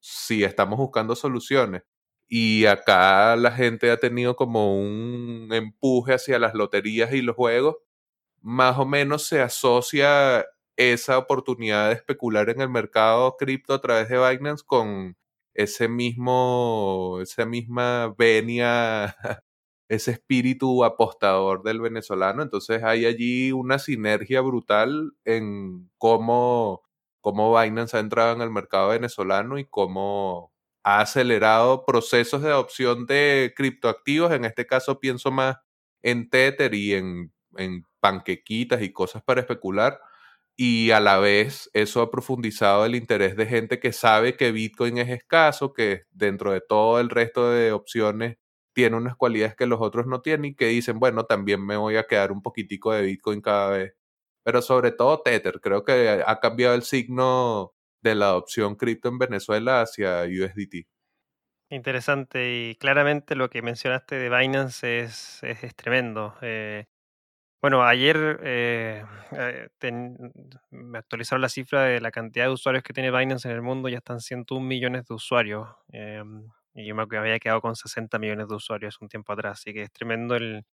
si 0.00 0.42
estamos 0.42 0.78
buscando 0.78 1.14
soluciones. 1.14 1.82
Y 2.28 2.64
acá 2.64 3.36
la 3.36 3.52
gente 3.52 3.90
ha 3.90 3.98
tenido 3.98 4.36
como 4.36 4.80
un 4.80 5.50
empuje 5.52 6.14
hacia 6.14 6.38
las 6.38 6.54
loterías 6.54 7.12
y 7.12 7.20
los 7.20 7.36
juegos, 7.36 7.76
más 8.40 8.78
o 8.78 8.86
menos 8.86 9.26
se 9.26 9.42
asocia 9.42 10.46
esa 10.76 11.18
oportunidad 11.18 11.88
de 11.90 11.96
especular 11.96 12.48
en 12.48 12.62
el 12.62 12.70
mercado 12.70 13.36
cripto 13.36 13.74
a 13.74 13.82
través 13.82 14.08
de 14.08 14.16
Binance 14.16 14.64
con 14.66 15.18
ese 15.52 15.88
mismo, 15.88 17.18
esa 17.22 17.44
misma 17.44 18.14
venia, 18.16 19.14
ese 19.90 20.12
espíritu 20.12 20.84
apostador 20.84 21.62
del 21.64 21.80
venezolano. 21.80 22.42
Entonces 22.42 22.82
hay 22.84 23.06
allí 23.06 23.52
una 23.52 23.78
sinergia 23.80 24.40
brutal 24.40 25.12
en 25.24 25.90
cómo, 25.98 26.82
cómo 27.20 27.58
Binance 27.60 27.96
ha 27.96 28.00
entrado 28.00 28.34
en 28.36 28.40
el 28.42 28.50
mercado 28.50 28.90
venezolano 28.90 29.58
y 29.58 29.66
cómo 29.66 30.52
ha 30.84 31.00
acelerado 31.00 31.84
procesos 31.84 32.42
de 32.42 32.50
adopción 32.50 33.06
de 33.06 33.52
criptoactivos. 33.56 34.32
En 34.32 34.44
este 34.44 34.66
caso 34.66 35.00
pienso 35.00 35.32
más 35.32 35.56
en 36.02 36.30
Tether 36.30 36.72
y 36.74 36.94
en, 36.94 37.32
en 37.56 37.84
panquequitas 38.00 38.82
y 38.82 38.92
cosas 38.92 39.22
para 39.24 39.40
especular 39.40 40.00
y 40.56 40.90
a 40.92 41.00
la 41.00 41.18
vez 41.18 41.70
eso 41.72 42.02
ha 42.02 42.10
profundizado 42.10 42.84
el 42.84 42.94
interés 42.94 43.36
de 43.36 43.46
gente 43.46 43.80
que 43.80 43.92
sabe 43.92 44.36
que 44.36 44.52
Bitcoin 44.52 44.98
es 44.98 45.08
escaso, 45.08 45.72
que 45.72 46.02
dentro 46.12 46.52
de 46.52 46.60
todo 46.60 47.00
el 47.00 47.08
resto 47.10 47.50
de 47.50 47.72
opciones 47.72 48.36
tiene 48.72 48.96
unas 48.96 49.16
cualidades 49.16 49.56
que 49.56 49.66
los 49.66 49.80
otros 49.80 50.06
no 50.06 50.20
tienen 50.22 50.46
y 50.46 50.54
que 50.54 50.66
dicen, 50.66 50.98
bueno, 50.98 51.24
también 51.24 51.64
me 51.64 51.76
voy 51.76 51.96
a 51.96 52.06
quedar 52.06 52.32
un 52.32 52.42
poquitico 52.42 52.92
de 52.92 53.02
Bitcoin 53.02 53.40
cada 53.40 53.70
vez. 53.70 53.94
Pero 54.42 54.62
sobre 54.62 54.92
todo 54.92 55.22
Tether, 55.22 55.60
creo 55.60 55.84
que 55.84 56.22
ha 56.26 56.40
cambiado 56.40 56.74
el 56.74 56.82
signo 56.82 57.74
de 58.02 58.14
la 58.14 58.26
adopción 58.26 58.76
cripto 58.76 59.08
en 59.08 59.18
Venezuela 59.18 59.82
hacia 59.82 60.22
USDT. 60.22 60.86
Interesante 61.70 62.70
y 62.70 62.74
claramente 62.76 63.36
lo 63.36 63.48
que 63.48 63.62
mencionaste 63.62 64.16
de 64.16 64.28
Binance 64.28 65.00
es, 65.00 65.40
es, 65.42 65.76
tremendo. 65.76 66.34
Eh, 66.42 66.86
bueno, 67.62 67.84
ayer 67.84 68.40
eh, 68.42 69.04
eh, 69.32 69.68
me 70.70 70.98
actualizaron 70.98 71.42
la 71.42 71.48
cifra 71.48 71.82
de 71.84 72.00
la 72.00 72.10
cantidad 72.10 72.46
de 72.46 72.52
usuarios 72.52 72.82
que 72.82 72.92
tiene 72.92 73.10
Binance 73.16 73.48
en 73.48 73.54
el 73.54 73.62
mundo, 73.62 73.88
ya 73.88 73.98
están 73.98 74.20
101 74.20 74.66
millones 74.66 75.06
de 75.06 75.14
usuarios. 75.14 75.68
Em, 75.92 76.48
y 76.74 76.86
yo 76.86 76.94
me 76.94 77.02
había 77.02 77.38
quedado 77.38 77.60
con 77.60 77.76
60 77.76 78.18
millones 78.18 78.48
de 78.48 78.54
usuarios 78.54 79.00
un 79.00 79.08
tiempo 79.08 79.32
atrás, 79.32 79.60
así 79.60 79.72
que 79.72 79.82
es 79.82 79.92
tremendo 79.92 80.36
el, 80.36 80.64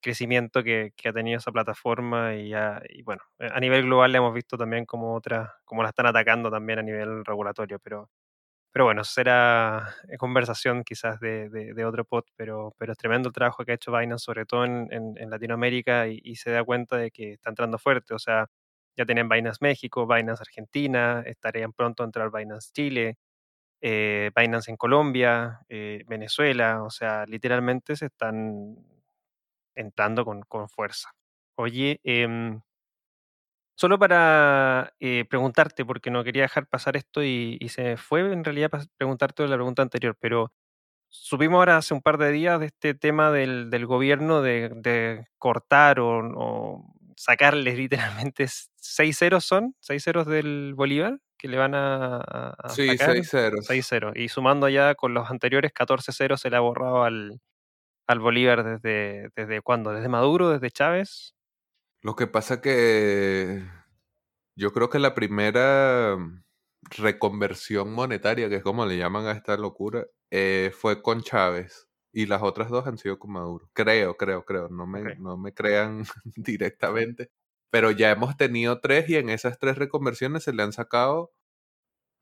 crecimiento 0.00 0.64
que, 0.64 0.92
ha 1.04 1.12
tenido 1.12 1.38
esa 1.38 1.52
plataforma 1.52 2.34
y, 2.34 2.52
y, 2.90 3.02
bueno, 3.02 3.22
a 3.38 3.60
nivel 3.60 3.84
global 3.84 4.12
le 4.12 4.18
hemos 4.18 4.34
visto 4.34 4.56
también 4.58 4.84
como 4.86 5.14
otras, 5.14 5.50
como 5.64 5.82
la 5.82 5.90
están 5.90 6.06
atacando 6.06 6.50
también 6.50 6.80
a 6.80 6.82
nivel 6.82 7.24
regulatorio, 7.24 7.78
pero 7.78 8.10
pero 8.76 8.84
bueno, 8.84 9.04
será 9.04 9.94
eh, 10.06 10.18
conversación 10.18 10.84
quizás 10.84 11.18
de, 11.18 11.48
de, 11.48 11.84
otro 11.86 12.04
pod, 12.04 12.24
pero, 12.36 12.74
pero 12.76 12.92
es 12.92 12.98
tremendo 12.98 13.30
el 13.30 13.34
trabajo 13.34 13.64
que 13.64 13.72
ha 13.72 13.74
hecho 13.76 13.90
Binance, 13.90 14.22
sobre 14.22 14.44
todo 14.44 14.66
en, 14.66 14.90
en, 14.90 15.30
Latinoamérica, 15.30 16.08
y, 16.08 16.36
se 16.36 16.50
da 16.50 16.62
cuenta 16.62 16.98
de 16.98 17.10
que 17.10 17.32
está 17.32 17.48
entrando 17.48 17.78
fuerte. 17.78 18.12
O 18.12 18.18
sea, 18.18 18.48
ya 18.94 19.06
tienen 19.06 19.30
Binance 19.30 19.60
México, 19.62 20.06
Binance 20.06 20.42
Argentina, 20.42 21.22
estarían 21.24 21.72
pronto 21.72 22.02
a 22.02 22.06
entrar 22.06 22.30
Binance 22.30 22.70
Chile, 22.74 23.16
eh, 23.80 24.30
Binance 24.36 24.70
en 24.70 24.76
Colombia, 24.76 25.60
eh, 25.68 26.04
Venezuela. 26.06 26.82
O 26.82 26.90
sea, 26.90 27.26
literalmente 27.26 27.96
se 27.96 28.06
están 28.06 28.76
entrando 29.74 30.24
con, 30.24 30.42
con 30.42 30.68
fuerza. 30.68 31.10
Oye, 31.56 32.00
eh, 32.04 32.58
Solo 33.78 33.98
para 33.98 34.94
eh, 35.00 35.26
preguntarte, 35.28 35.84
porque 35.84 36.10
no 36.10 36.24
quería 36.24 36.42
dejar 36.42 36.66
pasar 36.66 36.96
esto 36.96 37.22
y, 37.22 37.58
se 37.68 37.98
fue 37.98 38.20
en 38.32 38.42
realidad 38.42 38.70
preguntarte 38.96 39.46
la 39.46 39.56
pregunta 39.56 39.82
anterior, 39.82 40.16
pero 40.18 40.50
supimos 41.10 41.58
ahora 41.58 41.76
hace 41.76 41.92
un 41.94 42.00
par 42.02 42.16
de 42.18 42.32
días 42.32 42.58
de 42.60 42.66
este 42.66 42.94
tema 42.94 43.30
del, 43.30 43.86
gobierno 43.86 44.40
de, 44.42 45.26
cortar 45.38 46.00
o, 46.00 46.86
sacarles 47.16 47.76
literalmente 47.76 48.46
seis 48.76 49.18
ceros 49.18 49.44
son, 49.44 49.74
seis 49.80 50.04
ceros 50.04 50.26
del 50.26 50.74
Bolívar 50.74 51.18
que 51.38 51.48
le 51.48 51.58
van 51.58 51.74
a, 51.74 52.54
sí, 52.68 52.96
seis 52.96 53.28
ceros. 53.30 53.66
Seis 53.66 53.86
ceros. 53.86 54.14
Y 54.16 54.28
sumando 54.28 54.68
ya 54.68 54.94
con 54.94 55.14
los 55.14 55.30
anteriores 55.30 55.72
14 55.72 56.12
ceros 56.12 56.40
se 56.40 56.50
le 56.50 56.56
ha 56.56 56.60
borrado 56.60 57.04
al, 57.04 57.40
al 58.06 58.20
Bolívar 58.20 58.64
desde, 58.64 59.30
desde 59.36 59.60
cuándo, 59.60 59.92
desde 59.92 60.08
Maduro, 60.08 60.50
desde 60.50 60.70
Chávez. 60.70 61.34
Lo 62.02 62.16
que 62.16 62.26
pasa 62.26 62.60
que 62.60 63.64
yo 64.54 64.72
creo 64.72 64.88
que 64.88 64.98
la 64.98 65.14
primera 65.14 66.16
reconversión 66.90 67.92
monetaria, 67.92 68.48
que 68.48 68.56
es 68.56 68.62
como 68.62 68.86
le 68.86 68.96
llaman 68.96 69.26
a 69.26 69.32
esta 69.32 69.56
locura, 69.56 70.06
eh, 70.30 70.72
fue 70.74 71.02
con 71.02 71.22
Chávez. 71.22 71.88
Y 72.16 72.24
las 72.24 72.40
otras 72.40 72.70
dos 72.70 72.86
han 72.86 72.96
sido 72.96 73.18
con 73.18 73.32
Maduro. 73.32 73.68
Creo, 73.74 74.16
creo, 74.16 74.42
creo. 74.46 74.70
No 74.70 74.86
me, 74.86 75.16
no 75.16 75.36
me 75.36 75.52
crean 75.52 76.06
directamente. 76.34 77.30
Pero 77.68 77.90
ya 77.90 78.10
hemos 78.10 78.38
tenido 78.38 78.80
tres 78.80 79.10
y 79.10 79.16
en 79.16 79.28
esas 79.28 79.58
tres 79.58 79.76
reconversiones 79.76 80.44
se 80.44 80.54
le 80.54 80.62
han 80.62 80.72
sacado 80.72 81.34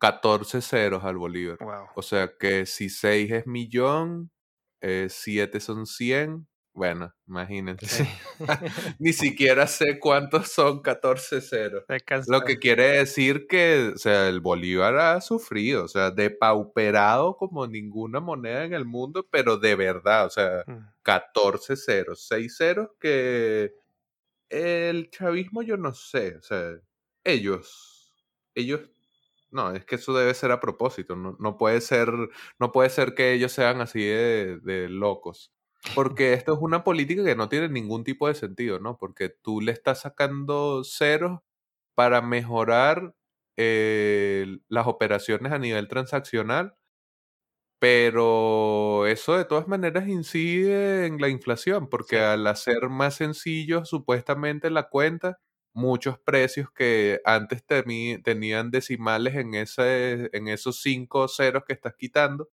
14 0.01 0.63
ceros 0.63 1.05
al 1.05 1.17
Bolívar. 1.17 1.59
O 1.95 2.03
sea 2.03 2.33
que 2.37 2.67
si 2.67 2.91
6 2.91 3.31
es 3.31 3.47
millón, 3.47 4.33
7 4.81 5.59
eh, 5.59 5.61
son 5.61 5.87
100, 5.87 6.49
bueno, 6.75 7.15
imagínense. 7.29 8.07
Ni 8.99 9.13
siquiera 9.13 9.69
sé 9.69 10.01
cuántos 10.01 10.49
son 10.49 10.83
14 10.83 11.41
ceros. 11.41 11.85
Lo 12.27 12.41
que 12.43 12.59
quiere 12.59 12.99
decir 12.99 13.47
que, 13.47 13.93
o 13.95 13.99
sea, 13.99 14.29
el 14.29 14.41
Bolívar 14.41 14.97
ha 14.99 15.21
sufrido, 15.21 15.85
o 15.85 15.89
sea, 15.89 16.11
depauperado 16.11 17.37
como 17.37 17.69
ninguna 17.69 18.19
moneda 18.19 18.65
en 18.65 18.75
el 18.75 18.85
mundo, 18.85 19.27
pero 19.31 19.57
de 19.57 19.77
verdad, 19.77 20.27
o 20.27 20.31
sea, 20.31 20.65
14 21.03 21.73
mm. 21.73 21.77
ceros, 21.77 22.27
6 22.27 22.57
ceros 22.57 22.91
que 22.99 23.73
el 24.49 25.11
chavismo 25.11 25.63
yo 25.63 25.77
no 25.77 25.95
sé, 25.95 26.37
o 26.37 26.43
sea, 26.43 26.73
ellos, 27.23 28.13
ellos 28.55 28.81
no, 29.53 29.73
es 29.73 29.85
que 29.85 29.95
eso 29.95 30.13
debe 30.13 30.35
ser 30.35 30.51
a 30.51 30.59
propósito, 30.59 31.15
no, 31.15 31.37
no, 31.39 31.57
puede 31.57 31.81
ser, 31.81 32.09
no 32.59 32.73
puede 32.73 32.91
ser 32.91 33.15
que 33.15 33.33
ellos 33.33 33.53
sean 33.53 33.81
así 33.81 34.05
de, 34.05 34.59
de 34.63 34.89
locos. 34.89 35.54
Porque 35.93 36.33
esto 36.33 36.53
es 36.55 36.59
una 36.61 36.83
política 36.85 37.25
que 37.25 37.37
no 37.37 37.49
tiene 37.49 37.69
ningún 37.69 38.05
tipo 38.05 38.27
de 38.29 38.35
sentido, 38.35 38.81
¿no? 38.81 38.97
Porque 38.99 39.29
tú 39.29 39.61
le 39.61 39.73
estás 39.73 40.01
sacando 40.01 40.83
ceros 40.85 41.41
para 41.95 42.23
mejorar 42.23 43.15
eh, 43.57 44.59
las 44.69 44.87
operaciones 44.89 45.53
a 45.53 45.59
nivel 45.59 45.89
transaccional, 45.89 46.77
pero 47.79 49.07
eso 49.07 49.37
de 49.37 49.45
todas 49.45 49.69
maneras 49.69 50.09
incide 50.09 51.07
en 51.07 51.21
la 51.21 51.29
inflación, 51.29 51.89
porque 51.91 52.21
al 52.21 52.47
hacer 52.47 52.89
más 52.89 53.17
sencillo 53.17 53.85
supuestamente 53.85 54.71
la 54.71 54.89
cuenta, 54.89 55.39
muchos 55.75 56.19
precios 56.19 56.71
que 56.73 57.21
antes 57.25 57.63
tenían 57.67 58.71
decimales 58.71 59.35
en, 59.37 59.55
ese, 59.55 60.31
en 60.33 60.49
esos 60.49 60.81
cinco 60.83 61.29
ceros 61.29 61.65
que 61.67 61.75
estás 61.75 61.95
quitando, 61.97 62.49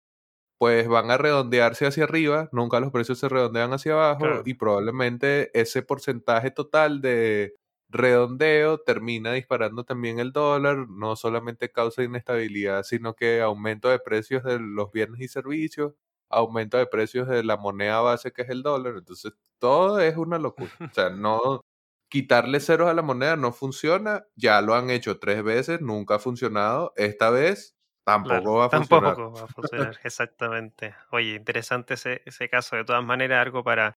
pues 0.60 0.88
van 0.88 1.10
a 1.10 1.16
redondearse 1.16 1.86
hacia 1.86 2.04
arriba, 2.04 2.50
nunca 2.52 2.80
los 2.80 2.92
precios 2.92 3.18
se 3.18 3.30
redondean 3.30 3.72
hacia 3.72 3.94
abajo 3.94 4.42
y 4.44 4.52
probablemente 4.52 5.50
ese 5.58 5.82
porcentaje 5.82 6.50
total 6.50 7.00
de 7.00 7.54
redondeo 7.88 8.76
termina 8.78 9.32
disparando 9.32 9.84
también 9.84 10.18
el 10.20 10.32
dólar, 10.32 10.86
no 10.90 11.16
solamente 11.16 11.72
causa 11.72 12.02
inestabilidad, 12.02 12.82
sino 12.82 13.14
que 13.16 13.40
aumento 13.40 13.88
de 13.88 14.00
precios 14.00 14.44
de 14.44 14.58
los 14.60 14.92
bienes 14.92 15.22
y 15.22 15.28
servicios, 15.28 15.94
aumento 16.28 16.76
de 16.76 16.86
precios 16.86 17.26
de 17.26 17.42
la 17.42 17.56
moneda 17.56 18.02
base 18.02 18.30
que 18.30 18.42
es 18.42 18.50
el 18.50 18.62
dólar, 18.62 18.96
entonces 18.98 19.32
todo 19.58 19.98
es 20.00 20.14
una 20.18 20.38
locura. 20.38 20.72
O 20.90 20.94
sea, 20.94 21.08
no 21.10 21.64
quitarle 22.10 22.60
ceros 22.60 22.90
a 22.90 22.94
la 22.94 23.00
moneda 23.02 23.34
no 23.36 23.52
funciona, 23.52 24.26
ya 24.36 24.60
lo 24.60 24.74
han 24.74 24.90
hecho 24.90 25.18
tres 25.18 25.42
veces, 25.42 25.80
nunca 25.80 26.16
ha 26.16 26.18
funcionado, 26.18 26.92
esta 26.96 27.30
vez 27.30 27.74
tampoco 28.10 28.56
va 28.56 28.64
a 28.66 28.70
funcionar. 28.70 29.14
Tampoco 29.14 29.32
va 29.32 29.44
a 29.44 29.46
funcionar, 29.46 30.00
exactamente. 30.04 30.94
Oye, 31.10 31.34
interesante 31.34 31.94
ese, 31.94 32.22
ese 32.24 32.48
caso, 32.48 32.76
de 32.76 32.84
todas 32.84 33.04
maneras, 33.04 33.44
algo 33.44 33.64
para, 33.64 33.98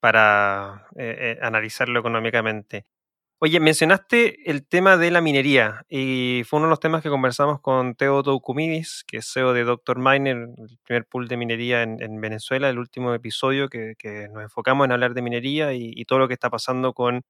para 0.00 0.88
eh, 0.96 1.36
eh, 1.36 1.38
analizarlo 1.42 1.98
económicamente. 2.00 2.86
Oye, 3.40 3.60
mencionaste 3.60 4.50
el 4.50 4.66
tema 4.66 4.96
de 4.96 5.12
la 5.12 5.20
minería 5.20 5.84
y 5.88 6.42
fue 6.44 6.58
uno 6.58 6.66
de 6.66 6.70
los 6.70 6.80
temas 6.80 7.04
que 7.04 7.08
conversamos 7.08 7.60
con 7.60 7.94
Teo 7.94 8.24
Toukumidis, 8.24 9.04
que 9.06 9.18
es 9.18 9.32
CEO 9.32 9.52
de 9.52 9.62
Dr. 9.62 9.98
Miner, 9.98 10.36
el 10.58 10.78
primer 10.82 11.06
pool 11.06 11.28
de 11.28 11.36
minería 11.36 11.82
en, 11.82 12.20
Venezuela, 12.20 12.68
el 12.68 12.80
último 12.80 13.14
episodio 13.14 13.68
que, 13.68 13.94
nos 14.32 14.42
enfocamos 14.42 14.86
en 14.86 14.92
hablar 14.92 15.14
de 15.14 15.22
minería 15.22 15.72
y, 15.72 16.04
todo 16.04 16.18
lo 16.18 16.26
que 16.26 16.34
está 16.34 16.50
pasando 16.50 16.94
con 16.94 17.22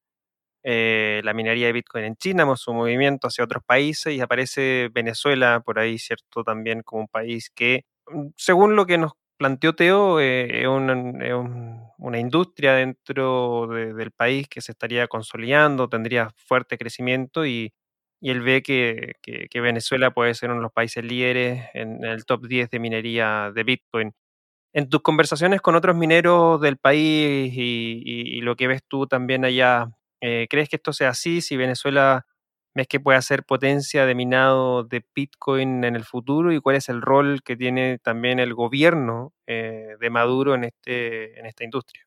eh, 0.63 1.21
la 1.25 1.35
minería 1.35 1.67
de 1.67 1.73
Bitcoin 1.73 2.05
en 2.05 2.17
China, 2.17 2.45
su 2.57 2.73
movimiento 2.73 3.29
hacia 3.29 3.45
otros 3.45 3.63
países 3.65 4.15
y 4.15 4.21
aparece 4.21 4.91
Venezuela 4.93 5.61
por 5.65 5.79
ahí, 5.79 5.99
¿cierto? 5.99 6.45
También 6.45 6.83
como 6.83 7.03
un 7.03 7.09
país 7.09 7.51
que, 7.55 7.85
mm, 8.09 8.29
según 8.37 8.77
lo 8.77 8.87
que 8.87 8.99
nos 8.99 9.13
planteó 9.39 9.75
Teo, 9.75 10.21
eh, 10.21 10.63
es, 10.63 10.69
una, 10.69 12.19
industria 12.19 12.75
dentro 12.75 13.69
del 13.69 14.11
país 14.13 14.49
que 14.49 14.61
se 14.61 14.73
estaría 14.73 15.07
consolidando, 15.09 15.89
tendría 15.89 16.31
fuerte 16.37 16.77
crecimiento 16.79 17.47
y, 17.47 17.73
él 18.21 18.43
ve 18.43 18.63
que, 18.63 19.15
Venezuela 19.61 20.11
puede 20.11 20.35
ser 20.35 20.51
uno 20.51 20.59
de 20.59 20.63
los 20.65 20.73
países 20.73 21.05
líderes 21.05 21.67
en, 21.75 22.05
el 22.05 22.25
top 22.27 22.47
10 22.47 22.71
de 22.71 22.81
minería 22.81 23.53
de 23.55 23.65
Bitcoin. 23.65 24.13
En 24.75 24.89
tus 24.91 25.03
conversaciones 25.03 25.61
con 25.63 25.77
otros 25.77 25.97
mineros 25.97 26.61
del 26.61 26.79
país 26.79 27.53
y, 27.57 28.41
lo 28.43 28.57
que 28.57 28.69
ves 28.69 28.83
tú 28.89 29.07
también 29.07 29.45
allá, 29.45 29.91
eh, 30.21 30.47
¿crees 30.51 30.69
que 30.69 30.77
esto 30.77 30.93
sea 30.93 31.11
así? 31.11 31.41
Si 31.41 31.57
Venezuela 31.57 32.27
ves 32.75 32.87
que 32.89 33.01
puede 33.01 33.19
hacer 33.19 33.45
potencia 33.45 34.07
de 34.07 34.15
minado 34.15 34.85
de 34.85 35.05
Bitcoin 35.15 35.85
en 35.85 35.97
el 35.97 36.05
futuro 36.05 36.53
y 36.53 36.61
cuál 36.61 36.77
es 36.77 36.89
el 36.89 37.03
rol 37.03 37.43
que 37.45 37.57
tiene 37.57 37.99
también 37.99 38.39
el 38.39 38.55
gobierno 38.55 39.33
eh, 39.47 39.97
de 40.01 40.11
Maduro 40.11 40.55
en, 40.55 40.65
este, 40.65 41.39
en 41.39 41.47
esta 41.47 41.65
industria. 41.65 42.05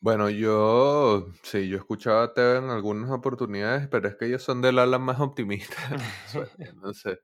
Bueno, 0.00 0.30
yo 0.30 1.26
sí, 1.42 1.68
yo 1.68 1.76
escuchaba 1.76 2.22
a 2.22 2.32
Teo 2.32 2.58
en 2.58 2.70
algunas 2.70 3.10
oportunidades, 3.10 3.88
pero 3.88 4.08
es 4.08 4.14
que 4.16 4.26
ellos 4.26 4.42
son 4.42 4.62
del 4.62 4.78
ala 4.78 4.98
más 4.98 5.20
optimista. 5.20 5.76
no 6.76 6.94
sé. 6.94 7.18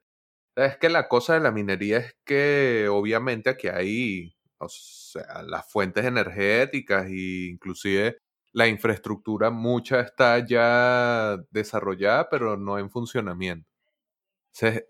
Es 0.56 0.78
que 0.78 0.88
la 0.88 1.08
cosa 1.08 1.34
de 1.34 1.40
la 1.40 1.52
minería 1.52 1.98
es 1.98 2.16
que 2.24 2.88
obviamente 2.90 3.50
aquí 3.50 3.68
hay, 3.68 4.36
o 4.58 4.68
sea, 4.68 5.42
las 5.44 5.70
fuentes 5.70 6.04
energéticas 6.04 7.06
e 7.06 7.48
inclusive 7.50 8.18
la 8.54 8.68
infraestructura 8.68 9.50
mucha 9.50 10.00
está 10.00 10.38
ya 10.46 11.36
desarrollada, 11.50 12.28
pero 12.30 12.56
no 12.56 12.78
en 12.78 12.88
funcionamiento. 12.90 13.68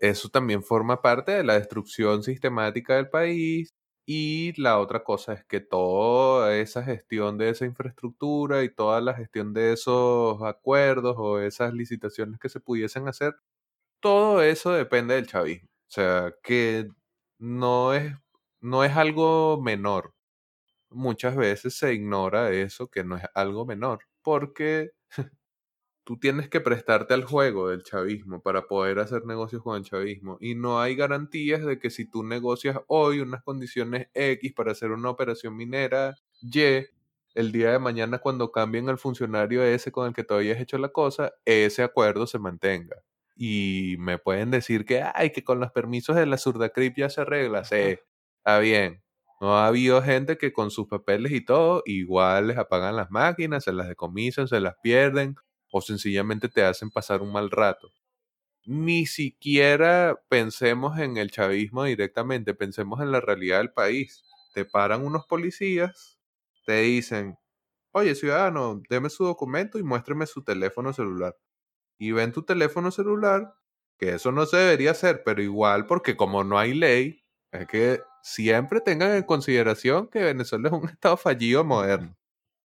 eso 0.01 0.29
también 0.29 0.63
forma 0.63 1.01
parte 1.01 1.31
de 1.33 1.43
la 1.43 1.55
destrucción 1.55 2.23
sistemática 2.23 2.95
del 2.95 3.09
país. 3.09 3.73
Y 4.07 4.53
la 4.61 4.79
otra 4.79 5.03
cosa 5.03 5.33
es 5.33 5.45
que 5.45 5.61
toda 5.61 6.55
esa 6.57 6.83
gestión 6.83 7.37
de 7.39 7.49
esa 7.49 7.65
infraestructura 7.65 8.63
y 8.63 8.69
toda 8.73 9.01
la 9.01 9.15
gestión 9.15 9.53
de 9.53 9.73
esos 9.73 10.41
acuerdos 10.43 11.15
o 11.17 11.39
esas 11.39 11.73
licitaciones 11.73 12.39
que 12.39 12.49
se 12.49 12.59
pudiesen 12.59 13.07
hacer, 13.07 13.35
todo 14.01 14.43
eso 14.43 14.71
depende 14.73 15.15
del 15.15 15.27
chavismo. 15.27 15.69
O 15.69 15.91
sea, 15.91 16.33
que 16.43 16.89
no 17.39 17.93
es, 17.93 18.13
no 18.61 18.83
es 18.83 18.95
algo 18.97 19.61
menor 19.61 20.14
muchas 20.89 21.35
veces 21.35 21.77
se 21.77 21.93
ignora 21.93 22.51
eso, 22.51 22.89
que 22.89 23.03
no 23.03 23.17
es 23.17 23.23
algo 23.33 23.65
menor, 23.65 23.99
porque 24.21 24.91
tú 26.05 26.19
tienes 26.19 26.49
que 26.49 26.61
prestarte 26.61 27.13
al 27.13 27.25
juego 27.25 27.69
del 27.69 27.83
chavismo 27.83 28.41
para 28.41 28.67
poder 28.67 28.99
hacer 28.99 29.25
negocios 29.25 29.63
con 29.63 29.77
el 29.77 29.83
chavismo. 29.83 30.37
Y 30.41 30.55
no 30.55 30.79
hay 30.81 30.95
garantías 30.95 31.65
de 31.65 31.79
que 31.79 31.89
si 31.89 32.05
tú 32.09 32.23
negocias 32.23 32.79
hoy 32.87 33.21
unas 33.21 33.43
condiciones 33.43 34.09
X 34.13 34.53
para 34.53 34.71
hacer 34.73 34.91
una 34.91 35.09
operación 35.09 35.55
minera 35.57 36.15
Y, 36.41 36.85
el 37.35 37.51
día 37.51 37.71
de 37.71 37.79
mañana 37.79 38.19
cuando 38.19 38.51
cambien 38.51 38.89
al 38.89 38.97
funcionario 38.97 39.63
ese 39.63 39.91
con 39.91 40.07
el 40.07 40.13
que 40.13 40.23
todavía 40.23 40.53
has 40.55 40.61
hecho 40.61 40.77
la 40.77 40.89
cosa, 40.89 41.33
ese 41.45 41.83
acuerdo 41.83 42.27
se 42.27 42.39
mantenga. 42.39 42.97
Y 43.35 43.97
me 43.99 44.17
pueden 44.17 44.51
decir 44.51 44.85
que, 44.85 45.01
ay, 45.03 45.31
que 45.31 45.43
con 45.43 45.59
los 45.59 45.71
permisos 45.71 46.15
de 46.15 46.25
la 46.25 46.37
Surdacrip 46.37 46.95
ya 46.97 47.09
se 47.09 47.21
arregla. 47.21 47.65
Sí, 47.65 47.97
está 48.39 48.59
bien. 48.59 49.04
No 49.41 49.57
ha 49.57 49.67
habido 49.67 50.01
gente 50.01 50.37
que 50.37 50.53
con 50.53 50.71
sus 50.71 50.87
papeles 50.87 51.31
y 51.33 51.43
todo, 51.43 51.83
igual 51.85 52.47
les 52.47 52.57
apagan 52.57 52.95
las 52.95 53.11
máquinas, 53.11 53.63
se 53.65 53.73
las 53.73 53.87
decomisan, 53.87 54.47
se 54.47 54.59
las 54.59 54.75
pierden 54.81 55.35
o 55.71 55.81
sencillamente 55.81 56.47
te 56.49 56.63
hacen 56.63 56.89
pasar 56.89 57.21
un 57.21 57.31
mal 57.33 57.51
rato. 57.51 57.89
Ni 58.65 59.05
siquiera 59.05 60.19
pensemos 60.29 60.97
en 60.99 61.17
el 61.17 61.31
chavismo 61.31 61.83
directamente, 61.83 62.53
pensemos 62.55 63.01
en 63.01 63.11
la 63.11 63.21
realidad 63.21 63.59
del 63.59 63.71
país. 63.71 64.23
Te 64.53 64.65
paran 64.65 65.05
unos 65.05 65.25
policías, 65.27 66.19
te 66.65 66.81
dicen, 66.81 67.37
oye 67.91 68.15
ciudadano, 68.15 68.81
deme 68.89 69.09
su 69.09 69.25
documento 69.25 69.79
y 69.79 69.83
muéstreme 69.83 70.25
su 70.27 70.43
teléfono 70.43 70.93
celular. 70.93 71.37
Y 71.99 72.11
ven 72.13 72.33
tu 72.33 72.43
teléfono 72.43 72.91
celular, 72.91 73.55
que 73.99 74.15
eso 74.15 74.31
no 74.31 74.45
se 74.47 74.57
debería 74.57 74.91
hacer, 74.91 75.23
pero 75.25 75.43
igual 75.43 75.87
porque 75.87 76.17
como 76.17 76.43
no 76.43 76.59
hay 76.59 76.73
ley, 76.75 77.24
es 77.61 77.67
que 77.67 78.01
siempre 78.21 78.81
tengan 78.81 79.11
en 79.15 79.23
consideración 79.23 80.07
que 80.07 80.23
Venezuela 80.23 80.69
es 80.69 80.73
un 80.73 80.89
estado 80.89 81.17
fallido 81.17 81.63
moderno. 81.63 82.15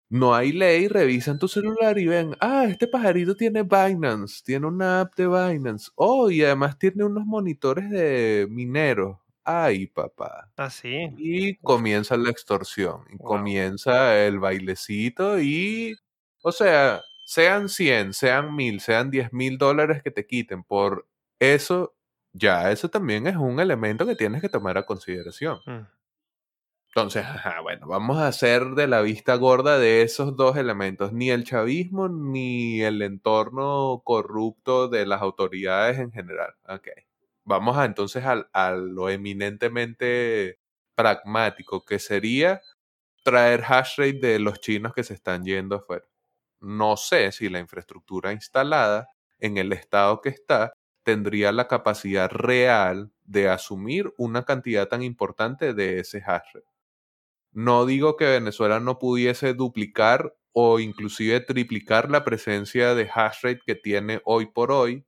No 0.08 0.34
hay 0.36 0.52
ley, 0.52 0.86
revisan 0.88 1.38
tu 1.40 1.48
celular 1.48 1.98
y 1.98 2.06
ven, 2.06 2.36
ah, 2.40 2.66
este 2.68 2.86
pajarito 2.86 3.34
tiene 3.36 3.64
Binance, 3.64 4.42
tiene 4.44 4.66
una 4.68 5.00
app 5.00 5.16
de 5.16 5.26
Binance. 5.26 5.90
Oh, 5.96 6.30
y 6.30 6.44
además 6.44 6.78
tiene 6.78 7.04
unos 7.04 7.26
monitores 7.26 7.90
de 7.90 8.46
mineros. 8.48 9.18
Ay, 9.44 9.88
papá. 9.88 10.50
Ah, 10.56 10.70
sí. 10.70 11.08
Y 11.18 11.56
comienza 11.56 12.16
la 12.16 12.30
extorsión, 12.30 13.02
y 13.12 13.18
comienza 13.18 14.24
el 14.24 14.38
bailecito 14.38 15.40
y, 15.40 15.96
o 16.42 16.52
sea, 16.52 17.02
sean 17.24 17.68
100, 17.68 18.12
sean 18.12 18.54
1000, 18.54 18.80
sean 18.80 19.10
10 19.10 19.32
mil 19.32 19.58
dólares 19.58 20.02
que 20.04 20.12
te 20.12 20.26
quiten 20.26 20.62
por 20.62 21.08
eso, 21.40 21.95
ya 22.36 22.70
eso 22.70 22.88
también 22.88 23.26
es 23.26 23.36
un 23.36 23.60
elemento 23.60 24.06
que 24.06 24.14
tienes 24.16 24.42
que 24.42 24.48
tomar 24.48 24.78
a 24.78 24.86
consideración. 24.86 25.60
Mm. 25.66 25.86
Entonces, 26.88 27.26
bueno, 27.62 27.86
vamos 27.88 28.16
a 28.18 28.28
hacer 28.28 28.70
de 28.70 28.86
la 28.86 29.02
vista 29.02 29.34
gorda 29.36 29.78
de 29.78 30.02
esos 30.02 30.34
dos 30.34 30.56
elementos, 30.56 31.12
ni 31.12 31.30
el 31.30 31.44
chavismo 31.44 32.08
ni 32.08 32.80
el 32.82 33.02
entorno 33.02 34.00
corrupto 34.02 34.88
de 34.88 35.04
las 35.04 35.20
autoridades 35.20 35.98
en 35.98 36.10
general. 36.10 36.54
Ok. 36.66 36.88
Vamos 37.44 37.76
a 37.76 37.84
entonces 37.84 38.24
a, 38.24 38.70
lo 38.72 39.10
eminentemente 39.10 40.58
pragmático, 40.94 41.84
que 41.84 41.98
sería 41.98 42.62
traer 43.24 43.62
hash 43.68 43.98
rate 43.98 44.18
de 44.18 44.38
los 44.38 44.60
chinos 44.60 44.94
que 44.94 45.04
se 45.04 45.14
están 45.14 45.44
yendo 45.44 45.76
afuera. 45.76 46.06
No 46.60 46.96
sé 46.96 47.30
si 47.32 47.48
la 47.50 47.58
infraestructura 47.60 48.32
instalada 48.32 49.08
en 49.38 49.58
el 49.58 49.72
estado 49.72 50.20
que 50.22 50.30
está 50.30 50.72
tendría 51.06 51.52
la 51.52 51.68
capacidad 51.68 52.28
real 52.32 53.12
de 53.24 53.48
asumir 53.48 54.12
una 54.18 54.44
cantidad 54.44 54.88
tan 54.88 55.02
importante 55.04 55.72
de 55.72 56.00
ese 56.00 56.18
hash 56.18 56.52
rate. 56.52 56.66
No 57.52 57.86
digo 57.86 58.16
que 58.16 58.26
Venezuela 58.26 58.80
no 58.80 58.98
pudiese 58.98 59.54
duplicar 59.54 60.36
o 60.52 60.80
inclusive 60.80 61.40
triplicar 61.40 62.10
la 62.10 62.24
presencia 62.24 62.94
de 62.96 63.08
hash 63.14 63.42
rate 63.42 63.60
que 63.64 63.76
tiene 63.76 64.20
hoy 64.24 64.46
por 64.46 64.72
hoy, 64.72 65.06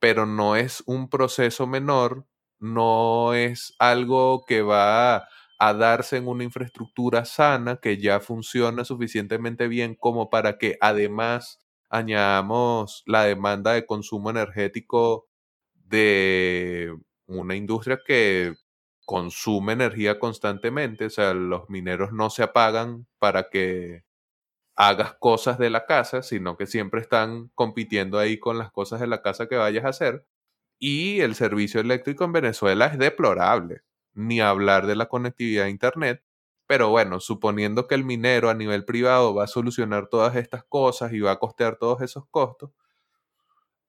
pero 0.00 0.26
no 0.26 0.56
es 0.56 0.82
un 0.86 1.10
proceso 1.10 1.66
menor, 1.66 2.26
no 2.60 3.34
es 3.34 3.74
algo 3.78 4.44
que 4.46 4.62
va 4.62 5.28
a 5.58 5.74
darse 5.74 6.18
en 6.18 6.28
una 6.28 6.44
infraestructura 6.44 7.24
sana 7.24 7.76
que 7.76 7.98
ya 7.98 8.20
funciona 8.20 8.84
suficientemente 8.84 9.68
bien 9.68 9.94
como 9.94 10.30
para 10.30 10.58
que 10.58 10.78
además 10.82 11.60
añadamos 11.92 13.04
la 13.06 13.24
demanda 13.24 13.72
de 13.74 13.86
consumo 13.86 14.30
energético 14.30 15.28
de 15.74 16.96
una 17.26 17.54
industria 17.56 18.00
que 18.04 18.54
consume 19.06 19.74
energía 19.74 20.18
constantemente, 20.18 21.06
o 21.06 21.10
sea, 21.10 21.34
los 21.34 21.68
mineros 21.70 22.12
no 22.12 22.30
se 22.30 22.42
apagan 22.44 23.06
para 23.18 23.50
que 23.50 24.04
hagas 24.76 25.14
cosas 25.20 25.58
de 25.58 25.70
la 25.70 25.86
casa, 25.86 26.22
sino 26.22 26.56
que 26.56 26.66
siempre 26.66 27.00
están 27.00 27.50
compitiendo 27.54 28.18
ahí 28.18 28.38
con 28.38 28.58
las 28.58 28.70
cosas 28.72 29.00
de 29.00 29.06
la 29.06 29.22
casa 29.22 29.48
que 29.48 29.56
vayas 29.56 29.84
a 29.84 29.88
hacer. 29.90 30.26
Y 30.78 31.20
el 31.20 31.34
servicio 31.36 31.80
eléctrico 31.80 32.24
en 32.24 32.32
Venezuela 32.32 32.86
es 32.86 32.98
deplorable, 32.98 33.82
ni 34.14 34.40
hablar 34.40 34.86
de 34.86 34.96
la 34.96 35.06
conectividad 35.08 35.66
a 35.66 35.70
Internet. 35.70 36.22
Pero 36.72 36.88
bueno, 36.88 37.20
suponiendo 37.20 37.86
que 37.86 37.94
el 37.94 38.02
minero 38.02 38.48
a 38.48 38.54
nivel 38.54 38.86
privado 38.86 39.34
va 39.34 39.44
a 39.44 39.46
solucionar 39.46 40.06
todas 40.08 40.36
estas 40.36 40.64
cosas 40.64 41.12
y 41.12 41.20
va 41.20 41.32
a 41.32 41.38
costear 41.38 41.76
todos 41.76 42.00
esos 42.00 42.24
costos, 42.30 42.70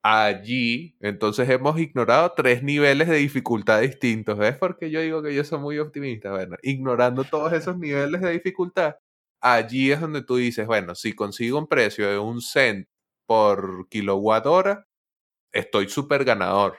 allí 0.02 0.94
entonces 1.00 1.48
hemos 1.48 1.78
ignorado 1.80 2.32
tres 2.36 2.62
niveles 2.62 3.08
de 3.08 3.16
dificultad 3.16 3.80
distintos. 3.80 4.36
¿Ves? 4.36 4.58
Porque 4.58 4.90
yo 4.90 5.00
digo 5.00 5.22
que 5.22 5.34
yo 5.34 5.44
soy 5.44 5.60
muy 5.60 5.78
optimista. 5.78 6.30
Bueno, 6.30 6.58
ignorando 6.62 7.24
todos 7.24 7.54
esos 7.54 7.78
niveles 7.78 8.20
de 8.20 8.32
dificultad, 8.32 8.96
allí 9.40 9.90
es 9.90 9.98
donde 10.02 10.22
tú 10.22 10.36
dices, 10.36 10.66
bueno, 10.66 10.94
si 10.94 11.14
consigo 11.14 11.58
un 11.58 11.68
precio 11.68 12.06
de 12.10 12.18
un 12.18 12.42
cent 12.42 12.86
por 13.24 13.88
kilowatt 13.88 14.44
hora, 14.44 14.86
estoy 15.52 15.88
súper 15.88 16.26
ganador. 16.26 16.76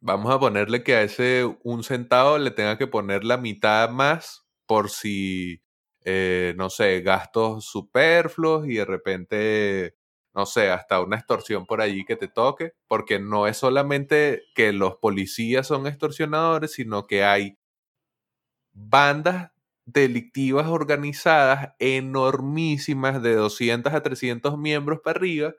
Vamos 0.00 0.32
a 0.32 0.40
ponerle 0.40 0.82
que 0.82 0.94
a 0.94 1.02
ese 1.02 1.44
un 1.64 1.84
centavo 1.84 2.38
le 2.38 2.50
tenga 2.50 2.78
que 2.78 2.86
poner 2.86 3.24
la 3.24 3.36
mitad 3.36 3.90
más 3.90 4.41
por 4.72 4.88
si, 4.88 5.60
eh, 6.02 6.54
no 6.56 6.70
sé, 6.70 7.02
gastos 7.02 7.66
superfluos 7.66 8.66
y 8.66 8.76
de 8.76 8.86
repente, 8.86 9.96
no 10.34 10.46
sé, 10.46 10.70
hasta 10.70 11.02
una 11.02 11.16
extorsión 11.16 11.66
por 11.66 11.82
allí 11.82 12.06
que 12.06 12.16
te 12.16 12.26
toque, 12.26 12.72
porque 12.88 13.18
no 13.18 13.46
es 13.46 13.58
solamente 13.58 14.44
que 14.54 14.72
los 14.72 14.96
policías 14.96 15.66
son 15.66 15.86
extorsionadores, 15.86 16.72
sino 16.72 17.06
que 17.06 17.22
hay 17.22 17.58
bandas 18.72 19.50
delictivas 19.84 20.68
organizadas 20.68 21.74
enormísimas 21.78 23.22
de 23.22 23.34
200 23.34 23.92
a 23.92 24.02
300 24.02 24.56
miembros 24.58 25.00
para 25.02 25.18
arriba 25.18 25.54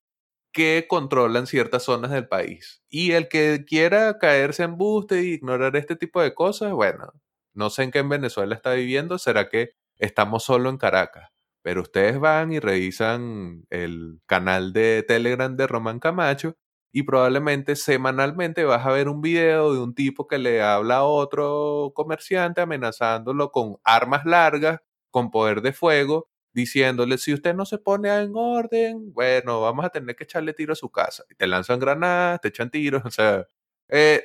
que 0.54 0.86
controlan 0.90 1.48
ciertas 1.48 1.84
zonas 1.84 2.12
del 2.12 2.28
país. 2.28 2.84
Y 2.90 3.14
el 3.14 3.28
que 3.30 3.66
quiera 3.68 4.20
caerse 4.20 4.64
en 4.64 4.78
buste 4.78 5.20
e 5.20 5.24
ignorar 5.26 5.76
este 5.76 5.96
tipo 5.96 6.22
de 6.22 6.34
cosas, 6.36 6.74
bueno, 6.74 7.14
no 7.54 7.70
sé 7.70 7.84
en 7.84 7.92
qué 7.92 8.00
en 8.00 8.10
Venezuela 8.10 8.56
está 8.56 8.74
viviendo, 8.74 9.18
será 9.18 9.50
que 9.50 9.72
estamos 9.98 10.44
solo 10.44 10.70
en 10.70 10.78
Caracas. 10.78 11.30
Pero 11.62 11.82
ustedes 11.82 12.20
van 12.20 12.52
y 12.52 12.60
revisan 12.60 13.66
el 13.70 14.22
canal 14.26 14.74
de 14.74 15.04
Telegram 15.08 15.56
de 15.56 15.68
Román 15.68 16.00
Camacho 16.00 16.58
y 16.92 17.04
probablemente 17.04 17.76
semanalmente 17.76 18.64
vas 18.66 18.86
a 18.86 18.92
ver 18.92 19.10
un 19.10 19.22
video 19.22 19.74
de 19.74 19.80
un 19.80 19.96
tipo 19.96 20.28
que 20.28 20.38
le 20.38 20.62
habla 20.62 20.98
a 20.98 21.04
otro 21.04 21.92
comerciante 21.96 22.62
amenazándolo 22.62 23.52
con 23.52 23.78
armas 23.84 24.26
largas, 24.26 24.80
con 25.10 25.32
poder 25.32 25.62
de 25.62 25.74
fuego, 25.74 26.30
diciéndole, 26.54 27.18
si 27.18 27.34
usted 27.34 27.56
no 27.56 27.66
se 27.66 27.80
pone 27.80 28.10
en 28.16 28.34
orden, 28.36 29.12
bueno, 29.14 29.62
vamos 29.62 29.86
a 29.86 29.90
tener 29.90 30.16
que 30.16 30.24
echarle 30.26 30.54
tiro 30.54 30.74
a 30.74 30.76
su 30.76 30.92
casa. 30.92 31.24
Y 31.30 31.36
te 31.36 31.48
lanzan 31.48 31.80
granadas, 31.80 32.42
te 32.42 32.50
echan 32.50 32.70
tiros, 32.70 33.04
o 33.06 33.12
sea, 33.12 33.48
eh, 33.90 34.24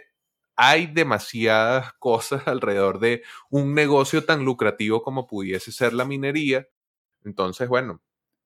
hay 0.59 0.88
demasiadas 0.88 1.94
cosas 1.94 2.42
alrededor 2.48 2.98
de 3.00 3.22
un 3.50 3.74
negocio 3.74 4.24
tan 4.24 4.44
lucrativo 4.44 5.02
como 5.02 5.26
pudiese 5.26 5.72
ser 5.72 5.94
la 5.94 6.04
minería. 6.04 6.68
Entonces, 7.24 7.68
bueno, 7.68 8.02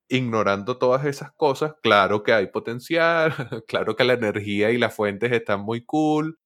ignorando 0.08 0.78
todas 0.78 1.06
esas 1.06 1.32
cosas, 1.32 1.74
claro 1.82 2.22
que 2.22 2.34
hay 2.34 2.48
potencial, 2.48 3.34
claro 3.68 3.96
que 3.96 4.04
la 4.04 4.14
energía 4.14 4.70
y 4.72 4.78
las 4.78 4.94
fuentes 4.94 5.32
están 5.32 5.60
muy 5.62 5.84
cool. 5.84 6.38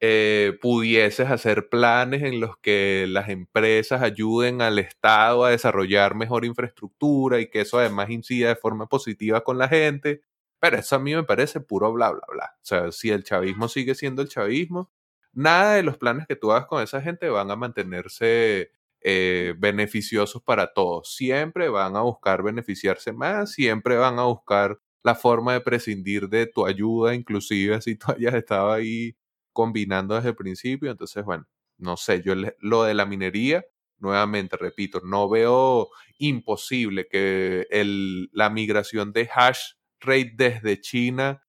Eh, 0.00 0.58
pudieses 0.60 1.30
hacer 1.30 1.68
planes 1.68 2.22
en 2.24 2.40
los 2.40 2.56
que 2.58 3.06
las 3.08 3.28
empresas 3.28 4.02
ayuden 4.02 4.62
al 4.62 4.78
Estado 4.80 5.44
a 5.44 5.50
desarrollar 5.50 6.16
mejor 6.16 6.44
infraestructura 6.44 7.40
y 7.40 7.50
que 7.50 7.62
eso 7.62 7.78
además 7.78 8.10
incida 8.10 8.48
de 8.48 8.56
forma 8.56 8.88
positiva 8.88 9.44
con 9.44 9.58
la 9.58 9.68
gente. 9.68 10.22
Pero 10.60 10.78
eso 10.78 10.96
a 10.96 10.98
mí 11.00 11.14
me 11.14 11.24
parece 11.24 11.60
puro 11.60 11.92
bla, 11.92 12.10
bla, 12.12 12.22
bla. 12.32 12.46
O 12.56 12.64
sea, 12.64 12.92
si 12.92 13.10
el 13.10 13.24
chavismo 13.24 13.68
sigue 13.68 13.94
siendo 13.94 14.22
el 14.22 14.28
chavismo, 14.28 14.90
nada 15.32 15.74
de 15.74 15.82
los 15.82 15.98
planes 15.98 16.26
que 16.26 16.36
tú 16.36 16.52
hagas 16.52 16.66
con 16.66 16.82
esa 16.82 17.00
gente 17.02 17.28
van 17.28 17.50
a 17.50 17.56
mantenerse 17.56 18.70
eh, 19.00 19.54
beneficiosos 19.58 20.42
para 20.42 20.72
todos. 20.72 21.14
Siempre 21.14 21.68
van 21.68 21.96
a 21.96 22.02
buscar 22.02 22.42
beneficiarse 22.42 23.12
más, 23.12 23.52
siempre 23.52 23.96
van 23.96 24.18
a 24.18 24.24
buscar 24.24 24.78
la 25.02 25.14
forma 25.14 25.54
de 25.54 25.60
prescindir 25.60 26.28
de 26.28 26.46
tu 26.46 26.66
ayuda, 26.66 27.14
inclusive 27.14 27.80
si 27.82 27.96
tú 27.96 28.06
hayas 28.16 28.34
estado 28.34 28.72
ahí 28.72 29.16
combinando 29.52 30.14
desde 30.14 30.30
el 30.30 30.36
principio. 30.36 30.90
Entonces, 30.90 31.24
bueno, 31.24 31.46
no 31.78 31.96
sé, 31.96 32.22
yo 32.22 32.34
lo 32.60 32.84
de 32.84 32.94
la 32.94 33.06
minería, 33.06 33.64
nuevamente 33.98 34.56
repito, 34.56 35.00
no 35.04 35.28
veo 35.28 35.88
imposible 36.18 37.08
que 37.08 37.66
el, 37.70 38.30
la 38.32 38.50
migración 38.50 39.12
de 39.12 39.28
hash 39.34 39.74
rate 40.00 40.32
desde 40.36 40.80
China 40.80 41.42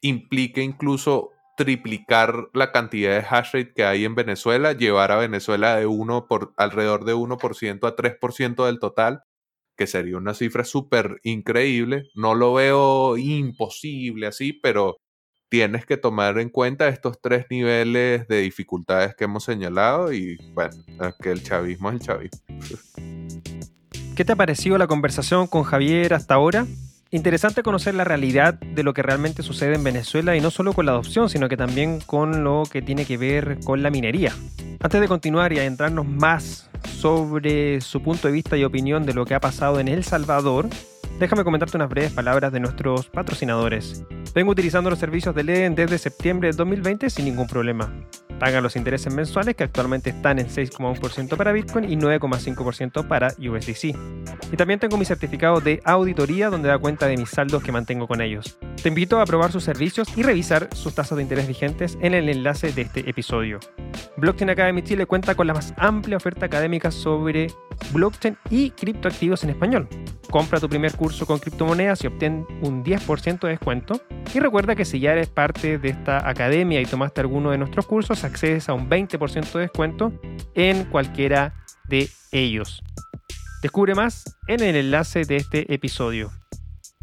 implique 0.00 0.62
incluso 0.62 1.30
triplicar 1.56 2.48
la 2.52 2.72
cantidad 2.72 3.10
de 3.10 3.26
hash 3.28 3.52
rate 3.52 3.72
que 3.74 3.84
hay 3.84 4.04
en 4.04 4.14
Venezuela, 4.14 4.72
llevar 4.72 5.12
a 5.12 5.16
Venezuela 5.16 5.76
de 5.76 5.86
uno 5.86 6.26
por 6.26 6.52
alrededor 6.56 7.04
de 7.04 7.14
1% 7.14 7.86
a 7.86 7.96
3% 7.96 8.66
del 8.66 8.78
total, 8.78 9.22
que 9.76 9.86
sería 9.86 10.16
una 10.16 10.34
cifra 10.34 10.64
súper 10.64 11.20
increíble. 11.22 12.04
No 12.14 12.34
lo 12.34 12.54
veo 12.54 13.16
imposible 13.16 14.26
así, 14.26 14.52
pero 14.52 14.98
tienes 15.48 15.86
que 15.86 15.96
tomar 15.96 16.38
en 16.38 16.48
cuenta 16.48 16.88
estos 16.88 17.20
tres 17.20 17.46
niveles 17.50 18.26
de 18.26 18.40
dificultades 18.40 19.14
que 19.14 19.24
hemos 19.24 19.44
señalado 19.44 20.12
y 20.12 20.36
bueno, 20.52 20.76
que 21.22 21.30
el 21.30 21.42
chavismo 21.42 21.90
es 21.90 21.94
el 21.94 22.00
chavismo. 22.00 22.40
¿Qué 24.16 24.24
te 24.24 24.32
ha 24.32 24.36
parecido 24.36 24.78
la 24.78 24.86
conversación 24.86 25.46
con 25.46 25.64
Javier 25.64 26.14
hasta 26.14 26.34
ahora? 26.34 26.66
Interesante 27.14 27.62
conocer 27.62 27.94
la 27.94 28.02
realidad 28.02 28.54
de 28.54 28.82
lo 28.82 28.92
que 28.92 29.00
realmente 29.00 29.44
sucede 29.44 29.76
en 29.76 29.84
Venezuela 29.84 30.34
y 30.34 30.40
no 30.40 30.50
solo 30.50 30.72
con 30.72 30.84
la 30.84 30.90
adopción, 30.90 31.30
sino 31.30 31.48
que 31.48 31.56
también 31.56 32.00
con 32.00 32.42
lo 32.42 32.64
que 32.68 32.82
tiene 32.82 33.04
que 33.06 33.16
ver 33.16 33.60
con 33.64 33.84
la 33.84 33.90
minería. 33.90 34.34
Antes 34.80 35.00
de 35.00 35.06
continuar 35.06 35.52
y 35.52 35.60
adentrarnos 35.60 36.08
más 36.08 36.68
sobre 36.98 37.80
su 37.82 38.02
punto 38.02 38.26
de 38.26 38.32
vista 38.32 38.56
y 38.56 38.64
opinión 38.64 39.06
de 39.06 39.14
lo 39.14 39.26
que 39.26 39.36
ha 39.36 39.40
pasado 39.40 39.78
en 39.78 39.86
El 39.86 40.02
Salvador, 40.02 40.68
déjame 41.18 41.44
comentarte 41.44 41.76
unas 41.76 41.88
breves 41.88 42.12
palabras 42.12 42.52
de 42.52 42.60
nuestros 42.60 43.08
patrocinadores. 43.08 44.04
Vengo 44.34 44.52
utilizando 44.52 44.90
los 44.90 44.98
servicios 44.98 45.34
de 45.34 45.44
LEDEN 45.44 45.74
desde 45.74 45.98
septiembre 45.98 46.50
de 46.50 46.56
2020 46.56 47.10
sin 47.10 47.26
ningún 47.26 47.46
problema. 47.46 47.92
Pagan 48.38 48.64
los 48.64 48.74
intereses 48.76 49.14
mensuales 49.14 49.54
que 49.54 49.64
actualmente 49.64 50.10
están 50.10 50.38
en 50.38 50.48
6,1% 50.48 51.36
para 51.36 51.52
Bitcoin 51.52 51.90
y 51.90 51.96
9,5% 51.96 53.06
para 53.06 53.28
USDC. 53.28 53.96
Y 54.52 54.56
también 54.56 54.80
tengo 54.80 54.96
mi 54.96 55.04
certificado 55.04 55.60
de 55.60 55.80
auditoría 55.84 56.50
donde 56.50 56.68
da 56.68 56.78
cuenta 56.78 57.06
de 57.06 57.16
mis 57.16 57.30
saldos 57.30 57.62
que 57.62 57.72
mantengo 57.72 58.08
con 58.08 58.20
ellos. 58.20 58.58
Te 58.82 58.88
invito 58.88 59.20
a 59.20 59.24
probar 59.24 59.52
sus 59.52 59.64
servicios 59.64 60.08
y 60.16 60.22
revisar 60.22 60.68
sus 60.74 60.94
tasas 60.94 61.16
de 61.16 61.22
interés 61.22 61.46
vigentes 61.46 61.96
en 62.00 62.12
el 62.12 62.28
enlace 62.28 62.72
de 62.72 62.82
este 62.82 63.08
episodio. 63.08 63.60
Blockchain 64.16 64.50
Academy 64.50 64.82
Chile 64.82 65.06
cuenta 65.06 65.34
con 65.34 65.46
la 65.46 65.54
más 65.54 65.72
amplia 65.76 66.16
oferta 66.16 66.46
académica 66.46 66.90
sobre 66.90 67.46
blockchain 67.92 68.36
y 68.50 68.70
criptoactivos 68.70 69.44
en 69.44 69.50
español. 69.50 69.88
Compra 70.30 70.60
tu 70.60 70.68
primer 70.68 70.92
curso 70.96 71.03
con 71.26 71.38
criptomonedas 71.38 72.02
y 72.02 72.06
obtén 72.06 72.46
un 72.62 72.82
10% 72.82 73.40
de 73.40 73.48
descuento. 73.48 74.00
Y 74.32 74.40
recuerda 74.40 74.74
que 74.74 74.84
si 74.84 75.00
ya 75.00 75.12
eres 75.12 75.28
parte 75.28 75.78
de 75.78 75.90
esta 75.90 76.28
academia 76.28 76.80
y 76.80 76.86
tomaste 76.86 77.20
alguno 77.20 77.50
de 77.50 77.58
nuestros 77.58 77.86
cursos, 77.86 78.24
accedes 78.24 78.68
a 78.68 78.72
un 78.72 78.88
20% 78.88 79.52
de 79.52 79.60
descuento 79.60 80.12
en 80.54 80.84
cualquiera 80.84 81.54
de 81.88 82.08
ellos. 82.32 82.82
Descubre 83.62 83.94
más 83.94 84.24
en 84.48 84.62
el 84.62 84.76
enlace 84.76 85.24
de 85.24 85.36
este 85.36 85.72
episodio. 85.72 86.30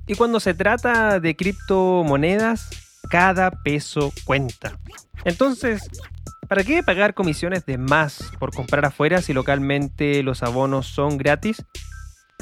Y 0.08 0.16
cuando 0.16 0.39
se 0.39 0.56
trata 0.56 1.20
de 1.20 1.36
criptomonedas, 1.36 2.70
cada 3.10 3.52
peso 3.52 4.12
cuenta. 4.26 4.80
Entonces, 5.26 5.88
¿para 6.47 6.64
qué 6.64 6.82
pagar 6.82 7.14
comisiones 7.14 7.66
de 7.66 7.78
más 7.78 8.32
por 8.39 8.54
comprar 8.54 8.86
afuera 8.86 9.22
si 9.22 9.32
localmente 9.32 10.24
los 10.24 10.41
abonos 10.41 10.88
son 10.88 11.18
gratis? 11.18 11.64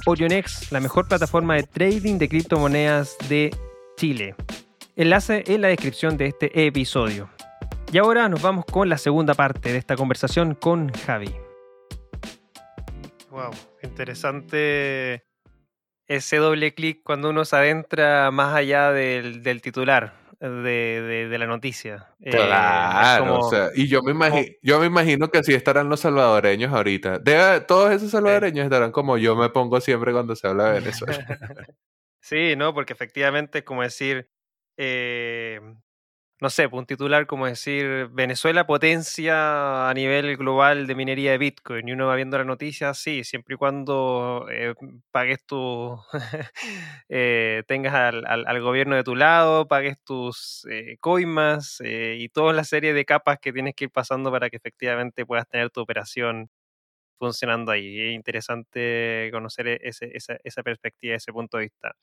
Orionex, 0.06 0.72
la 0.72 0.80
mejor 0.80 1.08
plataforma 1.08 1.56
de 1.56 1.64
trading 1.64 2.18
de 2.18 2.30
criptomonedas 2.30 3.18
de 3.28 3.56
Chile. 3.98 4.36
Enlace 4.96 5.44
en 5.48 5.62
la 5.62 5.70
descripción 5.70 6.18
de 6.18 6.28
este 6.28 6.66
episodio. 6.68 7.30
Y 7.92 7.98
ahora 7.98 8.30
nos 8.30 8.42
vamos 8.42 8.66
con 8.66 8.90
la 8.90 8.98
segunda 8.98 9.34
parte 9.34 9.72
de 9.72 9.78
esta 9.78 9.96
conversación 9.96 10.56
con 10.56 10.92
Javi. 10.92 11.34
Wow, 13.32 13.52
interesante 13.84 15.26
ese 16.08 16.38
doble 16.38 16.74
clic 16.74 17.02
cuando 17.04 17.30
uno 17.30 17.46
se 17.46 17.56
adentra 17.56 18.32
más 18.32 18.56
allá 18.56 18.92
del, 18.92 19.62
titular 19.62 20.14
de, 20.40 21.36
la 21.38 21.48
noticia. 21.48 22.08
Eh, 22.22 22.32
claro, 22.32 23.40
o 23.40 23.50
sea, 23.50 23.70
y 23.76 23.88
yo 23.88 24.02
me, 24.02 24.12
imagino, 24.12 24.48
yo 24.62 24.80
me 24.80 24.86
imagino 24.86 25.30
que 25.30 25.40
así 25.40 25.54
estarán 25.54 25.90
los 25.90 26.00
salvadoreños 26.00 26.74
ahorita. 26.74 27.22
todos 27.66 27.92
esos 27.92 28.12
salvadoreños 28.12 28.64
estarán 28.64 28.92
como 28.92 29.18
yo 29.18 29.36
me 29.36 29.50
pongo 29.50 29.82
siempre 29.82 30.14
cuando 30.14 30.36
se 30.36 30.48
habla 30.48 30.72
de 30.72 30.80
Venezuela. 30.80 31.26
sí, 32.22 32.56
¿no? 32.56 32.74
Porque 32.74 32.94
efectivamente 32.94 33.64
como 33.64 33.84
decir, 33.84 34.30
eh, 34.78 35.60
no 36.42 36.50
sé, 36.50 36.70
pues, 36.70 36.80
un 36.80 36.86
titular 36.86 37.28
como 37.28 37.48
decir 37.48 38.08
Venezuela 38.12 38.66
potencia 38.66 39.90
a 39.90 39.94
nivel 39.94 40.38
global 40.38 40.88
de 40.88 40.96
minería 40.96 41.32
de 41.32 41.38
Bitcoin 41.38 41.88
y 41.88 41.92
uno 41.92 42.08
va 42.08 42.16
viendo 42.16 42.38
la 42.38 42.46
noticia, 42.46 42.94
sí, 42.94 43.24
siempre 43.26 43.56
y 43.56 43.58
cuando 43.58 44.48
eh, 44.50 44.74
pagues 45.12 45.46
tu, 45.46 46.00
eh, 47.10 47.64
tengas 47.68 47.94
al, 47.94 48.62
gobierno 48.62 48.96
de 48.96 49.04
tu 49.04 49.16
lado, 49.16 49.68
pagues 49.68 50.02
tus 50.04 50.66
eh, 50.72 50.98
coimas 51.02 51.80
y 51.84 52.30
toda 52.30 52.54
la 52.54 52.64
serie 52.64 52.94
de 52.94 53.06
capas 53.06 53.40
que 53.40 53.52
tienes 53.52 53.76
que 53.76 53.86
ir 53.86 53.92
pasando 53.92 54.32
para 54.32 54.50
que 54.50 54.58
efectivamente 54.58 55.26
puedas 55.26 55.48
tener 55.48 55.70
tu 55.72 55.82
operación 55.82 56.50
funcionando 57.20 57.72
ahí. 57.72 58.00
Es 58.10 58.16
interesante 58.16 59.30
conocer 59.32 59.68
e, 59.68 59.80
esa, 59.84 60.38
esa, 60.44 60.64
perspectiva, 60.64 61.16
ese 61.16 61.34
punto 61.34 61.58
de 61.58 61.64
vista. 61.66 61.96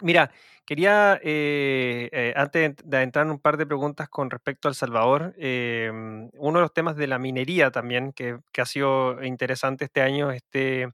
Mira, 0.00 0.30
quería, 0.64 1.18
eh, 1.24 2.08
eh, 2.12 2.32
antes 2.36 2.76
de 2.84 3.02
entrar 3.02 3.26
en 3.26 3.32
un 3.32 3.40
par 3.40 3.56
de 3.56 3.66
preguntas 3.66 4.08
con 4.08 4.30
respecto 4.30 4.68
a 4.68 4.70
El 4.70 4.76
Salvador, 4.76 5.34
em, 5.36 6.30
uno 6.34 6.58
de 6.58 6.62
los 6.62 6.72
temas 6.72 6.96
de 6.96 7.08
la 7.08 7.18
minería 7.18 7.70
también, 7.72 8.12
que, 8.12 8.38
ha 8.56 8.64
sido 8.64 9.22
interesante 9.24 9.86
este 9.86 10.00
año, 10.02 10.30
este, 10.30 10.88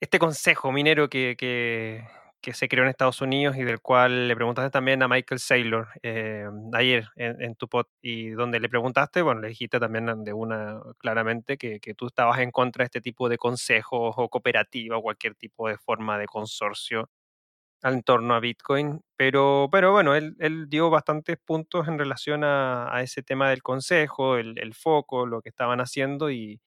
este 0.00 0.18
consejo 0.18 0.72
minero 0.72 1.08
que, 1.08 1.36
que, 1.38 2.04
se 2.54 2.68
creó 2.68 2.84
en 2.84 2.90
Estados 2.90 3.20
Unidos 3.20 3.56
y 3.56 3.62
del 3.64 3.80
cual 3.80 4.26
le 4.26 4.34
preguntaste 4.34 4.70
también 4.70 5.02
a 5.02 5.08
Michael 5.08 5.38
Saylor 5.38 5.88
eh, 6.02 6.46
ayer 6.72 7.06
en, 7.16 7.54
tu 7.54 7.68
pod, 7.68 7.86
y 8.02 8.30
donde 8.30 8.60
le 8.60 8.68
preguntaste, 8.68 9.22
bueno, 9.22 9.40
le 9.42 9.48
dijiste 9.48 9.78
también 9.78 10.24
de 10.24 10.32
una 10.32 10.80
claramente 10.98 11.58
que, 11.58 11.80
que 11.80 11.94
tú 11.94 12.06
estabas 12.06 12.40
en 12.40 12.50
contra 12.50 12.82
de 12.82 12.86
este 12.86 13.00
tipo 13.02 13.28
de 13.28 13.38
consejos 13.38 14.14
o 14.16 14.28
cooperativa 14.30 14.96
o 14.96 15.02
cualquier 15.02 15.34
tipo 15.34 15.68
de 15.68 15.76
forma 15.78 16.18
de 16.18 16.26
consorcio 16.26 17.08
en 17.82 18.02
torno 18.02 18.34
a 18.34 18.40
Bitcoin, 18.40 19.02
pero, 19.16 19.68
pero 19.72 19.92
bueno, 19.92 20.14
él, 20.14 20.36
él 20.38 20.68
dio 20.68 20.90
bastantes 20.90 21.38
puntos 21.38 21.88
en 21.88 21.98
relación 21.98 22.44
a, 22.44 22.94
a 22.94 23.02
ese 23.02 23.22
tema 23.22 23.50
del 23.50 23.62
consejo, 23.62 24.36
el, 24.36 24.58
el, 24.58 24.74
foco, 24.74 25.26
lo 25.26 25.40
que 25.42 25.48
estaban 25.48 25.80
haciendo 25.80 26.30
y, 26.30 26.60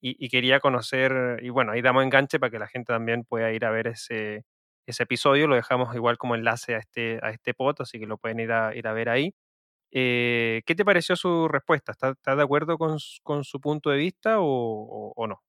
y, 0.00 0.28
quería 0.28 0.60
conocer, 0.60 1.40
y 1.42 1.50
bueno, 1.50 1.72
ahí 1.72 1.82
damos 1.82 2.04
enganche 2.04 2.38
para 2.40 2.50
que 2.50 2.58
la 2.58 2.68
gente 2.68 2.92
también 2.92 3.24
pueda 3.24 3.52
ir 3.52 3.64
a 3.64 3.70
ver 3.70 3.88
ese, 3.88 4.44
ese 4.86 5.02
episodio, 5.04 5.48
lo 5.48 5.56
dejamos 5.56 5.94
igual 5.94 6.18
como 6.18 6.34
enlace 6.36 6.74
a 6.76 6.78
este, 6.78 7.18
a 7.22 7.30
este 7.30 7.54
pot, 7.54 7.80
así 7.80 7.98
que 8.00 8.06
lo 8.06 8.18
pueden 8.18 8.40
ir 8.40 8.52
a, 8.52 8.74
ir 8.76 8.86
a 8.88 8.92
ver 8.92 9.08
ahí. 9.08 9.34
Eh, 9.92 10.62
¿Qué 10.66 10.74
te 10.74 10.84
pareció 10.84 11.16
su 11.16 11.48
respuesta? 11.48 11.92
¿Estás, 11.92 12.16
de 12.24 12.42
acuerdo 12.42 12.78
con, 12.78 12.98
con, 13.22 13.44
su 13.44 13.60
punto 13.60 13.90
de 13.90 13.98
vista 13.98 14.40
o, 14.40 15.12
o 15.16 15.26
no? 15.28 15.42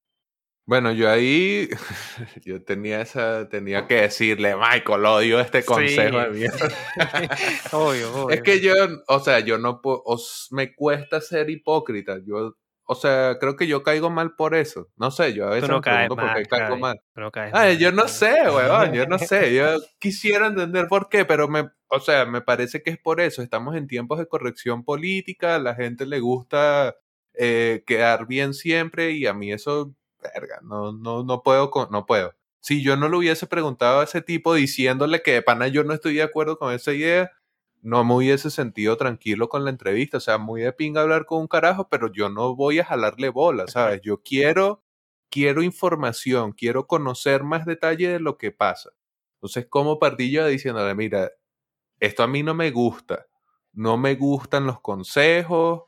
Bueno, 0.68 0.92
yo 0.92 1.10
ahí, 1.10 1.70
yo 2.44 2.62
tenía 2.62 3.00
esa, 3.00 3.48
tenía 3.48 3.88
que 3.88 4.02
decirle, 4.02 4.54
Michael, 4.54 5.06
odio 5.06 5.40
este 5.40 5.64
consejo 5.64 6.20
de 6.20 6.30
mierda. 6.32 6.68
obvio, 7.72 8.14
obvio. 8.14 8.30
Es 8.36 8.42
que 8.42 8.60
yo, 8.60 8.74
o 9.08 9.20
sea, 9.22 9.40
yo 9.40 9.58
no 9.58 9.82
puedo, 9.82 10.04
me 10.52 10.76
cuesta 10.76 11.22
ser 11.22 11.50
hipócrita. 11.50 12.18
Yo, 12.26 12.58
o 12.84 12.96
sea, 12.96 13.38
creo 13.40 13.56
que 13.56 13.66
yo 13.66 13.82
caigo 13.82 14.10
mal 14.10 14.36
por 14.36 14.56
eso. 14.56 14.90
No 14.98 15.10
sé, 15.10 15.34
yo 15.34 15.48
a 15.48 15.52
veces 15.52 15.70
no 15.70 15.78
me 15.78 15.82
pregunto 15.84 16.16
por 16.18 16.34
qué 16.36 16.44
caigo 16.44 16.76
mal. 16.76 17.00
Ay, 17.54 17.78
yo 17.78 17.94
no 17.94 18.10
sé, 18.10 18.36
weón, 18.50 18.92
yo 18.92 19.06
no 19.06 19.20
sé. 19.20 19.56
Yo 19.56 19.78
quisiera 20.00 20.48
entender 20.48 20.90
por 20.90 21.08
qué, 21.08 21.24
pero 21.24 21.48
me, 21.48 21.70
o 21.88 22.02
sea, 22.02 22.26
me 22.26 22.42
parece 22.42 22.84
que 22.84 22.90
es 22.90 22.98
por 22.98 23.22
eso. 23.22 23.42
Estamos 23.42 23.78
en 23.78 23.88
tiempos 23.88 24.20
de 24.20 24.28
corrección 24.28 24.84
política, 24.84 25.56
a 25.56 25.60
la 25.60 25.76
gente 25.76 26.06
le 26.06 26.20
gusta 26.20 26.94
eh, 27.36 27.84
quedar 27.86 28.28
bien 28.28 28.54
siempre 28.54 29.12
y 29.12 29.28
a 29.28 29.34
mí 29.34 29.54
eso 29.54 29.96
verga, 30.22 30.60
no, 30.64 30.92
no, 30.92 31.24
no 31.24 31.44
puedo, 31.44 31.72
no 31.92 32.06
puedo. 32.06 32.34
Si 32.60 32.84
yo 32.84 32.98
no 32.98 33.10
le 33.10 33.18
hubiese 33.18 33.48
preguntado 33.48 34.02
a 34.02 34.04
ese 34.04 34.22
tipo 34.22 34.54
diciéndole 34.54 35.22
que 35.22 35.34
de 35.34 35.42
pana 35.42 35.68
yo 35.68 35.84
no 35.84 35.94
estoy 35.94 36.16
de 36.16 36.24
acuerdo 36.24 36.58
con 36.58 36.74
esa 36.74 36.94
idea, 36.94 37.32
no 37.82 38.04
me 38.04 38.16
hubiese 38.16 38.50
sentido 38.52 38.98
tranquilo 38.98 39.50
con 39.50 39.64
la 39.64 39.70
entrevista. 39.70 40.18
O 40.18 40.20
sea, 40.20 40.38
muy 40.38 40.62
de 40.62 40.74
pinga 40.74 41.02
hablar 41.02 41.26
con 41.26 41.42
un 41.42 41.48
carajo, 41.48 41.88
pero 41.90 42.12
yo 42.12 42.30
no 42.30 42.56
voy 42.56 42.80
a 42.80 42.86
jalarle 42.86 43.30
bola, 43.30 43.68
¿sabes? 43.68 44.02
Yo 44.02 44.22
quiero, 44.24 44.84
quiero 45.30 45.64
información, 45.64 46.52
quiero 46.52 46.88
conocer 46.88 47.44
más 47.44 47.66
detalle 47.66 48.10
de 48.10 48.20
lo 48.20 48.38
que 48.38 48.52
pasa. 48.52 48.92
Entonces, 49.36 49.68
como 49.70 50.00
pardillo 50.00 50.46
diciéndole, 50.48 50.96
mira, 50.96 51.32
esto 52.00 52.24
a 52.24 52.28
mí 52.28 52.44
no 52.44 52.54
me 52.54 52.72
gusta, 52.72 53.28
no 53.74 53.98
me 53.98 54.16
gustan 54.16 54.66
los 54.66 54.82
consejos, 54.82 55.84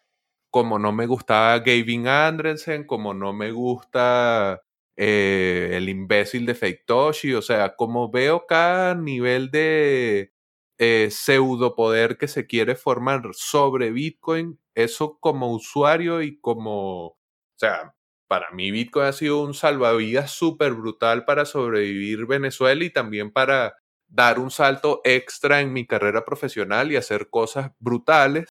como 0.52 0.80
no 0.80 0.91
me 0.91 1.06
gustaba 1.06 1.60
Gavin 1.60 2.08
Andresen, 2.08 2.86
como 2.86 3.14
no 3.14 3.34
me 3.34 3.52
gusta 3.52 4.62
eh, 4.97 5.72
el 5.74 5.89
imbécil 5.89 6.45
de 6.45 6.56
Feitoshi, 6.56 7.34
o 7.34 7.41
sea, 7.41 7.76
como 7.76 8.10
veo 8.12 8.45
cada 8.47 8.95
nivel 8.95 9.52
de 9.52 10.34
eh, 10.78 11.10
pseudo 11.12 11.76
poder 11.76 12.18
que 12.18 12.28
se 12.28 12.47
quiere 12.47 12.76
formar 12.76 13.24
sobre 13.34 13.91
Bitcoin, 13.91 14.60
eso 14.76 15.18
como 15.20 15.54
usuario 15.54 16.22
y 16.22 16.39
como, 16.39 17.08
o 17.08 17.18
sea, 17.58 17.95
para 18.28 18.52
mí 18.52 18.72
Bitcoin 18.72 19.06
ha 19.08 19.14
sido 19.14 19.41
un 19.43 19.54
salvavidas 19.54 20.32
súper 20.32 20.74
brutal 20.74 21.26
para 21.26 21.45
sobrevivir 21.45 22.26
Venezuela 22.28 22.84
y 22.84 22.89
también 22.91 23.32
para 23.32 23.76
dar 24.08 24.39
un 24.39 24.52
salto 24.52 25.02
extra 25.04 25.62
en 25.62 25.74
mi 25.74 25.86
carrera 25.86 26.26
profesional 26.26 26.91
y 26.91 26.95
hacer 26.95 27.30
cosas 27.30 27.72
brutales 27.80 28.47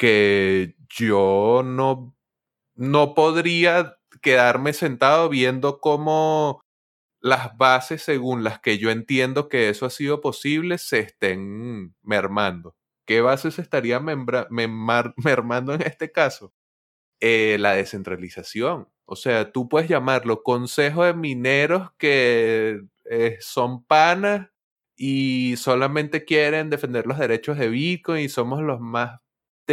que 0.00 0.76
yo 0.88 1.62
no, 1.62 2.16
no 2.74 3.14
podría 3.14 3.98
quedarme 4.22 4.72
sentado 4.72 5.28
viendo 5.28 5.78
cómo 5.78 6.62
las 7.20 7.54
bases 7.58 8.02
según 8.02 8.42
las 8.42 8.60
que 8.60 8.78
yo 8.78 8.90
entiendo 8.90 9.50
que 9.50 9.68
eso 9.68 9.84
ha 9.84 9.90
sido 9.90 10.22
posible 10.22 10.78
se 10.78 11.00
estén 11.00 11.94
mermando. 12.02 12.74
¿Qué 13.06 13.20
bases 13.20 13.58
estaría 13.58 14.00
mermando 14.50 15.74
en 15.74 15.82
este 15.82 16.10
caso? 16.10 16.54
Eh, 17.20 17.58
la 17.60 17.74
descentralización. 17.74 18.88
O 19.04 19.16
sea, 19.16 19.52
tú 19.52 19.68
puedes 19.68 19.90
llamarlo 19.90 20.42
consejo 20.42 21.04
de 21.04 21.12
mineros 21.12 21.90
que 21.98 22.82
eh, 23.10 23.36
son 23.40 23.84
panas 23.84 24.48
y 24.96 25.56
solamente 25.58 26.24
quieren 26.24 26.70
defender 26.70 27.06
los 27.06 27.18
derechos 27.18 27.58
de 27.58 27.68
Bitcoin 27.68 28.24
y 28.24 28.30
somos 28.30 28.62
los 28.62 28.80
más 28.80 29.20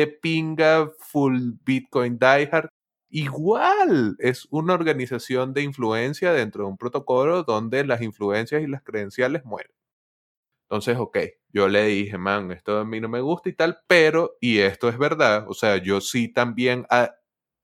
pinga 0.06 0.91
full 1.00 1.54
Bitcoin 1.66 2.20
diehard. 2.20 2.70
Igual 3.10 4.16
es 4.20 4.45
una 4.52 4.74
organización 4.76 5.54
de 5.54 5.64
influencia 5.64 6.32
dentro 6.34 6.66
de 6.66 6.70
un 6.70 6.78
protocolo 6.78 7.43
donde 7.43 7.84
las 7.86 8.02
influencias 8.02 8.62
y 8.62 8.68
las 8.68 8.84
credenciales 8.84 9.45
mueren. 9.45 9.72
Entonces, 10.70 10.98
ok, 10.98 11.18
yo 11.54 11.70
le 11.70 11.86
dije, 11.86 12.18
man, 12.18 12.52
esto 12.52 12.78
a 12.80 12.86
mí 12.86 13.00
no 13.00 13.08
me 13.10 13.22
gusta 13.22 13.50
y 13.50 13.54
tal, 13.54 13.80
pero, 13.88 14.36
y 14.41 14.60
esto 14.60 14.89
es 14.89 14.98
verdad, 14.98 15.45
o 15.50 15.54
sea, 15.54 15.78
yo 15.78 16.02
sí 16.02 16.28
también, 16.28 16.86
ah, 16.89 17.16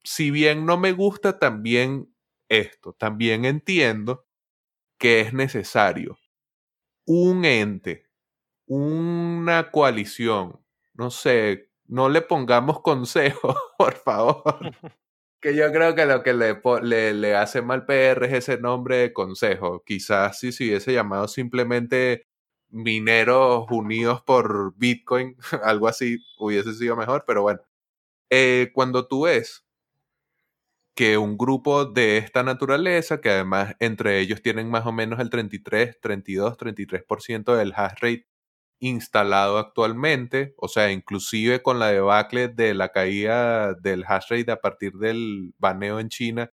si 0.03 0.31
bien 0.31 0.65
no 0.65 0.77
me 0.77 0.93
gusta 0.93 1.37
también 1.39 2.13
esto, 2.49 2.93
también 2.93 3.43
entiendo 3.45 4.25
que 4.99 5.21
es 5.21 5.33
necesario 5.33 6.17
un 7.05 7.45
ente, 7.45 8.07
una 8.67 9.71
coalición, 9.71 10.59
no 10.93 11.11
sé, 11.11 11.71
no 11.87 12.09
le 12.09 12.21
pongamos 12.21 12.81
consejo, 12.81 13.55
por 13.77 13.95
favor. 13.95 14.43
que 15.41 15.55
yo 15.55 15.71
creo 15.71 15.95
que 15.95 16.05
lo 16.05 16.23
que 16.23 16.33
le, 16.33 17.13
le, 17.13 17.35
hace 17.35 17.61
mal 17.61 17.85
PR 17.85 18.25
es 18.25 18.33
ese 18.33 18.57
nombre 18.59 18.97
de 18.97 19.13
consejo. 19.13 19.83
Quizás 19.85 20.39
si 20.39 20.51
se 20.51 20.63
hubiese 20.65 20.93
llamado 20.93 21.27
simplemente 21.27 22.27
Mineros 22.69 23.65
Unidos 23.69 24.21
por 24.23 24.73
Bitcoin, 24.77 25.35
algo 25.63 25.87
así 25.87 26.17
hubiese 26.39 26.73
sido 26.73 26.95
mejor, 26.95 27.25
pero 27.27 27.43
bueno. 27.43 27.61
Eh, 28.29 28.71
cuando 28.73 29.07
tú 29.07 29.23
ves 29.23 29.65
que 30.95 31.17
un 31.17 31.37
grupo 31.37 31.85
de 31.85 32.17
esta 32.17 32.43
naturaleza, 32.43 33.19
que 33.21 33.29
además 33.29 33.75
entre 33.79 34.19
ellos 34.19 34.41
tienen 34.41 34.69
más 34.69 34.85
o 34.85 34.91
menos 34.91 35.19
el 35.19 35.29
33, 35.29 35.99
32, 35.99 36.57
33% 36.57 37.55
del 37.55 37.73
hash 37.75 37.93
rate 37.99 38.27
instalado 38.79 39.57
actualmente, 39.57 40.53
o 40.57 40.67
sea, 40.67 40.91
inclusive 40.91 41.61
con 41.61 41.79
la 41.79 41.87
debacle 41.87 42.49
de 42.49 42.73
la 42.73 42.89
caída 42.89 43.73
del 43.73 44.03
hash 44.07 44.25
rate 44.29 44.51
a 44.51 44.61
partir 44.61 44.93
del 44.93 45.53
baneo 45.57 45.99
en 45.99 46.09
China, 46.09 46.51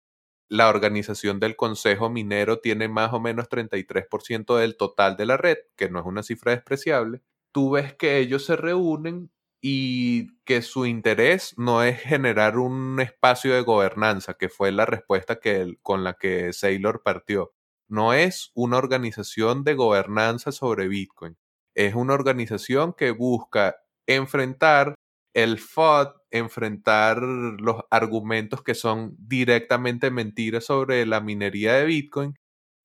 la 0.48 0.68
organización 0.68 1.40
del 1.40 1.56
Consejo 1.56 2.10
Minero 2.10 2.60
tiene 2.60 2.88
más 2.88 3.12
o 3.12 3.20
menos 3.20 3.48
33% 3.48 4.56
del 4.56 4.76
total 4.76 5.16
de 5.16 5.26
la 5.26 5.36
red, 5.36 5.58
que 5.76 5.90
no 5.90 6.00
es 6.00 6.06
una 6.06 6.22
cifra 6.22 6.52
despreciable. 6.52 7.22
Tú 7.52 7.72
ves 7.72 7.94
que 7.94 8.18
ellos 8.18 8.44
se 8.44 8.56
reúnen 8.56 9.30
y 9.60 10.36
que 10.44 10.62
su 10.62 10.86
interés 10.86 11.54
no 11.56 11.82
es 11.82 12.00
generar 12.00 12.58
un 12.58 13.00
espacio 13.00 13.54
de 13.54 13.62
gobernanza, 13.62 14.34
que 14.34 14.48
fue 14.48 14.72
la 14.72 14.86
respuesta 14.86 15.40
que, 15.40 15.76
con 15.82 16.04
la 16.04 16.14
que 16.14 16.52
Saylor 16.52 17.02
partió. 17.02 17.54
No 17.88 18.12
es 18.12 18.50
una 18.54 18.76
organización 18.78 19.64
de 19.64 19.74
gobernanza 19.74 20.52
sobre 20.52 20.88
Bitcoin 20.88 21.36
es 21.74 21.94
una 21.94 22.14
organización 22.14 22.94
que 22.94 23.10
busca 23.10 23.76
enfrentar 24.06 24.94
el 25.34 25.58
FOD, 25.58 26.08
enfrentar 26.30 27.20
los 27.22 27.82
argumentos 27.90 28.62
que 28.62 28.74
son 28.74 29.16
directamente 29.18 30.10
mentiras 30.10 30.64
sobre 30.66 31.06
la 31.06 31.20
minería 31.20 31.74
de 31.74 31.86
Bitcoin 31.86 32.34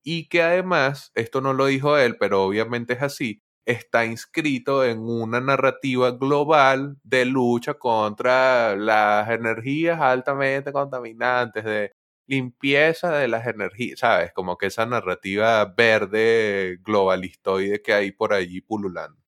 y 0.04 0.28
que 0.28 0.42
además, 0.42 1.12
esto 1.14 1.40
no 1.40 1.52
lo 1.52 1.66
dijo 1.66 1.96
él, 1.98 2.16
pero 2.18 2.42
obviamente 2.44 2.94
es 2.94 3.02
así, 3.02 3.42
está 3.66 4.04
inscrito 4.06 4.84
en 4.84 5.00
una 5.00 5.40
narrativa 5.40 6.12
global 6.12 6.98
de 7.04 7.24
lucha 7.26 7.74
contra 7.74 8.76
las 8.76 9.28
energías 9.30 10.00
altamente 10.00 10.72
contaminantes, 10.72 11.64
de 11.64 11.92
limpieza 12.30 13.10
de 13.18 13.28
las 13.28 13.46
energías, 13.46 13.98
¿sabes? 14.00 14.32
Como 14.32 14.56
que 14.56 14.66
esa 14.66 14.86
narrativa 14.86 15.64
verde 15.64 16.78
globalistoide 16.82 17.82
que 17.82 17.92
hay 17.92 18.12
por 18.12 18.32
allí 18.32 18.60
pululando. 18.60 19.20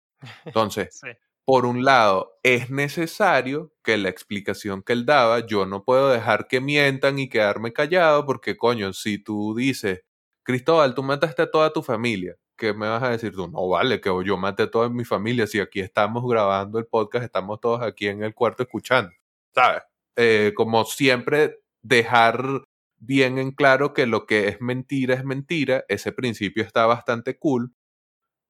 Entonces, 0.45 1.01
por 1.45 1.67
un 1.67 1.85
lado, 1.85 2.39
es 2.45 2.71
necesario 2.71 3.73
que 3.83 3.99
la 3.99 4.09
explicación 4.09 4.83
que 4.83 4.93
él 4.93 5.05
daba, 5.05 5.41
yo 5.47 5.67
no 5.67 5.85
puedo 5.85 6.11
dejar 6.11 6.47
que 6.47 6.61
mientan 6.61 7.19
y 7.19 7.29
quedarme 7.29 7.73
callado 7.73 8.25
porque, 8.25 8.57
coño, 8.57 8.93
si 8.93 9.19
tú 9.19 9.55
dices, 9.57 10.03
Cristóbal, 10.45 10.95
tú 10.95 11.03
mataste 11.03 11.43
a 11.43 11.51
toda 11.51 11.73
tu 11.73 11.83
familia, 11.83 12.37
¿qué 12.57 12.73
me 12.73 12.89
vas 12.89 13.03
a 13.03 13.11
decir 13.11 13.33
tú? 13.33 13.49
No 13.49 13.69
vale, 13.69 14.01
que 14.01 14.11
yo 14.25 14.37
maté 14.37 14.65
a 14.65 14.71
toda 14.71 14.89
mi 14.89 15.05
familia, 15.05 15.47
si 15.47 15.61
aquí 15.61 15.81
estamos 15.81 16.25
grabando 16.29 16.79
el 16.79 16.87
podcast, 16.87 17.25
estamos 17.25 17.61
todos 17.61 17.83
aquí 17.83 18.09
en 18.09 18.23
el 18.23 18.35
cuarto 18.35 18.63
escuchando, 18.63 19.11
¿sabes? 19.55 19.83
Eh, 20.17 20.53
como 20.57 20.85
siempre, 20.85 21.63
dejar 21.83 22.63
bien 23.03 23.39
en 23.39 23.53
claro 23.53 23.93
que 23.95 24.07
lo 24.07 24.27
que 24.27 24.49
es 24.49 24.61
mentira 24.61 25.15
es 25.15 25.25
mentira, 25.25 25.85
ese 25.89 26.13
principio 26.13 26.63
está 26.65 26.87
bastante 26.87 27.39
cool, 27.39 27.75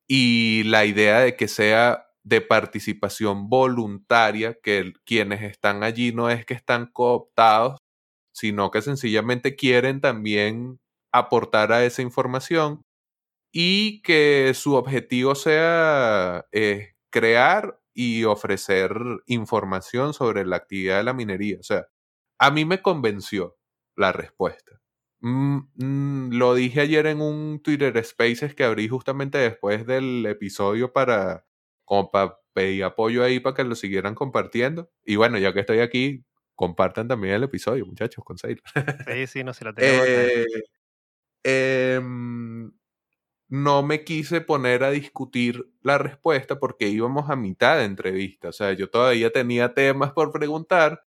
y 0.08 0.64
la 0.64 0.84
idea 0.86 1.20
de 1.20 1.36
que 1.36 1.48
sea 1.48 2.06
de 2.24 2.40
participación 2.40 3.48
voluntaria, 3.48 4.58
que 4.62 4.92
quienes 5.06 5.42
están 5.42 5.82
allí 5.82 6.12
no 6.12 6.30
es 6.30 6.46
que 6.46 6.54
están 6.54 6.86
cooptados, 6.92 7.78
sino 8.34 8.70
que 8.70 8.82
sencillamente 8.82 9.56
quieren 9.56 10.00
también 10.00 10.80
aportar 11.12 11.72
a 11.72 11.84
esa 11.84 12.02
información 12.02 12.82
y 13.52 14.02
que 14.02 14.52
su 14.54 14.74
objetivo 14.74 15.34
sea 15.34 16.46
eh, 16.52 16.94
crear 17.10 17.80
y 17.94 18.24
ofrecer 18.24 18.94
información 19.26 20.14
sobre 20.14 20.46
la 20.46 20.56
actividad 20.56 20.98
de 20.98 21.04
la 21.04 21.14
minería. 21.14 21.58
O 21.60 21.62
sea, 21.62 21.86
a 22.40 22.50
mí 22.50 22.64
me 22.64 22.82
convenció 22.82 23.56
la 23.96 24.12
respuesta. 24.12 24.80
Mm, 25.20 25.58
mm, 25.76 26.32
lo 26.32 26.54
dije 26.54 26.80
ayer 26.80 27.06
en 27.06 27.20
un 27.20 27.60
Twitter 27.62 28.04
Spaces 28.04 28.54
que 28.54 28.64
abrí 28.64 28.88
justamente 28.88 29.38
después 29.38 29.86
del 29.86 30.26
episodio 30.26 30.92
para, 30.92 31.46
como 31.84 32.10
para 32.10 32.38
pedir 32.52 32.84
apoyo 32.84 33.22
ahí 33.24 33.40
para 33.40 33.54
que 33.54 33.64
lo 33.64 33.74
siguieran 33.74 34.14
compartiendo. 34.14 34.90
Y 35.04 35.16
bueno, 35.16 35.38
ya 35.38 35.52
que 35.52 35.60
estoy 35.60 35.78
aquí, 35.78 36.24
compartan 36.54 37.08
también 37.08 37.34
el 37.34 37.44
episodio, 37.44 37.86
muchachos, 37.86 38.24
con 38.24 38.38
Sailor. 38.38 38.62
Sí, 39.08 39.26
sí, 39.26 39.44
no 39.44 39.54
se 39.54 39.64
lo 39.64 39.74
tengo. 39.74 40.04
eh, 40.06 40.46
eh, 41.44 42.00
no 43.48 43.82
me 43.82 44.02
quise 44.02 44.40
poner 44.40 44.82
a 44.82 44.90
discutir 44.90 45.70
la 45.82 45.98
respuesta 45.98 46.58
porque 46.58 46.88
íbamos 46.88 47.28
a 47.28 47.36
mitad 47.36 47.76
de 47.76 47.84
entrevista. 47.84 48.48
O 48.48 48.52
sea, 48.52 48.72
yo 48.72 48.88
todavía 48.88 49.30
tenía 49.30 49.74
temas 49.74 50.12
por 50.12 50.32
preguntar 50.32 51.04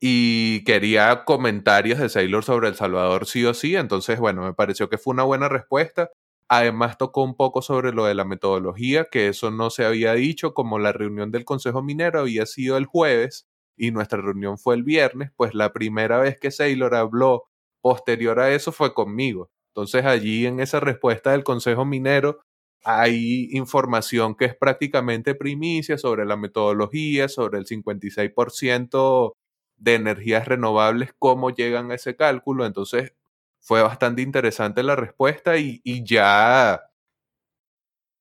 y 0.00 0.64
quería 0.64 1.24
comentarios 1.24 1.98
de 1.98 2.08
Sailor 2.08 2.44
sobre 2.44 2.68
El 2.68 2.76
Salvador 2.76 3.26
sí 3.26 3.44
o 3.44 3.54
sí. 3.54 3.76
Entonces, 3.76 4.20
bueno, 4.20 4.42
me 4.42 4.54
pareció 4.54 4.88
que 4.88 4.98
fue 4.98 5.12
una 5.12 5.24
buena 5.24 5.48
respuesta. 5.48 6.10
Además, 6.48 6.96
tocó 6.98 7.22
un 7.24 7.36
poco 7.36 7.62
sobre 7.62 7.92
lo 7.92 8.06
de 8.06 8.14
la 8.14 8.24
metodología, 8.24 9.06
que 9.10 9.28
eso 9.28 9.50
no 9.50 9.70
se 9.70 9.84
había 9.84 10.14
dicho, 10.14 10.54
como 10.54 10.78
la 10.78 10.92
reunión 10.92 11.30
del 11.30 11.44
Consejo 11.44 11.82
Minero 11.82 12.20
había 12.20 12.46
sido 12.46 12.76
el 12.78 12.86
jueves 12.86 13.46
y 13.76 13.90
nuestra 13.90 14.20
reunión 14.20 14.58
fue 14.58 14.74
el 14.74 14.82
viernes, 14.82 15.30
pues 15.36 15.54
la 15.54 15.72
primera 15.72 16.18
vez 16.18 16.38
que 16.40 16.50
Sailor 16.50 16.94
habló 16.94 17.44
posterior 17.82 18.40
a 18.40 18.52
eso 18.54 18.72
fue 18.72 18.94
conmigo. 18.94 19.50
Entonces 19.74 20.04
allí 20.04 20.46
en 20.46 20.60
esa 20.60 20.80
respuesta 20.80 21.32
del 21.32 21.44
Consejo 21.44 21.84
Minero 21.84 22.40
hay 22.84 23.48
información 23.52 24.34
que 24.34 24.46
es 24.46 24.56
prácticamente 24.56 25.34
primicia 25.34 25.98
sobre 25.98 26.24
la 26.26 26.36
metodología, 26.36 27.28
sobre 27.28 27.58
el 27.58 27.66
56% 27.66 29.34
de 29.78 29.94
energías 29.94 30.46
renovables, 30.46 31.14
cómo 31.18 31.50
llegan 31.50 31.90
a 31.90 31.94
ese 31.94 32.16
cálculo. 32.16 32.66
Entonces 32.66 33.14
fue 33.60 33.82
bastante 33.82 34.22
interesante 34.22 34.82
la 34.82 34.96
respuesta 34.96 35.56
y, 35.58 35.80
y 35.84 36.04
ya 36.04 36.82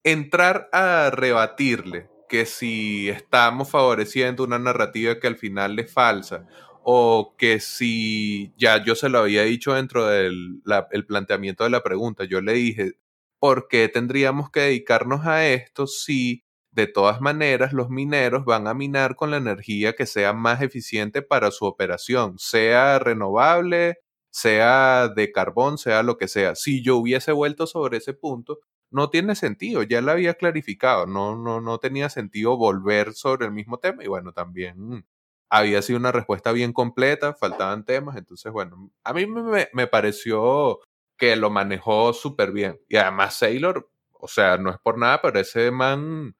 entrar 0.03 0.69
a 0.71 1.09
rebatirle 1.11 2.09
que 2.29 2.45
si 2.45 3.09
estamos 3.09 3.69
favoreciendo 3.69 4.43
una 4.43 4.59
narrativa 4.59 5.19
que 5.19 5.27
al 5.27 5.37
final 5.37 5.79
es 5.79 5.91
falsa 5.91 6.45
o 6.83 7.35
que 7.37 7.59
si 7.59 8.53
ya 8.57 8.83
yo 8.83 8.95
se 8.95 9.09
lo 9.09 9.19
había 9.19 9.43
dicho 9.43 9.73
dentro 9.73 10.07
del 10.07 10.61
el 10.91 11.05
planteamiento 11.05 11.63
de 11.65 11.69
la 11.69 11.83
pregunta, 11.83 12.23
yo 12.25 12.41
le 12.41 12.53
dije, 12.53 12.93
¿por 13.39 13.67
qué 13.67 13.89
tendríamos 13.89 14.49
que 14.51 14.61
dedicarnos 14.61 15.25
a 15.25 15.47
esto 15.47 15.87
si 15.87 16.45
de 16.77 16.87
todas 16.87 17.21
maneras 17.21 17.73
los 17.73 17.89
mineros 17.89 18.45
van 18.45 18.67
a 18.67 18.75
minar 18.75 19.15
con 19.15 19.31
la 19.31 19.37
energía 19.37 19.93
que 19.95 20.05
sea 20.05 20.31
más 20.33 20.61
eficiente 20.61 21.23
para 21.23 21.49
su 21.49 21.65
operación, 21.65 22.37
sea 22.37 22.99
renovable, 22.99 23.97
sea 24.29 25.09
de 25.09 25.31
carbón, 25.31 25.79
sea 25.79 26.03
lo 26.03 26.17
que 26.19 26.27
sea? 26.27 26.53
Si 26.53 26.83
yo 26.83 26.97
hubiese 26.97 27.31
vuelto 27.31 27.65
sobre 27.65 27.97
ese 27.97 28.13
punto, 28.13 28.59
no 28.91 29.09
tiene 29.09 29.35
sentido, 29.35 29.81
ya 29.81 30.01
lo 30.01 30.11
había 30.11 30.35
clarificado, 30.35 31.07
no, 31.07 31.35
no, 31.35 31.61
no 31.61 31.79
tenía 31.79 32.09
sentido 32.09 32.57
volver 32.57 33.13
sobre 33.13 33.47
el 33.47 33.51
mismo 33.53 33.79
tema 33.79 34.03
y 34.03 34.07
bueno, 34.07 34.31
también 34.31 35.03
había 35.49 35.81
sido 35.81 35.97
una 35.97 36.11
respuesta 36.11 36.51
bien 36.51 36.73
completa, 36.73 37.33
faltaban 37.33 37.85
temas, 37.85 38.17
entonces 38.17 38.51
bueno, 38.51 38.91
a 39.03 39.13
mí 39.13 39.25
me, 39.25 39.67
me 39.73 39.87
pareció 39.87 40.79
que 41.17 41.35
lo 41.35 41.49
manejó 41.49 42.13
súper 42.13 42.51
bien. 42.51 42.79
Y 42.87 42.97
además 42.97 43.39
Sailor, 43.39 43.89
o 44.11 44.27
sea, 44.27 44.57
no 44.57 44.69
es 44.69 44.77
por 44.77 44.99
nada, 44.99 45.21
pero 45.23 45.39
ese 45.39 45.71
man 45.71 46.35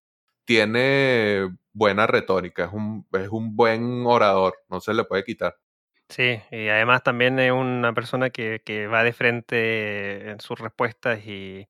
tiene 0.48 1.50
buena 1.74 2.08
retórica, 2.08 2.66
es 2.66 2.74
un, 2.74 3.06
es 3.12 3.28
un 3.28 3.56
buen 3.56 4.06
orador, 4.06 4.56
no 4.70 4.80
se 4.80 4.94
le 4.94 5.04
puede 5.04 5.26
quitar. 5.26 5.58
Sí, 6.10 6.40
y 6.52 6.70
además 6.70 7.04
también 7.04 7.38
es 7.38 7.52
una 7.52 7.94
persona 7.94 8.30
que, 8.30 8.62
que 8.66 8.88
va 8.88 9.04
de 9.04 9.12
frente 9.12 10.30
en 10.32 10.40
sus 10.40 10.58
respuestas 10.58 11.20
y, 11.28 11.68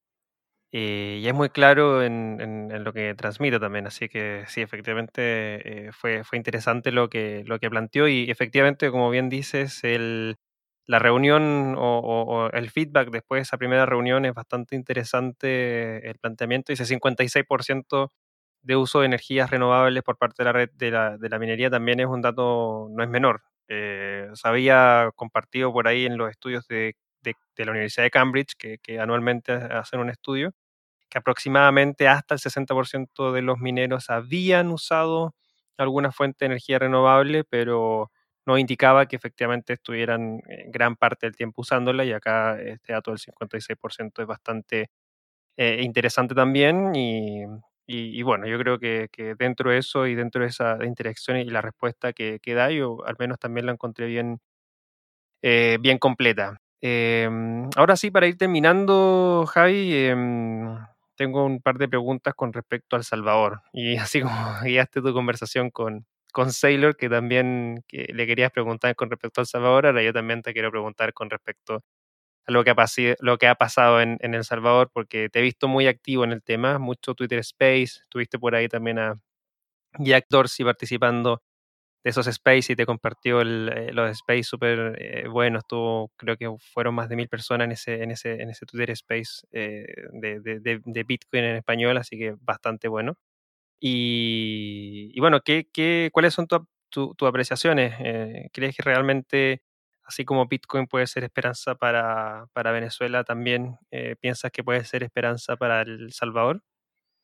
y, 0.72 1.28
es 1.28 1.34
muy 1.34 1.50
claro 1.50 2.04
en, 2.04 2.40
en, 2.40 2.84
lo 2.84 2.94
que 2.94 3.16
transmite 3.16 3.60
también, 3.60 3.88
así 3.88 4.10
que 4.10 4.44
sí, 4.48 4.62
efectivamente 4.62 5.88
eh, 5.88 5.92
fue, 5.92 6.24
fue 6.24 6.38
interesante 6.38 6.92
lo 6.92 7.10
que, 7.10 7.44
lo 7.48 7.60
que 7.60 7.72
planteó 7.72 8.08
y 8.08 8.30
efectivamente, 8.30 8.92
como 8.92 9.10
bien 9.10 9.28
dices, 9.30 9.84
el, 9.84 10.38
la 10.86 11.00
reunión 11.00 11.76
o, 11.76 12.00
o, 12.00 12.52
el 12.52 12.70
feedback 12.70 13.10
después 13.10 13.40
de 13.40 13.44
esa 13.44 13.58
primera 13.58 13.88
reunión 13.88 14.24
es 14.26 14.36
bastante 14.36 14.76
interesante 14.76 16.08
el 16.08 16.20
planteamiento, 16.20 16.72
ese 16.72 16.86
56% 16.86 18.12
de 18.68 18.76
uso 18.76 19.00
de 19.00 19.08
energías 19.08 19.50
renovables 19.50 20.04
por 20.04 20.18
parte 20.18 20.44
de 20.44 20.46
la 20.46 20.54
red 20.54 20.70
de 20.76 20.92
la, 20.92 21.18
de 21.18 21.30
la 21.30 21.40
minería 21.40 21.70
también 21.70 22.00
es 22.00 22.08
un 22.08 22.22
dato, 22.22 22.88
no 22.92 23.04
es 23.04 23.10
menor. 23.10 23.42
Eh, 23.70 24.30
se 24.34 24.48
había 24.48 25.12
compartido 25.16 25.74
por 25.74 25.88
ahí 25.88 26.06
en 26.06 26.18
los 26.18 26.30
estudios 26.30 26.68
de 26.68 26.96
de, 27.56 27.66
la 27.66 27.72
Universidad 27.72 28.06
de 28.06 28.12
Cambridge, 28.12 28.56
que, 28.58 28.78
que, 28.80 29.00
anualmente 29.00 29.54
hacen 29.54 30.00
un 30.00 30.10
estudio, 30.10 30.54
que 31.10 31.18
aproximadamente 31.20 32.08
hasta 32.08 32.36
el 32.36 32.42
60% 32.42 33.32
de 33.34 33.42
los 33.42 33.60
mineros 33.60 34.10
habían 34.10 34.70
usado 34.72 35.36
alguna 35.78 36.12
fuente 36.12 36.46
de 36.46 36.48
energía 36.48 36.80
renovable, 36.80 37.44
pero 37.44 38.12
no 38.46 38.58
indicaba 38.58 39.08
que 39.08 39.16
efectivamente 39.16 39.74
estuvieran 39.74 40.40
eh, 40.50 40.66
gran 40.70 40.96
parte 40.96 41.28
del 41.28 41.36
tiempo 41.36 41.62
usándola 41.62 42.06
y 42.06 42.14
acá 42.14 42.60
este 42.62 42.94
dato 42.94 43.12
del 43.12 43.20
56% 43.20 44.22
es 44.22 44.28
bastante 44.28 44.90
eh, 45.58 45.82
interesante 45.84 46.36
también 46.36 46.96
y, 46.96 47.44
y, 47.90 48.22
bueno, 48.22 48.48
yo 48.48 48.60
creo 48.60 48.80
que, 48.80 49.08
que, 49.12 49.36
dentro 49.36 49.72
de 49.72 49.78
eso 49.78 50.08
y 50.08 50.16
dentro 50.16 50.42
de 50.42 50.50
esa 50.50 50.78
interacción 50.86 51.38
y 51.38 51.46
la 51.46 51.62
respuesta 51.62 52.12
que, 52.12 52.40
que 52.42 52.54
da, 52.54 52.70
yo 52.70 53.06
al 53.06 53.16
menos 53.18 53.40
también 53.40 53.66
la 53.66 53.72
encontré 53.72 54.08
bien, 54.08 54.40
eh, 55.42 55.78
bien 55.80 55.98
completa. 55.98 56.60
Eh, 56.82 57.30
ahora 57.76 57.96
sí, 57.96 58.12
para 58.12 58.28
ir 58.28 58.38
terminando, 58.38 59.46
Javi, 59.48 59.92
eh, 59.94 60.16
tengo 61.16 61.46
un 61.46 61.62
par 61.62 61.78
de 61.78 61.88
preguntas 61.88 62.34
con 62.36 62.54
respecto 62.54 62.96
al 62.98 63.04
Salvador. 63.06 63.62
Y 63.74 63.96
así 63.98 64.22
como 64.22 64.36
guiaste 64.64 65.02
tu 65.02 65.14
conversación 65.14 65.70
con, 65.72 66.06
con 66.34 66.52
Sailor, 66.52 66.98
que 66.98 67.10
también 67.10 67.84
le 67.90 68.28
querías 68.28 68.52
preguntar 68.52 68.96
con 68.96 69.10
respecto 69.10 69.42
al 69.42 69.48
Salvador, 69.48 69.88
ahora 69.88 70.04
yo 70.04 70.14
también 70.14 70.42
te 70.42 70.54
quiero 70.54 70.72
preguntar 70.72 71.14
con 71.14 71.30
respecto 71.30 71.84
lo 72.48 72.64
que 72.64 72.72
ha, 72.72 72.76
lo 73.20 73.38
que 73.38 73.48
ha 73.48 73.56
pasado 73.56 74.02
en, 74.02 74.18
en, 74.22 74.34
El 74.34 74.44
Salvador, 74.44 74.90
porque 74.94 75.30
te 75.30 75.40
he 75.40 75.42
visto 75.42 75.68
muy 75.68 75.88
activo 75.88 76.24
en 76.24 76.32
el 76.32 76.44
tema, 76.44 76.80
mucho 76.80 77.14
Twitter 77.16 77.40
Space, 77.40 78.02
tuviste 78.10 78.40
por 78.40 78.56
ahí 78.56 78.68
también 78.70 79.00
a 79.00 79.20
Jack 80.00 80.28
Dorsey 80.30 80.66
participando 80.66 81.42
de 82.04 82.12
esos 82.12 82.28
space 82.28 82.74
y 82.74 82.76
te 82.76 82.86
compartió 82.86 83.42
el, 83.42 83.72
eh, 83.76 83.94
los 83.94 84.12
space 84.12 84.44
súper 84.44 84.96
eh, 85.00 85.28
buenos. 85.28 85.66
Tuvo, 85.68 86.12
creo 86.18 86.38
que 86.38 86.50
fueron 86.74 86.96
más 86.96 87.10
de 87.10 87.16
mil 87.16 87.30
personas 87.30 87.66
en 87.66 87.72
ese, 87.74 88.04
en 88.04 88.12
ese, 88.12 88.42
en 88.42 88.50
ese 88.50 88.66
Twitter 88.66 88.92
Space 88.92 89.46
eh, 89.52 89.86
de, 90.14 90.40
de, 90.42 90.82
de, 90.86 91.04
Bitcoin 91.04 91.44
en 91.44 91.56
español, 91.58 91.98
así 91.98 92.18
que 92.18 92.36
bastante 92.40 92.88
bueno. 92.88 93.18
Y, 93.80 95.12
y 95.14 95.20
bueno, 95.20 95.42
¿qué, 95.42 95.68
qué, 95.74 96.10
¿cuáles 96.14 96.34
son 96.34 96.48
tus 96.48 96.62
tu, 96.90 97.16
tu 97.16 97.28
apreciaciones? 97.28 97.96
Eh, 98.00 98.50
¿Crees 98.54 98.76
que 98.76 98.84
realmente, 98.84 99.64
así 100.08 100.26
como 100.26 100.48
Bitcoin 100.48 100.88
puede 100.88 101.08
ser 101.08 101.24
esperanza 101.24 101.76
para, 101.76 102.48
para 102.54 102.72
Venezuela, 102.72 103.24
también 103.24 103.78
eh, 103.92 104.16
piensas 104.20 104.52
que 104.52 104.64
puede 104.64 104.86
ser 104.86 105.04
esperanza 105.04 105.58
para 105.58 105.82
El 105.82 106.14
Salvador? 106.14 106.64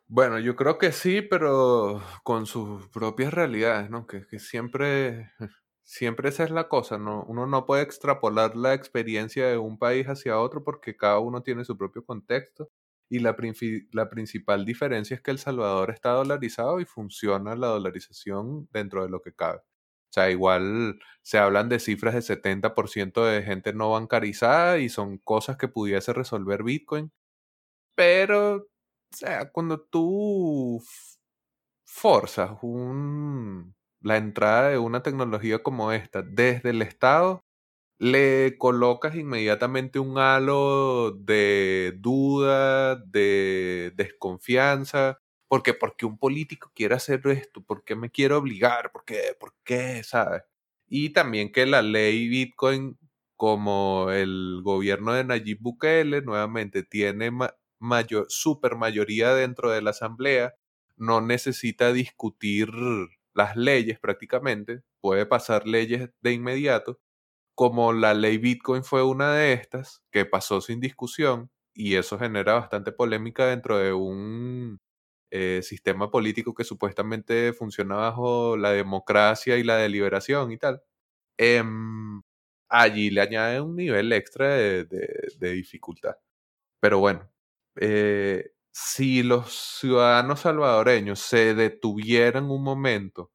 Bueno, 0.07 0.37
yo 0.39 0.55
creo 0.55 0.77
que 0.77 0.91
sí, 0.91 1.21
pero 1.21 2.01
con 2.23 2.45
sus 2.45 2.87
propias 2.89 3.33
realidades, 3.33 3.89
¿no? 3.89 4.05
Que, 4.05 4.21
siempre, 4.37 5.31
siempre 5.83 6.29
esa 6.29 6.43
es 6.43 6.51
la 6.51 6.67
cosa, 6.67 6.97
¿no? 6.97 7.23
Uno 7.23 7.47
no 7.47 7.65
puede 7.65 7.83
extrapolar 7.83 8.55
la 8.55 8.73
experiencia 8.73 9.47
de 9.47 9.57
un 9.57 9.79
país 9.79 10.07
hacia 10.07 10.39
otro 10.39 10.63
porque 10.63 10.97
cada 10.97 11.19
uno 11.19 11.41
tiene 11.41 11.65
su 11.65 11.77
propio 11.77 12.05
contexto 12.05 12.69
y 13.09 13.19
la, 13.19 13.35
la 13.91 14.09
principal 14.09 14.65
diferencia 14.65 15.15
es 15.15 15.21
que 15.21 15.31
El 15.31 15.39
Salvador 15.39 15.91
está 15.91 16.11
dolarizado 16.11 16.79
y 16.79 16.85
funciona 16.85 17.55
la 17.55 17.67
dolarización 17.67 18.67
dentro 18.71 19.03
de 19.03 19.09
lo 19.09 19.21
que 19.21 19.33
cabe. 19.33 19.61
O 20.13 20.15
sea, 20.15 20.29
igual 20.29 20.99
se 21.23 21.39
hablan 21.39 21.69
de 21.69 21.79
cifras 21.79 22.13
de 22.13 22.21
70% 22.21 23.25
de 23.25 23.41
gente 23.41 23.73
no 23.73 23.89
bancarizada 23.91 24.77
y 24.77 24.89
son 24.89 25.17
cosas 25.17 25.57
que 25.57 25.67
pudiese 25.67 26.13
resolver 26.13 26.61
Bitcoin. 26.63 27.11
Pero, 27.95 28.55
o 28.57 28.67
sea, 29.11 29.51
cuando 29.51 29.81
tú 29.81 30.81
forzas 31.85 32.51
un, 32.61 33.75
la 34.01 34.17
entrada 34.17 34.69
de 34.69 34.77
una 34.77 35.03
tecnología 35.03 35.63
como 35.63 35.91
esta 35.91 36.21
desde 36.21 36.71
el 36.71 36.81
Estado, 36.81 37.41
le 37.99 38.57
colocas 38.59 39.15
inmediatamente 39.15 39.99
un 39.99 40.17
halo 40.19 41.11
de 41.13 41.95
duda, 41.99 42.97
de 42.97 43.93
desconfianza, 43.95 45.19
porque 45.53 45.75
porque 45.75 46.07
un 46.07 46.17
político 46.17 46.71
quiere 46.73 46.95
hacer 46.95 47.21
esto, 47.27 47.61
¿por 47.61 47.83
qué 47.83 47.95
me 47.95 48.09
quiere 48.09 48.33
obligar? 48.33 48.91
¿Por? 48.91 49.03
¿Por 49.39 49.53
qué? 49.63 50.01
¿Sabes? 50.03 50.41
Y 50.87 51.11
también 51.11 51.51
que 51.51 51.67
la 51.67 51.83
ley 51.83 52.27
Bitcoin, 52.27 52.97
como 53.35 54.09
el 54.09 54.61
gobierno 54.63 55.13
de 55.13 55.23
Nayib 55.23 55.59
Bukele, 55.61 56.23
nuevamente 56.23 56.81
tiene 56.81 57.29
mayor, 57.77 58.25
super 58.29 58.77
mayoría 58.77 59.35
dentro 59.35 59.69
de 59.69 59.83
la 59.83 59.91
asamblea, 59.91 60.55
no 60.97 61.21
necesita 61.21 61.93
discutir 61.93 62.69
las 63.35 63.55
leyes 63.55 63.99
prácticamente, 63.99 64.81
puede 65.01 65.27
pasar 65.27 65.67
leyes 65.67 66.09
de 66.21 66.31
inmediato, 66.33 66.99
como 67.53 67.93
la 67.93 68.15
ley 68.15 68.39
Bitcoin 68.39 68.83
fue 68.83 69.03
una 69.03 69.35
de 69.35 69.53
estas, 69.53 70.01
que 70.09 70.25
pasó 70.25 70.61
sin 70.61 70.79
discusión, 70.79 71.51
y 71.75 71.93
eso 71.93 72.17
genera 72.17 72.55
bastante 72.55 72.91
polémica 72.91 73.45
dentro 73.45 73.77
de 73.77 73.93
un 73.93 74.79
eh, 75.35 75.63
sistema 75.63 76.11
político 76.11 76.53
que 76.53 76.63
supuestamente 76.63 77.53
funciona 77.53 77.95
bajo 77.95 78.55
la 78.55 78.71
democracia 78.71 79.57
y 79.57 79.63
la 79.63 79.77
deliberación 79.77 80.51
y 80.51 80.59
tal, 80.59 80.83
em, 81.37 82.21
allí 82.69 83.09
le 83.11 83.21
añade 83.21 83.61
un 83.61 83.75
nivel 83.75 84.13
extra 84.13 84.47
de, 84.55 84.85
dificultad. 85.39 86.17
Pero 86.81 86.99
bueno, 86.99 87.29
eh, 87.77 88.51
si 88.71 89.23
los 89.23 89.79
ciudadanos 89.79 90.41
salvadoreños 90.41 91.19
se 91.19 91.55
detuvieran 91.55 92.51
un 92.51 92.63
momento 92.63 93.31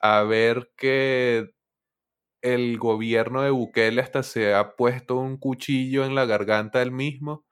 a 0.00 0.24
ver 0.24 0.72
que 0.76 1.52
el 2.42 2.78
gobierno 2.78 3.42
de 3.42 3.50
Bukele 3.50 4.00
hasta 4.02 4.22
se 4.24 4.54
ha 4.54 4.76
puesto 4.76 5.16
un 5.18 5.38
cuchillo 5.38 6.04
en 6.04 6.14
la 6.14 6.26
garganta 6.26 6.80
del 6.80 6.92
mismo, 6.92 7.46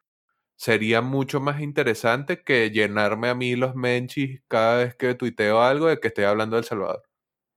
sería 0.56 1.02
mucho 1.02 1.40
más 1.40 1.60
interesante 1.60 2.42
que 2.42 2.70
llenarme 2.70 3.28
a 3.28 3.34
mí 3.34 3.56
los 3.56 3.74
menchis 3.74 4.42
cada 4.48 4.78
vez 4.78 4.96
que 4.96 5.14
tuiteo 5.14 5.62
algo 5.62 5.86
de 5.86 6.00
que 6.00 6.08
estoy 6.08 6.24
hablando 6.24 6.56
del 6.56 6.64
Salvador. 6.64 7.02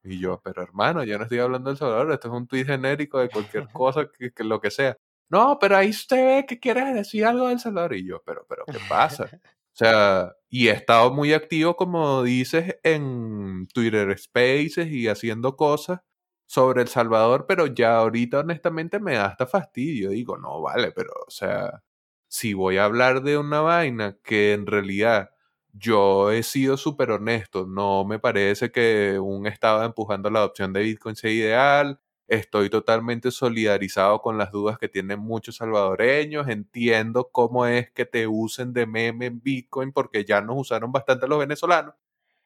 Y 0.04 0.20
yo, 0.20 0.42
pero 0.44 0.62
hermano, 0.64 1.04
yo 1.04 1.18
no 1.18 1.24
estoy 1.24 1.40
hablando 1.40 1.70
del 1.70 1.78
Salvador, 1.78 2.12
esto 2.12 2.30
es 2.30 2.34
un 2.34 2.48
tuit 2.48 2.66
genérico 2.68 3.20
de 3.20 3.30
cualquier 3.30 3.68
cosa, 3.74 4.10
que, 4.10 4.44
lo 4.44 4.62
que 4.62 4.72
sea. 4.72 4.98
No, 5.30 5.58
pero 5.60 5.78
ahí 5.78 5.90
usted 5.90 6.26
ve 6.26 6.46
que 6.46 6.60
quieres 6.60 6.94
decir 6.94 7.26
algo 7.26 7.48
del 7.48 7.60
Salvador. 7.60 7.96
Y 7.96 8.08
yo, 8.08 8.22
pero, 8.26 8.46
pero, 8.48 8.66
¿qué 8.66 8.80
pasa? 8.88 9.30
O 9.72 9.82
sea, 9.82 10.34
y 10.50 10.68
he 10.68 10.72
estado 10.72 11.14
muy 11.14 11.32
activo, 11.32 11.78
como 11.78 12.24
dices, 12.24 12.78
en 12.84 13.66
Twitter 13.74 14.18
Spaces 14.18 14.88
y 14.88 15.08
haciendo 15.08 15.56
cosas 15.56 16.02
sobre 16.46 16.82
El 16.82 16.90
Salvador, 16.90 17.46
pero 17.48 17.68
ya 17.68 17.98
ahorita 17.98 18.40
honestamente 18.40 19.00
me 19.00 19.14
da 19.14 19.28
hasta 19.28 19.48
fastidio. 19.48 20.10
Digo, 20.10 20.38
no, 20.38 20.62
vale, 20.62 20.92
pero, 20.92 21.12
o 21.26 21.32
sea, 21.32 21.82
si 22.30 22.54
voy 22.54 22.78
a 22.78 22.86
hablar 22.86 23.24
de 23.24 23.38
una 23.38 23.62
vaina 23.62 24.18
que 24.24 24.54
en 24.54 24.68
realidad 24.68 25.32
yo 25.74 26.32
he 26.32 26.44
sido 26.44 26.78
súper 26.78 27.12
honesto, 27.12 27.66
no 27.68 28.06
me 28.06 28.20
parece 28.20 28.72
que 28.72 29.20
un 29.20 29.48
Estado 29.48 29.84
empujando 29.84 30.30
la 30.30 30.40
adopción 30.40 30.74
de 30.74 30.82
Bitcoin 30.84 31.16
sea 31.18 31.32
ideal, 31.32 32.00
estoy 32.28 32.70
totalmente 32.70 33.32
solidarizado 33.32 34.22
con 34.22 34.38
las 34.38 34.52
dudas 34.52 34.78
que 34.78 34.90
tienen 34.90 35.20
muchos 35.20 35.58
salvadoreños, 35.58 36.48
entiendo 36.50 37.30
cómo 37.32 37.66
es 37.66 37.92
que 37.92 38.06
te 38.06 38.28
usen 38.28 38.74
de 38.74 38.86
meme 38.88 39.28
en 39.28 39.42
Bitcoin 39.42 39.92
porque 39.92 40.26
ya 40.26 40.42
nos 40.42 40.58
usaron 40.60 40.92
bastante 40.92 41.28
los 41.28 41.40
venezolanos 41.40 41.96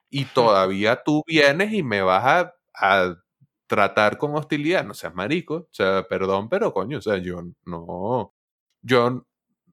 y 0.09 0.25
todavía 0.25 1.01
tú 1.03 1.23
vienes 1.27 1.73
y 1.73 1.83
me 1.83 2.01
vas 2.01 2.23
a, 2.25 2.55
a 2.75 3.15
tratar 3.67 4.17
con 4.17 4.35
hostilidad, 4.35 4.85
no 4.85 4.93
seas 4.93 5.15
marico, 5.15 5.55
o 5.55 5.67
sea, 5.71 6.03
perdón, 6.07 6.49
pero 6.49 6.73
coño, 6.73 6.99
o 6.99 7.01
sea, 7.01 7.17
yo 7.17 7.41
no, 7.65 8.33
yo 8.81 9.25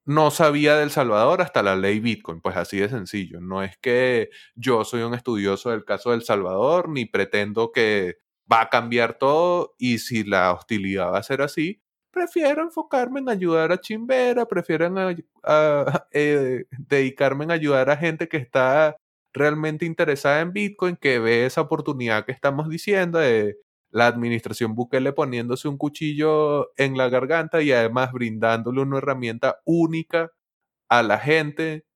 no 0.04 0.30
sabía 0.30 0.76
del 0.76 0.90
Salvador 0.90 1.42
hasta 1.42 1.62
la 1.62 1.76
ley 1.76 2.00
Bitcoin, 2.00 2.40
pues 2.40 2.56
así 2.56 2.78
de 2.78 2.88
sencillo. 2.88 3.40
No 3.40 3.62
es 3.62 3.76
que 3.78 4.30
yo 4.54 4.84
soy 4.84 5.02
un 5.02 5.14
estudioso 5.14 5.70
del 5.70 5.84
caso 5.84 6.10
del 6.12 6.22
Salvador, 6.22 6.88
ni 6.88 7.06
pretendo 7.06 7.72
que 7.72 8.18
va 8.50 8.62
a 8.62 8.68
cambiar 8.70 9.18
todo 9.18 9.74
y 9.78 9.98
si 9.98 10.24
la 10.24 10.52
hostilidad 10.52 11.12
va 11.12 11.18
a 11.18 11.22
ser 11.22 11.42
así, 11.42 11.80
prefiero 12.10 12.62
enfocarme 12.62 13.20
en 13.20 13.28
ayudar 13.28 13.72
a 13.72 13.80
Chimbera, 13.80 14.46
prefiero 14.46 14.92
eh, 16.12 16.64
dedicarme 16.78 17.44
en 17.44 17.50
ayudar 17.52 17.90
a 17.90 17.96
gente 17.96 18.28
que 18.28 18.38
está 18.38 18.96
realmente 19.32 19.86
interesada 19.86 20.40
en 20.40 20.52
Bitcoin, 20.52 20.96
que 20.96 21.18
ve 21.18 21.46
esa 21.46 21.60
oportunidad 21.60 22.24
que 22.24 22.32
estamos 22.32 22.68
diciendo 22.68 23.18
de 23.18 23.56
la 23.90 24.06
administración 24.06 24.74
Bukele 24.74 25.12
poniéndose 25.12 25.68
un 25.68 25.78
cuchillo 25.78 26.70
en 26.76 26.96
la 26.96 27.08
garganta 27.08 27.62
y 27.62 27.72
además 27.72 28.12
brindándole 28.12 28.82
una 28.82 28.98
herramienta 28.98 29.60
única 29.64 30.30
a 30.88 31.02
la 31.02 31.18
gente 31.18 31.86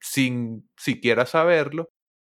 sin 0.00 0.70
siquiera 0.76 1.26
saberlo. 1.26 1.90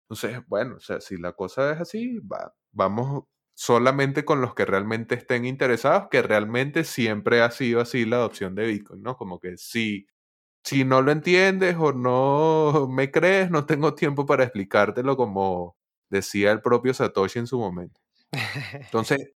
Entonces, 0.10 0.42
bueno, 0.48 0.78
o 0.78 0.80
sea, 0.80 1.02
si 1.02 1.18
la 1.18 1.34
cosa 1.34 1.74
es 1.74 1.82
así, 1.82 2.20
va, 2.20 2.54
vamos 2.72 3.26
solamente 3.56 4.26
con 4.26 4.42
los 4.42 4.56
que 4.56 4.66
realmente 4.66 5.16
estén 5.16 5.46
interesados, 5.46 6.08
que 6.12 6.22
realmente 6.22 6.84
siempre 6.86 7.42
ha 7.42 7.52
sido 7.52 7.82
así 7.82 8.06
la 8.06 8.18
adopción 8.18 8.56
de 8.56 8.68
Bitcoin, 8.68 9.02
¿no? 9.04 9.18
Como 9.18 9.40
que 9.40 9.58
si, 9.58 10.08
si 10.64 10.86
no 10.86 11.02
lo 11.02 11.12
entiendes 11.12 11.76
o 11.80 11.94
no 11.94 12.88
me 12.90 13.12
crees, 13.12 13.52
no 13.52 13.66
tengo 13.66 13.96
tiempo 13.96 14.26
para 14.26 14.44
explicártelo 14.46 15.18
como 15.18 15.78
decía 16.10 16.52
el 16.52 16.62
propio 16.62 16.94
Satoshi 16.94 17.40
en 17.40 17.48
su 17.48 17.60
momento. 17.60 18.00
Entonces, 18.74 19.32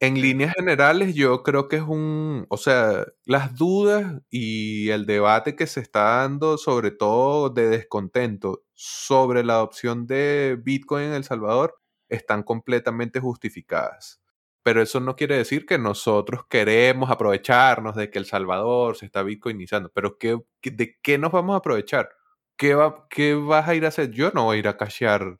en 0.00 0.20
líneas 0.20 0.54
generales, 0.56 1.14
yo 1.14 1.42
creo 1.42 1.68
que 1.68 1.76
es 1.76 1.82
un, 1.82 2.46
o 2.50 2.56
sea, 2.56 3.06
las 3.26 3.56
dudas 3.56 4.22
y 4.30 4.90
el 4.90 5.06
debate 5.06 5.56
que 5.56 5.66
se 5.66 5.80
está 5.80 6.02
dando, 6.20 6.58
sobre 6.58 6.90
todo 6.92 7.50
de 7.50 7.68
descontento 7.68 8.64
sobre 8.74 9.44
la 9.44 9.54
adopción 9.54 10.06
de 10.06 10.58
Bitcoin 10.62 11.06
en 11.06 11.14
El 11.14 11.24
Salvador, 11.24 11.80
están 12.08 12.42
completamente 12.44 13.20
justificadas. 13.20 14.20
Pero 14.62 14.82
eso 14.82 15.00
no 15.00 15.16
quiere 15.16 15.36
decir 15.36 15.66
que 15.66 15.78
nosotros 15.78 16.42
queremos 16.48 17.10
aprovecharnos 17.10 17.96
de 17.96 18.10
que 18.10 18.18
El 18.18 18.26
Salvador 18.26 18.96
se 18.96 19.06
está 19.06 19.22
bitcoinizando. 19.22 19.90
Pero 19.94 20.18
¿qué, 20.18 20.38
¿de 20.62 20.98
qué 21.02 21.18
nos 21.18 21.32
vamos 21.32 21.54
a 21.54 21.58
aprovechar? 21.58 22.10
¿Qué, 22.56 22.74
va, 22.74 23.06
¿Qué 23.10 23.34
vas 23.34 23.68
a 23.68 23.74
ir 23.74 23.84
a 23.84 23.88
hacer? 23.88 24.10
Yo 24.10 24.30
no 24.32 24.44
voy 24.44 24.56
a 24.58 24.60
ir 24.60 24.68
a 24.68 24.76
cashear 24.76 25.38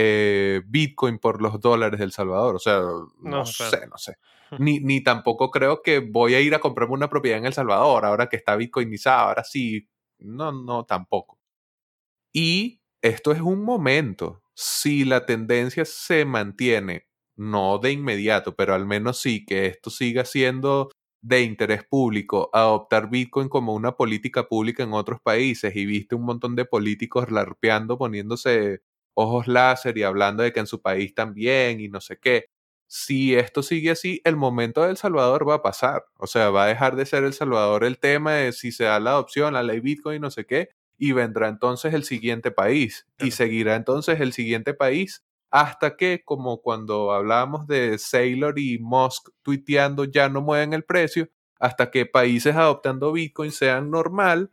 eh, 0.00 0.62
Bitcoin 0.64 1.18
por 1.18 1.42
los 1.42 1.58
dólares 1.58 1.98
del 1.98 2.12
Salvador. 2.12 2.54
O 2.54 2.58
sea, 2.60 2.82
no, 3.20 3.44
sé, 3.44 3.84
no 3.88 3.98
sé. 3.98 4.14
Ni, 4.56 4.78
ni 4.78 5.02
tampoco 5.02 5.50
creo 5.50 5.82
que 5.82 5.98
voy 5.98 6.34
a 6.34 6.40
ir 6.40 6.54
a 6.54 6.60
comprarme 6.60 6.94
una 6.94 7.10
propiedad 7.10 7.38
en 7.38 7.46
El 7.46 7.52
Salvador 7.52 8.04
ahora 8.04 8.28
que 8.28 8.36
está 8.36 8.54
bitcoinizada. 8.54 9.22
Ahora 9.22 9.42
sí. 9.42 9.88
No, 10.20 10.52
no, 10.52 10.84
tampoco. 10.84 11.40
Y 12.32 12.80
esto 13.02 13.32
es 13.32 13.40
un 13.40 13.64
momento. 13.64 14.44
Si 14.54 15.04
la 15.04 15.26
tendencia 15.26 15.84
se 15.84 16.24
mantiene, 16.24 17.08
no 17.34 17.78
de 17.78 17.90
inmediato, 17.90 18.54
pero 18.54 18.74
al 18.74 18.86
menos 18.86 19.20
sí 19.20 19.44
que 19.44 19.66
esto 19.66 19.90
siga 19.90 20.24
siendo 20.24 20.90
de 21.20 21.42
interés 21.42 21.82
público 21.84 22.50
adoptar 22.52 23.10
Bitcoin 23.10 23.48
como 23.48 23.74
una 23.74 23.96
política 23.96 24.46
pública 24.46 24.84
en 24.84 24.92
otros 24.92 25.20
países 25.20 25.74
y 25.74 25.86
viste 25.86 26.14
un 26.14 26.24
montón 26.24 26.54
de 26.54 26.64
políticos 26.64 27.32
larpeando, 27.32 27.98
poniéndose 27.98 28.82
ojos 29.18 29.48
láser 29.48 29.98
y 29.98 30.04
hablando 30.04 30.42
de 30.44 30.52
que 30.52 30.60
en 30.60 30.66
su 30.66 30.80
país 30.80 31.14
también 31.14 31.80
y 31.80 31.88
no 31.88 32.00
sé 32.00 32.18
qué. 32.18 32.46
Si 32.86 33.34
esto 33.34 33.62
sigue 33.62 33.90
así, 33.90 34.20
el 34.24 34.36
momento 34.36 34.82
del 34.86 34.96
Salvador 34.96 35.46
va 35.48 35.56
a 35.56 35.62
pasar. 35.62 36.04
O 36.16 36.26
sea, 36.26 36.50
va 36.50 36.64
a 36.64 36.68
dejar 36.68 36.96
de 36.96 37.04
ser 37.04 37.24
El 37.24 37.34
Salvador 37.34 37.84
el 37.84 37.98
tema 37.98 38.34
de 38.34 38.52
si 38.52 38.72
se 38.72 38.84
da 38.84 39.00
la 39.00 39.10
adopción, 39.10 39.54
la 39.54 39.62
ley 39.62 39.80
Bitcoin, 39.80 40.22
no 40.22 40.30
sé 40.30 40.46
qué, 40.46 40.70
y 40.96 41.12
vendrá 41.12 41.48
entonces 41.48 41.94
el 41.94 42.04
siguiente 42.04 42.50
país. 42.50 43.06
Y 43.18 43.32
seguirá 43.32 43.74
entonces 43.76 44.20
el 44.20 44.32
siguiente 44.32 44.72
país 44.72 45.24
hasta 45.50 45.96
que, 45.96 46.22
como 46.24 46.60
cuando 46.62 47.12
hablábamos 47.12 47.66
de 47.66 47.98
Saylor 47.98 48.58
y 48.58 48.78
Musk 48.78 49.30
tuiteando, 49.42 50.04
ya 50.04 50.28
no 50.28 50.42
mueven 50.42 50.72
el 50.74 50.84
precio, 50.84 51.28
hasta 51.58 51.90
que 51.90 52.06
países 52.06 52.54
adoptando 52.54 53.12
Bitcoin 53.12 53.50
sean 53.52 53.90
normal 53.90 54.50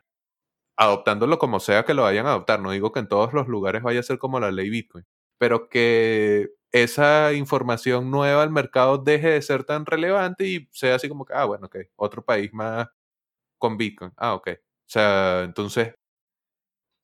adoptándolo 0.78 1.38
como 1.40 1.60
sea 1.60 1.86
que 1.86 1.94
lo 1.94 2.04
vayan 2.04 2.26
a 2.28 2.32
adoptar. 2.32 2.60
No 2.62 2.72
digo 2.72 2.92
que 2.92 3.00
en 3.00 3.08
todos 3.08 3.34
los 3.34 3.48
lugares 3.48 3.84
vaya 3.84 4.00
a 4.02 4.04
ser 4.04 4.18
como 4.20 4.40
la 4.40 4.52
ley 4.52 4.70
Bitcoin, 4.70 5.06
pero 5.38 5.70
que 5.70 6.50
esa 6.72 7.34
información 7.34 8.12
nueva 8.12 8.44
al 8.44 8.52
mercado 8.52 8.98
deje 8.98 9.30
de 9.30 9.42
ser 9.42 9.64
tan 9.64 9.86
relevante 9.86 10.46
y 10.48 10.68
sea 10.72 10.96
así 10.96 11.08
como 11.10 11.26
que, 11.26 11.34
ah, 11.34 11.46
bueno, 11.46 11.68
ok, 11.68 11.78
otro 11.96 12.24
país 12.26 12.54
más 12.54 12.88
con 13.60 13.78
Bitcoin. 13.78 14.12
Ah, 14.18 14.36
ok. 14.36 14.50
O 14.52 14.58
sea, 14.88 15.44
entonces, 15.44 15.96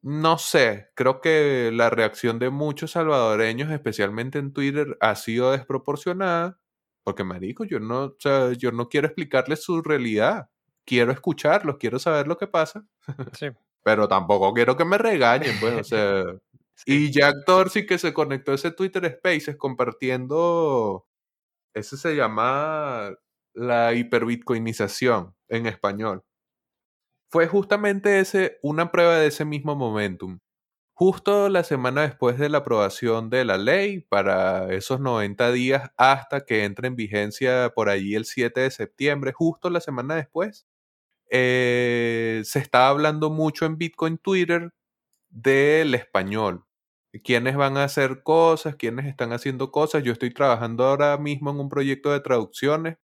no 0.03 0.38
sé, 0.38 0.89
creo 0.95 1.22
que 1.22 1.69
la 1.74 1.89
reacción 1.89 2.39
de 2.39 2.49
muchos 2.49 2.91
salvadoreños, 2.91 3.72
especialmente 3.72 4.39
en 4.39 4.51
Twitter, 4.53 4.97
ha 4.99 5.15
sido 5.15 5.51
desproporcionada, 5.51 6.59
porque 7.03 7.24
marico, 7.24 7.65
yo 7.65 7.80
no, 7.80 8.05
o 8.05 8.15
sea, 8.19 8.53
yo 8.53 8.72
no 8.72 8.89
quiero 8.89 9.07
explicarles 9.07 9.63
su 9.63 9.82
realidad, 9.82 10.49
quiero 10.92 11.14
escucharlos, 11.14 11.78
quiero 11.78 12.00
saber 12.00 12.28
lo 12.28 12.38
que 12.38 12.48
pasa. 12.48 12.86
Sí. 13.32 13.48
Pero 13.84 14.10
tampoco 14.10 14.54
quiero 14.54 14.76
que 14.76 14.84
me 14.84 14.98
regañen, 14.98 15.56
pues, 15.62 15.74
o 15.74 15.84
sea, 15.86 16.24
y 16.86 17.12
Jack 17.12 17.46
Dorsey 17.48 17.86
que 17.86 17.98
se 17.98 18.14
conectó 18.14 18.52
a 18.52 18.56
ese 18.56 18.72
Twitter 18.72 19.10
Spaces 19.18 19.56
compartiendo, 19.56 21.08
ese 21.74 21.96
se 21.96 22.16
llama 22.16 23.16
la 23.54 23.94
hiperbitcoinización 23.94 25.34
en 25.48 25.66
español. 25.66 26.24
Fue 27.32 27.48
justamente 27.48 28.20
ese, 28.20 28.60
una 28.62 28.92
prueba 28.92 29.16
de 29.18 29.28
ese 29.28 29.46
mismo 29.46 29.76
momentum. 29.76 30.39
Justo 30.94 31.50
la 31.50 31.64
semana 31.64 32.04
después 32.04 32.38
de 32.38 32.50
la 32.50 32.60
aprobación 32.60 33.30
de 33.30 33.46
la 33.46 33.58
ley, 33.58 34.02
para 34.02 34.74
esos 34.74 35.00
90 35.00 35.52
días 35.54 35.92
hasta 35.98 36.42
que 36.46 36.66
entre 36.66 36.89
en 36.89 36.96
vigencia 36.98 37.72
por 37.74 37.89
allí 37.89 38.16
el 38.16 38.26
7 38.26 38.62
de 38.62 38.72
septiembre, 38.72 39.32
justo 39.34 39.70
la 39.70 39.82
semana 39.82 40.16
después, 40.16 40.68
eh, 41.32 42.42
se 42.46 42.60
estaba 42.60 42.90
hablando 42.90 43.32
mucho 43.32 43.66
en 43.66 43.78
Bitcoin 43.78 44.18
Twitter 44.20 44.74
del 45.30 45.96
español 45.96 46.66
quiénes 47.24 47.56
van 47.58 47.78
a 47.78 47.84
hacer 47.84 48.24
cosas, 48.24 48.76
quiénes 48.76 49.06
están 49.08 49.34
haciendo 49.34 49.72
cosas. 49.72 50.04
Yo 50.04 50.14
estoy 50.14 50.34
trabajando 50.34 50.86
ahora 50.86 51.18
mismo 51.18 51.52
en 51.52 51.60
un 51.60 51.70
proyecto 51.70 52.12
de 52.12 52.22
traducciones 52.22 52.98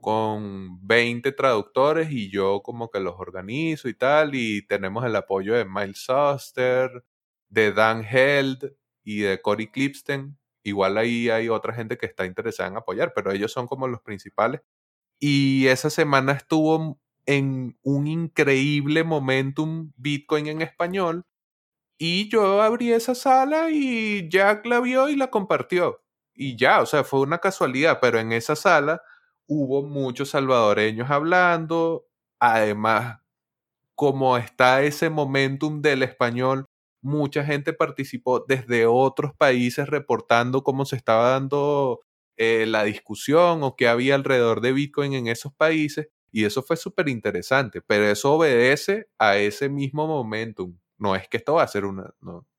con 0.00 0.86
20 0.86 1.32
traductores 1.32 2.10
y 2.12 2.30
yo 2.30 2.62
como 2.62 2.90
que 2.90 3.00
los 3.00 3.14
organizo 3.18 3.88
y 3.88 3.94
tal 3.94 4.34
y 4.34 4.66
tenemos 4.66 5.04
el 5.04 5.16
apoyo 5.16 5.54
de 5.54 5.64
Miles 5.66 5.98
Suster, 6.06 7.04
de 7.50 7.72
Dan 7.72 8.04
Held 8.04 8.72
y 9.04 9.20
de 9.20 9.40
Cory 9.42 9.70
Clipsten. 9.70 10.38
Igual 10.64 10.98
ahí 10.98 11.30
hay 11.30 11.48
otra 11.48 11.74
gente 11.74 11.98
que 11.98 12.06
está 12.06 12.26
interesada 12.26 12.68
en 12.70 12.76
apoyar, 12.78 13.12
pero 13.14 13.32
ellos 13.32 13.52
son 13.52 13.66
como 13.66 13.88
los 13.88 14.00
principales. 14.02 14.62
Y 15.20 15.66
esa 15.68 15.90
semana 15.90 16.32
estuvo 16.32 17.00
en 17.30 17.78
un 17.82 18.08
increíble 18.08 19.04
momentum 19.04 19.92
Bitcoin 19.96 20.48
en 20.48 20.62
español 20.62 21.24
y 21.98 22.28
yo 22.30 22.62
abrí 22.62 22.92
esa 22.92 23.14
sala 23.14 23.70
y 23.70 24.28
Jack 24.30 24.66
la 24.66 24.80
vio 24.80 25.10
y 25.10 25.16
la 25.16 25.30
compartió. 25.30 26.02
Y 26.34 26.56
ya, 26.56 26.80
o 26.80 26.86
sea, 26.86 27.04
fue 27.04 27.20
una 27.20 27.38
casualidad, 27.38 27.98
pero 28.00 28.18
en 28.18 28.32
esa 28.32 28.56
sala 28.56 29.02
hubo 29.46 29.82
muchos 29.82 30.30
salvadoreños 30.30 31.10
hablando. 31.10 32.06
Además, 32.40 33.18
como 33.94 34.38
está 34.38 34.82
ese 34.82 35.10
momentum 35.10 35.82
del 35.82 36.02
español, 36.02 36.66
mucha 37.02 37.44
gente 37.44 37.72
participó 37.74 38.40
desde 38.48 38.86
otros 38.86 39.32
países 39.36 39.88
reportando 39.88 40.62
cómo 40.64 40.86
se 40.86 40.96
estaba 40.96 41.30
dando 41.32 42.00
eh, 42.38 42.66
la 42.66 42.84
discusión 42.84 43.62
o 43.62 43.76
qué 43.76 43.88
había 43.88 44.14
alrededor 44.14 44.62
de 44.62 44.72
Bitcoin 44.72 45.14
en 45.14 45.26
esos 45.28 45.52
países. 45.54 46.08
Y 46.32 46.44
eso 46.44 46.62
fue 46.62 46.76
súper 46.76 47.08
interesante, 47.08 47.80
pero 47.82 48.04
eso 48.06 48.32
obedece 48.34 49.08
a 49.18 49.36
ese 49.36 49.68
mismo 49.68 50.06
momentum 50.06 50.76
no 51.00 51.16
es 51.16 51.26
que 51.28 51.38
esto 51.38 51.54
va 51.54 51.62
a 51.64 51.68
ser 51.68 51.86
una, 51.86 52.14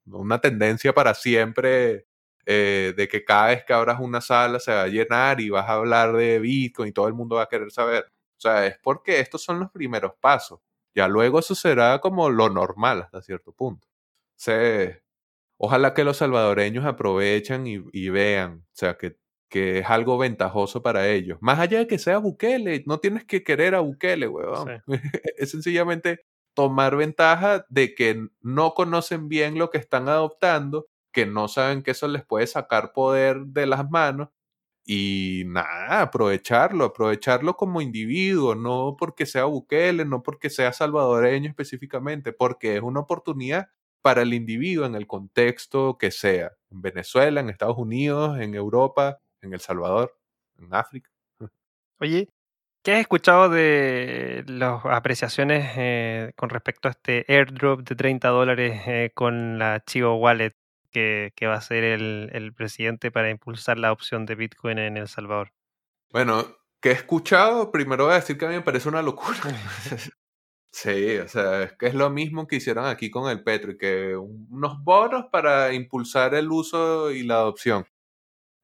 una 0.06 0.42
tendencia 0.42 0.94
para 0.94 1.14
siempre 1.14 2.08
eh, 2.46 2.94
de 2.98 3.08
que 3.08 3.24
cada 3.24 3.50
vez 3.50 3.64
que 3.64 3.74
abras 3.74 4.00
una 4.00 4.20
sala 4.20 4.60
se 4.60 4.74
va 4.74 4.84
a 4.84 4.88
llenar 4.88 5.40
y 5.40 5.52
vas 5.52 5.70
a 5.70 5.74
hablar 5.74 6.14
de 6.14 6.40
Bitcoin 6.40 6.90
y 6.90 6.92
todo 6.92 7.08
el 7.08 7.14
mundo 7.14 7.36
va 7.38 7.44
a 7.44 7.50
querer 7.50 7.72
saber. 7.72 8.06
O 8.38 8.42
sea, 8.42 8.66
es 8.66 8.80
porque 8.82 9.20
estos 9.20 9.44
son 9.44 9.60
los 9.60 9.72
primeros 9.72 10.14
pasos. 10.20 10.60
Ya 10.96 11.08
luego 11.08 11.40
eso 11.40 11.54
será 11.56 12.00
como 12.02 12.30
lo 12.32 12.50
normal 12.50 13.04
hasta 13.04 13.22
cierto 13.22 13.54
punto. 13.54 13.88
Ojalá 15.64 15.94
que 15.94 16.04
los 16.04 16.18
salvadoreños 16.18 16.86
aprovechen 16.86 17.68
y, 17.68 18.10
vean, 18.10 18.66
o 18.66 18.74
sea, 18.74 18.98
que, 18.98 19.18
que, 19.52 19.80
es 19.80 19.90
algo 19.90 20.18
ventajoso 20.18 20.82
para 20.82 21.08
ellos. 21.10 21.38
Más 21.42 21.60
allá 21.60 21.80
de 21.80 21.88
que 21.88 22.00
sea 22.00 22.18
Bukele, 22.18 22.84
no 22.88 23.00
tienes 23.00 23.26
que 23.26 23.44
querer 23.44 23.76
a 23.76 23.82
Bukele, 23.82 24.28
weón. 24.28 24.82
es 25.38 25.52
sencillamente 25.52 26.26
tomar 26.54 26.96
ventaja 26.96 27.66
de 27.70 27.94
que 27.94 28.28
no 28.42 28.74
conocen 28.74 29.28
bien 29.30 29.58
lo 29.58 29.70
que 29.70 29.78
están 29.78 30.10
adoptando, 30.10 30.88
que 31.12 31.26
no 31.26 31.48
saben 31.48 31.84
que 31.84 31.92
eso 31.92 32.08
les 32.08 32.26
puede 32.26 32.48
sacar 32.48 32.94
poder 32.94 33.42
de 33.48 33.66
las 33.68 33.90
manos 33.90 34.30
y 34.86 35.44
nada, 35.46 36.02
aprovecharlo, 36.02 36.86
aprovecharlo 36.86 37.56
como 37.56 37.82
individuo, 37.82 38.56
no 38.56 38.96
porque 38.98 39.26
sea 39.26 39.46
Bukele, 39.46 40.06
no 40.06 40.24
porque 40.24 40.50
sea 40.50 40.74
salvadoreño 40.74 41.50
específicamente, 41.50 42.34
porque 42.34 42.78
es 42.78 42.82
una 42.82 43.02
oportunidad 43.02 43.70
para 44.02 44.24
el 44.24 44.34
individuo 44.34 44.86
en 44.86 44.96
el 44.96 45.08
contexto 45.08 45.98
que 45.98 46.12
sea, 46.12 46.54
en 46.72 46.82
Venezuela, 46.82 47.40
en 47.40 47.50
Estados 47.50 47.78
Unidos, 47.78 48.40
en 48.40 48.56
Europa, 48.56 49.20
en 49.42 49.54
El 49.54 49.60
Salvador, 49.60 50.18
en 50.58 50.74
África. 50.74 51.10
Oye, 52.00 52.30
¿Qué 52.84 52.94
has 52.94 53.02
escuchado 53.02 53.48
de 53.48 54.44
las 54.48 54.84
apreciaciones 54.86 55.72
eh, 55.78 56.34
con 56.36 56.50
respecto 56.50 56.88
a 56.88 56.92
este 56.92 57.26
airdrop 57.28 57.82
de 57.82 57.96
30 57.96 58.28
dólares 58.30 58.82
eh, 58.88 59.12
con 59.14 59.60
la 59.60 59.84
Chivo 59.86 60.16
Wallet 60.16 60.56
que, 60.92 61.32
va 61.44 61.56
a 61.56 61.62
ser 61.62 61.84
el, 61.84 62.54
presidente 62.56 63.12
para 63.12 63.30
impulsar 63.30 63.78
la 63.78 63.92
opción 63.92 64.26
de 64.26 64.34
Bitcoin 64.34 64.80
en 64.80 64.98
El 64.98 65.08
Salvador? 65.08 65.54
Bueno, 66.12 66.44
¿qué 66.82 66.90
he 66.90 66.94
escuchado? 66.94 67.72
Primero 67.72 68.06
voy 68.06 68.14
a 68.14 68.20
decir 68.20 68.36
que 68.36 68.46
a 68.46 68.50
mí 68.50 68.56
me 68.56 68.62
parece 68.62 68.90
una 68.90 69.04
locura. 69.04 69.38
sí, 70.72 71.18
o 71.18 71.28
sea, 71.28 71.62
es 71.62 71.74
que 71.74 71.86
es 71.86 71.94
lo 71.94 72.10
mismo 72.10 72.48
que 72.48 72.56
hicieron 72.56 72.86
aquí 72.86 73.12
con 73.12 73.30
el 73.30 73.44
Petro, 73.44 73.78
que 73.78 74.16
unos 74.18 74.84
bonos 74.84 75.26
para 75.32 75.72
impulsar 75.72 76.34
el 76.34 76.50
uso 76.50 77.12
y 77.12 77.22
la 77.22 77.36
adopción. 77.36 77.86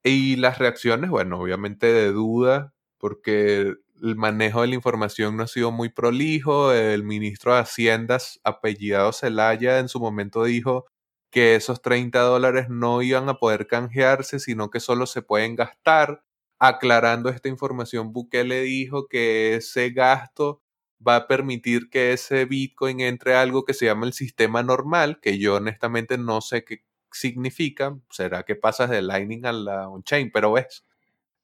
Y 0.07 0.35
las 0.37 0.57
reacciones, 0.59 1.09
bueno, 1.09 1.39
obviamente 1.39 1.87
de 1.87 2.11
duda, 2.11 2.73
porque 2.97 3.75
el 4.01 4.15
manejo 4.15 4.61
de 4.61 4.67
la 4.67 4.75
información 4.75 5.35
no 5.37 5.43
ha 5.43 5.47
sido 5.47 5.71
muy 5.71 5.89
prolijo. 5.89 6.71
El 6.73 7.03
ministro 7.03 7.53
de 7.53 7.61
Haciendas, 7.61 8.39
apellidado 8.43 9.11
Celaya, 9.13 9.79
en 9.79 9.89
su 9.89 9.99
momento 9.99 10.43
dijo 10.43 10.85
que 11.31 11.55
esos 11.55 11.81
30 11.81 12.21
dólares 12.21 12.67
no 12.69 13.01
iban 13.01 13.27
a 13.29 13.35
poder 13.35 13.67
canjearse, 13.67 14.39
sino 14.39 14.69
que 14.69 14.79
solo 14.79 15.05
se 15.07 15.21
pueden 15.21 15.55
gastar. 15.55 16.23
Aclarando 16.59 17.29
esta 17.29 17.49
información, 17.49 18.13
Bukele 18.13 18.61
dijo 18.61 19.07
que 19.07 19.55
ese 19.55 19.91
gasto 19.91 20.61
va 21.05 21.15
a 21.17 21.27
permitir 21.27 21.89
que 21.89 22.13
ese 22.13 22.45
Bitcoin 22.45 23.01
entre 23.01 23.35
a 23.35 23.41
algo 23.41 23.63
que 23.65 23.73
se 23.75 23.85
llama 23.85 24.07
el 24.07 24.13
sistema 24.13 24.63
normal, 24.63 25.19
que 25.21 25.37
yo 25.37 25.55
honestamente 25.55 26.17
no 26.17 26.41
sé 26.41 26.63
qué 26.63 26.83
significa. 27.11 27.97
¿Será 28.09 28.43
que 28.43 28.55
pasas 28.55 28.89
de 28.89 29.01
Lightning 29.01 29.45
a 29.45 29.53
la 29.53 29.89
on-chain? 29.89 30.31
Pero 30.31 30.51
ves, 30.53 30.85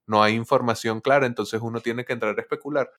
no 0.07 0.23
hay 0.23 0.35
información 0.35 1.02
clara, 1.02 1.26
entonces 1.26 1.61
uno 1.61 1.81
tiene 1.81 2.06
que 2.06 2.14
entrar 2.14 2.38
a 2.38 2.41
especular. 2.41 2.91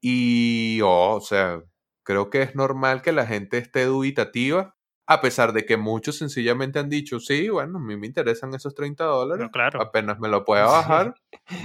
Y, 0.00 0.80
oh, 0.82 1.16
o 1.16 1.20
sea, 1.20 1.62
creo 2.02 2.30
que 2.30 2.42
es 2.42 2.54
normal 2.54 3.02
que 3.02 3.12
la 3.12 3.26
gente 3.26 3.58
esté 3.58 3.84
dubitativa, 3.84 4.76
a 5.06 5.20
pesar 5.20 5.52
de 5.52 5.66
que 5.66 5.76
muchos 5.76 6.18
sencillamente 6.18 6.78
han 6.78 6.88
dicho, 6.88 7.18
sí, 7.18 7.48
bueno, 7.48 7.78
a 7.78 7.82
mí 7.82 7.96
me 7.96 8.06
interesan 8.06 8.54
esos 8.54 8.74
30 8.74 9.04
dólares, 9.04 9.48
claro. 9.52 9.82
apenas 9.82 10.20
me 10.20 10.28
lo 10.28 10.44
pueda 10.44 10.66
bajar, 10.66 11.14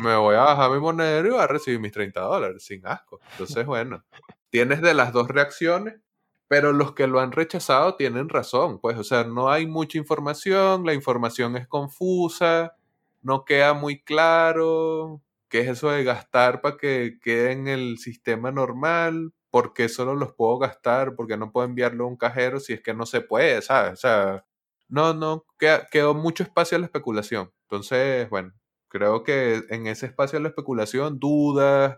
me 0.01 0.15
voy 0.15 0.35
a 0.35 0.41
bajar 0.41 0.71
mi 0.71 0.79
monedero 0.79 1.27
y 1.27 1.31
voy 1.31 1.41
a 1.41 1.47
recibir 1.47 1.79
mis 1.79 1.91
30 1.91 2.21
dólares, 2.21 2.65
sin 2.65 2.85
asco. 2.87 3.19
Entonces, 3.33 3.65
bueno, 3.65 4.03
tienes 4.49 4.81
de 4.81 4.93
las 4.93 5.13
dos 5.13 5.27
reacciones, 5.27 6.01
pero 6.47 6.73
los 6.73 6.93
que 6.93 7.07
lo 7.07 7.19
han 7.19 7.31
rechazado 7.31 7.95
tienen 7.95 8.29
razón, 8.29 8.79
pues, 8.79 8.97
o 8.97 9.03
sea, 9.03 9.23
no 9.23 9.49
hay 9.49 9.67
mucha 9.67 9.97
información, 9.97 10.85
la 10.85 10.93
información 10.93 11.57
es 11.57 11.67
confusa, 11.67 12.75
no 13.21 13.45
queda 13.45 13.73
muy 13.73 14.03
claro 14.03 15.21
qué 15.49 15.61
es 15.61 15.69
eso 15.69 15.89
de 15.89 16.03
gastar 16.03 16.61
para 16.61 16.77
que 16.77 17.17
quede 17.21 17.51
en 17.53 17.67
el 17.67 17.97
sistema 17.97 18.51
normal, 18.51 19.33
por 19.49 19.73
qué 19.73 19.89
solo 19.89 20.15
los 20.15 20.33
puedo 20.33 20.57
gastar, 20.59 21.15
porque 21.15 21.37
no 21.37 21.51
puedo 21.51 21.65
enviarlo 21.65 22.05
a 22.05 22.07
un 22.07 22.17
cajero 22.17 22.59
si 22.59 22.73
es 22.73 22.81
que 22.81 22.93
no 22.93 23.05
se 23.05 23.21
puede, 23.21 23.61
¿sabes? 23.61 23.93
O 23.93 23.95
sea, 23.97 24.45
no, 24.89 25.13
no, 25.13 25.45
quedó 25.91 26.13
mucho 26.13 26.43
espacio 26.43 26.77
a 26.77 26.79
la 26.79 26.85
especulación. 26.87 27.51
Entonces, 27.63 28.29
bueno, 28.29 28.53
creo 28.89 29.23
que 29.23 29.63
en 29.69 29.87
ese 29.87 30.07
espacio 30.07 30.37
de 30.39 30.43
la 30.43 30.49
especulación, 30.49 31.19
dudas, 31.19 31.97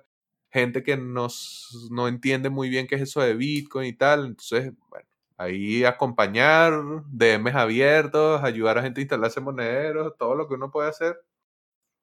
gente 0.52 0.84
que 0.84 0.98
nos, 0.98 1.88
no 1.92 2.08
entiende 2.08 2.50
muy 2.50 2.70
bien 2.70 2.88
qué 2.88 2.96
es 2.96 3.02
eso 3.02 3.22
de 3.22 3.36
Bitcoin 3.36 3.88
y 3.88 3.94
tal, 3.94 4.26
entonces, 4.26 4.74
bueno, 4.90 5.08
Ahí 5.40 5.86
acompañar, 5.86 6.74
DMs 7.12 7.54
abiertos, 7.54 8.44
ayudar 8.44 8.80
a 8.80 8.82
gente 8.82 9.02
a 9.02 9.04
instalarse 9.04 9.40
monederos, 9.40 10.18
todo 10.18 10.34
lo 10.34 10.48
que 10.48 10.56
uno 10.56 10.72
puede 10.72 10.90
hacer, 10.90 11.16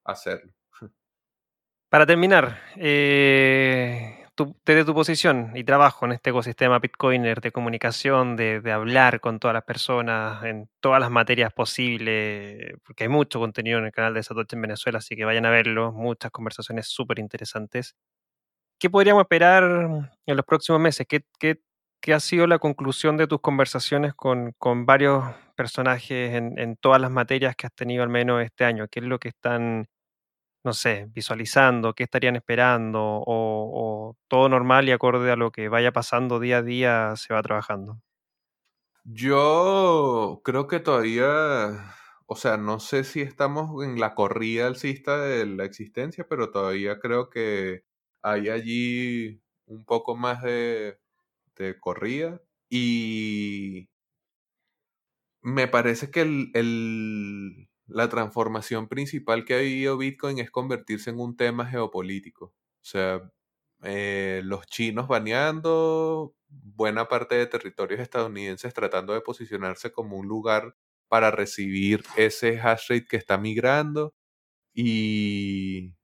hacerlo. 0.05 0.53
Para 1.89 2.07
terminar, 2.07 2.61
eh, 2.77 4.25
desde 4.65 4.85
tu 4.85 4.95
posición 4.95 5.51
y 5.57 5.65
trabajo 5.65 6.07
en 6.07 6.13
este 6.13 6.31
ecosistema 6.31 6.79
Bitcoiner 6.79 7.41
de 7.41 7.51
comunicación, 7.51 8.37
de, 8.37 8.61
de, 8.61 8.71
hablar 8.71 9.21
con 9.21 9.41
todas 9.41 9.55
las 9.55 9.65
personas 9.65 10.45
en 10.45 10.69
todas 10.81 11.01
las 11.01 11.11
materias 11.11 11.53
posibles, 11.53 12.77
porque 12.85 13.05
hay 13.05 13.09
mucho 13.09 13.41
contenido 13.41 13.81
en 13.81 13.87
el 13.87 13.93
canal 13.93 14.15
de 14.15 14.23
Satoshi 14.23 14.55
en 14.55 14.63
Venezuela, 14.63 14.99
así 14.99 15.17
que 15.17 15.25
vayan 15.25 15.47
a 15.47 15.51
verlo, 15.51 15.91
muchas 15.91 16.31
conversaciones 16.31 16.87
súper 16.87 17.19
interesantes. 17.19 17.97
¿Qué 18.79 18.91
podríamos 18.91 19.23
esperar 19.23 19.65
en 20.27 20.37
los 20.37 20.45
próximos 20.45 20.81
meses? 20.81 21.07
¿Qué, 21.09 21.25
qué, 21.39 21.61
qué 22.01 22.15
ha 22.15 22.21
sido 22.21 22.47
la 22.47 22.59
conclusión 22.59 23.17
de 23.17 23.27
tus 23.27 23.41
conversaciones 23.41 24.15
con, 24.15 24.53
con 24.59 24.85
varios 24.87 25.25
personajes 25.57 26.35
en, 26.35 26.59
en, 26.59 26.77
todas 26.77 27.01
las 27.01 27.11
materias 27.11 27.57
que 27.57 27.67
has 27.67 27.75
tenido 27.75 28.03
al 28.03 28.09
menos 28.11 28.43
este 28.43 28.65
año? 28.65 28.89
¿Qué 28.89 29.01
es 29.01 29.07
lo 29.07 29.19
que 29.19 29.29
están, 29.29 29.89
no 30.65 30.73
sé, 30.73 31.07
visualizando? 31.11 31.95
¿Qué 31.95 32.03
estarían 32.05 32.37
esperando? 32.37 33.01
¿O, 33.01 33.25
o 33.27 34.17
todo 34.29 34.49
normal 34.49 34.89
y 34.89 34.93
acorde 34.93 35.31
a 35.31 35.37
lo 35.37 35.51
que 35.51 35.69
vaya 35.69 35.93
pasando 35.93 36.41
día 36.41 36.59
a 36.59 36.63
día 36.63 37.15
se 37.17 37.33
va 37.33 37.43
trabajando? 37.43 38.01
Yo 39.05 40.41
creo 40.45 40.67
que 40.67 40.81
todavía, 40.81 41.95
o 42.27 42.37
sea, 42.37 42.57
no 42.57 42.81
sé 42.81 43.05
si 43.05 43.21
estamos 43.21 43.85
en 43.85 44.01
la 44.01 44.15
corrida 44.15 44.67
alcista 44.67 45.19
de 45.19 45.45
la 45.47 45.65
existencia, 45.65 46.27
pero 46.29 46.51
todavía 46.51 46.99
creo 46.99 47.29
que 47.29 47.85
hay 48.25 48.51
allí 48.51 49.43
un 49.67 49.85
poco 49.87 50.17
más 50.17 50.43
de 50.43 50.99
de 51.57 51.79
corrida 51.81 52.41
y 52.71 53.89
me 55.43 55.69
parece 55.69 56.11
que 56.11 56.23
el, 56.23 56.51
el, 56.55 57.69
la 57.87 58.09
transformación 58.09 58.89
principal 58.89 59.45
que 59.45 59.55
ha 59.55 59.59
vivido 59.59 59.99
Bitcoin 59.99 60.39
es 60.39 60.51
convertirse 60.51 61.11
en 61.11 61.21
un 61.21 61.37
tema 61.37 61.67
geopolítico. 61.67 62.47
O 62.47 62.55
sea, 62.87 63.31
eh, 63.83 64.41
los 64.45 64.67
chinos 64.67 65.09
baneando, 65.09 66.35
buena 66.49 67.09
parte 67.09 67.35
de 67.37 67.47
territorios 67.47 68.01
estadounidenses 68.01 68.73
tratando 68.75 69.13
de 69.15 69.21
posicionarse 69.21 69.93
como 69.93 70.17
un 70.19 70.29
lugar 70.29 70.77
para 71.09 71.31
recibir 71.31 72.05
ese 72.17 72.59
hash 72.61 72.89
rate 72.89 73.07
que 73.09 73.17
está 73.19 73.37
migrando 73.39 74.15
y 74.75 75.95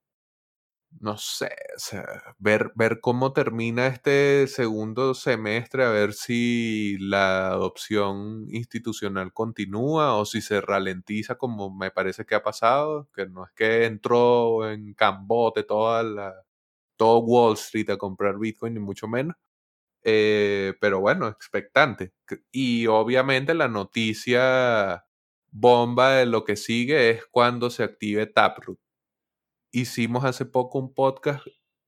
no 0.99 1.17
sé, 1.17 1.51
o 1.77 1.79
sea, 1.79 2.05
ver, 2.39 2.73
ver 2.75 3.01
cómo 3.01 3.33
termina 3.33 3.87
este 3.87 4.47
segundo 4.49 5.15
semestre, 5.15 5.85
a 5.85 5.91
ver 5.91 6.13
si 6.13 6.97
la 6.99 7.49
adopción 7.49 8.47
institucional 8.51 9.33
continúa 9.33 10.17
o 10.17 10.25
si 10.27 10.43
se 10.43 10.61
ralentiza 10.61 11.37
como 11.37 11.75
me 11.75 11.91
parece 11.91 12.27
que 12.27 12.35
ha 12.35 12.43
pasado, 12.43 13.09
que 13.15 13.27
no 13.27 13.45
es 13.45 13.53
que 13.53 13.85
entró 13.87 14.71
en 14.71 14.93
cambote 14.95 15.63
toda 15.63 16.03
la, 16.03 16.35
todo 16.97 17.21
Wall 17.21 17.55
Street 17.55 17.91
a 17.91 17.99
comprar 17.99 18.39
Bitcoin, 18.39 18.75
ni 18.75 18.81
mucho 18.81 19.09
menos. 19.09 19.37
Eh, 20.05 20.75
pero 20.81 21.01
bueno, 21.01 21.29
expectante. 21.29 22.13
Y 22.53 22.87
obviamente 22.89 23.55
la 23.55 23.69
noticia 23.69 25.05
bomba 25.51 26.13
de 26.17 26.27
lo 26.27 26.45
que 26.45 26.57
sigue 26.57 27.11
es 27.11 27.27
cuando 27.31 27.71
se 27.71 27.85
active 27.85 28.27
Taproot 28.27 28.79
hicimos 29.73 30.25
hace 30.25 30.45
poco 30.47 30.79
un 30.79 30.95
podcast 30.95 31.47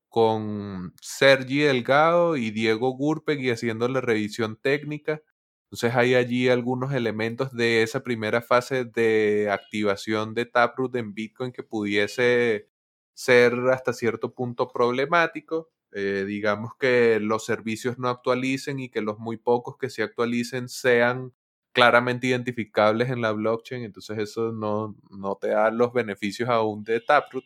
con 0.09 0.95
Sergi 1.01 1.61
Delgado 1.61 2.37
y 2.37 2.51
Diego 2.51 2.97
y 3.29 3.51
haciendo 3.51 3.89
la 3.89 4.01
revisión 4.01 4.57
técnica. 4.61 5.23
Entonces 5.71 5.97
hay 5.97 6.15
allí 6.15 6.49
algunos 6.51 6.93
elementos 6.93 7.53
de 7.53 7.83
esa 7.83 8.03
primera 8.03 8.43
fase 8.43 8.85
de 8.85 9.49
activación 9.51 10.35
de 10.35 10.45
Taproot 10.45 10.97
en 10.97 11.15
Bitcoin 11.15 11.51
que 11.53 11.63
pudiese 11.63 12.69
ser 13.15 13.55
hasta 13.73 13.95
cierto 13.95 14.35
punto 14.35 14.69
problemático. 14.69 15.71
Eh, 15.93 16.25
digamos 16.27 16.73
que 16.79 17.19
los 17.21 17.47
servicios 17.47 17.99
no 17.99 18.09
actualicen 18.09 18.81
y 18.81 18.91
que 18.91 19.01
los 19.01 19.19
muy 19.19 19.39
pocos 19.39 19.77
que 19.79 19.91
se 19.91 20.03
actualicen 20.03 20.69
sean 20.69 21.33
claramente 21.73 22.27
identificables 22.27 23.11
en 23.11 23.23
la 23.23 23.33
blockchain. 23.33 23.83
Entonces 23.85 24.19
eso 24.19 24.53
no, 24.53 24.95
no 25.11 25.37
te 25.37 25.49
da 25.49 25.71
los 25.71 25.93
beneficios 25.95 26.51
aún 26.51 26.85
de 26.85 27.01
Taproot 27.01 27.45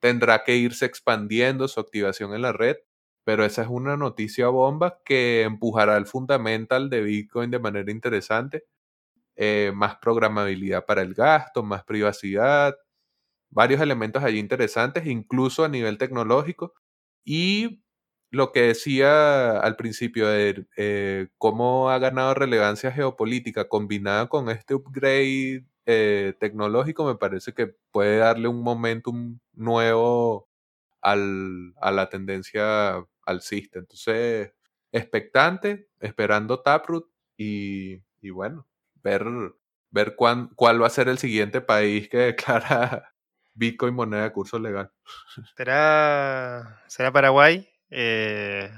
tendrá 0.00 0.44
que 0.44 0.56
irse 0.56 0.86
expandiendo 0.86 1.68
su 1.68 1.80
activación 1.80 2.34
en 2.34 2.42
la 2.42 2.52
red, 2.52 2.76
pero 3.24 3.44
esa 3.44 3.62
es 3.62 3.68
una 3.68 3.96
noticia 3.96 4.48
bomba 4.48 5.00
que 5.04 5.42
empujará 5.42 5.96
el 5.96 6.06
fundamental 6.06 6.90
de 6.90 7.02
Bitcoin 7.02 7.50
de 7.50 7.58
manera 7.60 7.90
interesante. 7.92 8.64
Eh, 9.36 9.72
más 9.74 9.96
programabilidad 9.96 10.84
para 10.86 11.02
el 11.02 11.14
gasto, 11.14 11.62
más 11.62 11.84
privacidad, 11.84 12.76
varios 13.50 13.80
elementos 13.80 14.22
allí 14.24 14.38
interesantes, 14.38 15.06
incluso 15.06 15.64
a 15.64 15.68
nivel 15.68 15.98
tecnológico. 15.98 16.74
Y 17.24 17.82
lo 18.30 18.52
que 18.52 18.62
decía 18.62 19.58
al 19.60 19.76
principio 19.76 20.28
de 20.28 20.66
eh, 20.76 21.28
cómo 21.38 21.90
ha 21.90 21.98
ganado 21.98 22.34
relevancia 22.34 22.92
geopolítica 22.92 23.68
combinada 23.68 24.28
con 24.28 24.50
este 24.50 24.74
upgrade 24.74 25.64
eh, 25.92 26.34
tecnológico, 26.38 27.04
me 27.04 27.16
parece 27.16 27.52
que 27.52 27.74
puede 27.90 28.18
darle 28.18 28.46
un 28.46 28.62
momentum 28.62 29.40
nuevo 29.54 30.48
al, 31.00 31.74
a 31.80 31.90
la 31.90 32.08
tendencia 32.08 33.04
alcista. 33.26 33.80
Entonces, 33.80 34.52
expectante, 34.92 35.88
esperando 35.98 36.60
Taproot 36.60 37.08
y, 37.36 38.02
y 38.20 38.30
bueno, 38.30 38.68
ver, 39.02 39.24
ver 39.90 40.14
cuán, 40.14 40.48
cuál 40.54 40.80
va 40.80 40.86
a 40.86 40.90
ser 40.90 41.08
el 41.08 41.18
siguiente 41.18 41.60
país 41.60 42.08
que 42.08 42.18
declara 42.18 43.12
Bitcoin 43.54 43.94
moneda 43.94 44.22
de 44.22 44.32
curso 44.32 44.58
legal. 44.58 44.92
¿Será, 45.56 46.82
será 46.86 47.12
Paraguay? 47.12 47.68
Eh, 47.90 48.70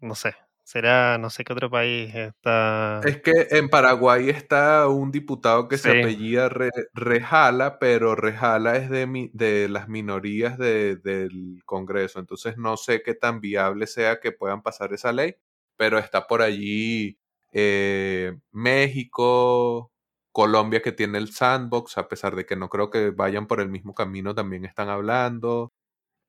no 0.00 0.16
sé, 0.16 0.34
será, 0.66 1.16
no 1.16 1.30
sé 1.30 1.44
qué 1.44 1.52
otro 1.52 1.70
país 1.70 2.12
está. 2.12 3.00
Es 3.04 3.22
que 3.22 3.30
en 3.50 3.68
Paraguay 3.68 4.30
está 4.30 4.88
un 4.88 5.12
diputado 5.12 5.68
que 5.68 5.78
se 5.78 5.90
apellida 5.90 6.50
Rejala, 6.92 7.78
pero 7.78 8.16
Rejala 8.16 8.74
es 8.76 8.90
de, 8.90 9.30
de 9.32 9.68
las 9.68 9.88
minorías 9.88 10.58
del 10.58 11.62
Congreso. 11.64 12.18
Entonces 12.18 12.58
no 12.58 12.76
sé 12.76 13.02
qué 13.04 13.14
tan 13.14 13.40
viable 13.40 13.86
sea 13.86 14.18
que 14.18 14.32
puedan 14.32 14.62
pasar 14.62 14.92
esa 14.92 15.12
ley, 15.12 15.36
pero 15.76 15.98
está 15.98 16.26
por 16.26 16.42
allí 16.42 17.16
eh, 17.52 18.36
México, 18.50 19.92
Colombia 20.32 20.82
que 20.82 20.90
tiene 20.90 21.18
el 21.18 21.32
sandbox, 21.32 21.96
a 21.96 22.08
pesar 22.08 22.34
de 22.34 22.44
que 22.44 22.56
no 22.56 22.68
creo 22.68 22.90
que 22.90 23.10
vayan 23.10 23.46
por 23.46 23.60
el 23.60 23.68
mismo 23.68 23.94
camino, 23.94 24.34
también 24.34 24.64
están 24.64 24.88
hablando. 24.88 25.72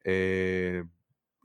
Eh, 0.03 0.83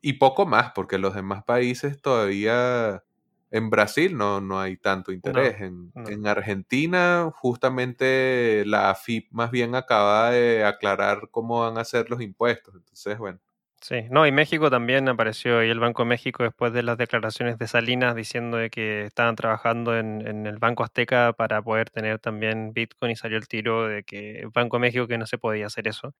y 0.03 0.15
poco 0.15 0.45
más, 0.47 0.73
porque 0.75 0.99
los 0.99 1.15
demás 1.15 1.45
países 1.45 2.03
todavía, 2.03 3.05
en 3.53 3.71
Brasil 3.71 4.17
no, 4.17 4.41
no 4.41 4.61
hay 4.61 4.77
tanto 4.77 5.13
interés. 5.13 5.61
en, 5.61 5.93
en, 5.95 6.27
Argentina, 6.27 7.31
justamente 7.33 8.65
la 8.67 8.91
AFIP 8.91 9.31
más 9.31 9.53
bien 9.53 9.77
acaba 9.77 10.31
de 10.31 10.65
aclarar 10.65 11.29
cómo 11.31 11.61
van 11.61 11.79
a 11.79 11.85
ser 11.85 12.11
los 12.11 12.21
impuestos. 12.21 12.75
Entonces, 12.75 13.17
bueno. 13.17 13.39
Sí, 13.81 14.03
no, 14.11 14.27
y 14.27 14.33
México 14.33 14.71
también 14.71 15.09
apareció 15.09 15.59
ahí 15.59 15.69
el 15.71 15.81
Banco 15.81 16.03
de 16.03 16.09
México 16.09 16.45
después 16.45 16.73
de 16.73 16.83
las 16.85 16.99
declaraciones 16.99 17.59
de 17.59 17.67
Salinas 17.67 18.15
diciendo 18.15 18.57
de 18.57 18.71
que 18.71 19.05
estaban 19.05 19.35
trabajando 19.35 19.97
en, 19.99 20.27
en, 20.27 20.47
el 20.47 20.59
Banco 20.59 20.85
Azteca 20.85 21.33
para 21.33 21.63
poder 21.63 21.91
tener 21.91 22.21
también 22.21 22.73
Bitcoin 22.73 23.13
y 23.13 23.17
salió 23.17 23.39
el 23.39 23.49
tiro 23.49 23.89
de 23.89 24.05
que 24.05 24.41
el 24.41 24.51
Banco 24.51 24.77
de 24.77 24.83
México 24.83 25.09
que 25.09 25.19
no 25.19 25.27
se 25.27 25.39
podía 25.39 25.67
hacer 25.67 25.89
eso. 25.89 26.15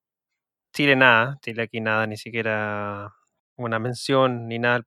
Chile 0.73 0.97
nada, 0.97 1.39
Chile 1.43 1.63
aquí 1.63 1.81
nada, 1.81 2.07
ni 2.07 2.17
siquiera 2.17 3.15
una 3.65 3.79
mención 3.79 4.49
ni 4.49 4.59
nada. 4.59 4.85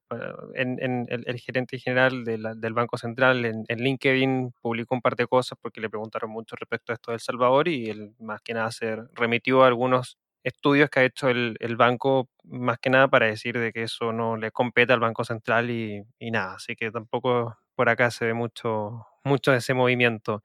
En, 0.53 0.77
en 0.81 1.05
el, 1.09 1.39
gerente 1.39 1.79
general 1.79 2.23
de 2.25 2.37
del 2.57 2.73
Banco 2.73 2.97
Central 2.97 3.45
en, 3.45 3.65
LinkedIn 3.67 4.53
publicó 4.61 4.95
un 4.95 5.01
par 5.01 5.15
de 5.15 5.27
cosas 5.27 5.57
porque 5.61 5.81
le 5.81 5.89
preguntaron 5.89 6.31
mucho 6.31 6.55
respecto 6.55 6.91
a 6.91 6.95
esto 6.95 7.11
del 7.11 7.19
Salvador 7.19 7.67
y 7.67 7.89
él 7.89 8.13
más 8.19 8.41
que 8.41 8.53
nada 8.53 8.71
se 8.71 8.97
remitió 9.13 9.63
a 9.63 9.67
algunos 9.67 10.17
estudios 10.43 10.89
que 10.89 10.99
ha 10.99 11.03
hecho 11.03 11.29
el, 11.29 11.57
el, 11.59 11.75
banco 11.75 12.29
más 12.43 12.77
que 12.79 12.89
nada 12.89 13.07
para 13.07 13.25
decir 13.25 13.57
de 13.57 13.73
que 13.73 13.83
eso 13.83 14.13
no 14.13 14.37
le 14.37 14.51
compete 14.51 14.93
al 14.93 14.99
Banco 14.99 15.23
Central 15.23 15.71
y, 15.71 16.03
y 16.19 16.31
nada, 16.31 16.55
así 16.55 16.75
que 16.75 16.91
tampoco 16.91 17.57
por 17.75 17.89
acá 17.89 18.11
se 18.11 18.25
ve 18.25 18.33
mucho, 18.33 19.05
mucho 19.23 19.51
de 19.51 19.57
ese 19.57 19.73
movimiento. 19.73 20.43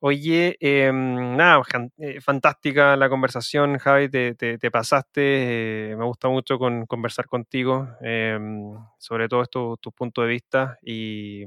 Oye, 0.00 0.56
eh, 0.60 0.92
nada, 0.92 1.62
eh, 1.98 2.20
fantástica 2.20 2.96
la 2.96 3.08
conversación, 3.08 3.78
Javi, 3.78 4.10
te, 4.10 4.34
te, 4.34 4.58
te 4.58 4.70
pasaste, 4.70 5.90
eh, 5.92 5.96
me 5.96 6.04
gusta 6.04 6.28
mucho 6.28 6.58
con, 6.58 6.84
conversar 6.86 7.26
contigo, 7.26 7.88
sobre 8.98 9.28
todo 9.28 9.42
estos 9.42 9.80
tus 9.80 9.92
puntos 9.94 10.24
de 10.24 10.28
vista 10.30 10.78
y, 10.82 11.44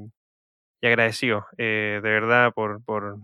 y 0.82 0.88
agradecido, 0.88 1.48
de 1.58 2.00
verdad, 2.04 2.54
por, 2.54 2.84
por, 2.84 3.20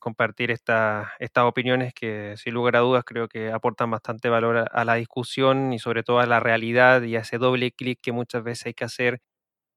compartir 0.00 0.50
esta, 0.50 1.12
estas 1.18 1.44
opiniones 1.44 1.92
que, 1.94 2.34
sin 2.36 2.54
lugar 2.54 2.76
a 2.76 2.80
dudas, 2.80 3.04
creo 3.04 3.28
que 3.28 3.50
aportan 3.52 3.90
bastante 3.90 4.28
valor 4.28 4.68
a 4.72 4.84
la 4.84 4.94
discusión 4.94 5.72
y 5.72 5.78
sobre 5.78 6.02
todo 6.02 6.20
a 6.20 6.26
la 6.26 6.40
realidad 6.40 7.02
y 7.02 7.16
a 7.16 7.20
ese 7.20 7.38
doble 7.38 7.72
clic 7.72 7.98
que 8.02 8.12
muchas 8.12 8.42
veces 8.44 8.66
hay 8.66 8.74
que 8.74 8.84
hacer 8.84 9.20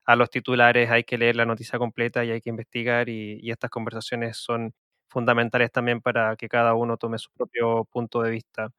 a 0.10 0.16
los 0.16 0.30
titulares, 0.32 0.90
hay 0.90 1.04
que 1.04 1.18
leer 1.20 1.36
la 1.36 1.46
noticia 1.46 1.78
completa 1.78 2.26
y 2.26 2.32
hay 2.32 2.42
que 2.42 2.50
investigar 2.50 3.10
y, 3.10 3.40
y, 3.42 3.52
estas 3.52 3.70
conversaciones 3.70 4.38
son 4.38 4.74
fundamentales 5.08 5.72
también 5.72 6.02
para 6.02 6.36
que 6.36 6.50
cada 6.50 6.74
uno 6.74 6.98
tome 6.98 7.20
su 7.20 7.30
propio 7.32 7.86
punto 7.86 8.24
de 8.24 8.32
vista. 8.32 8.70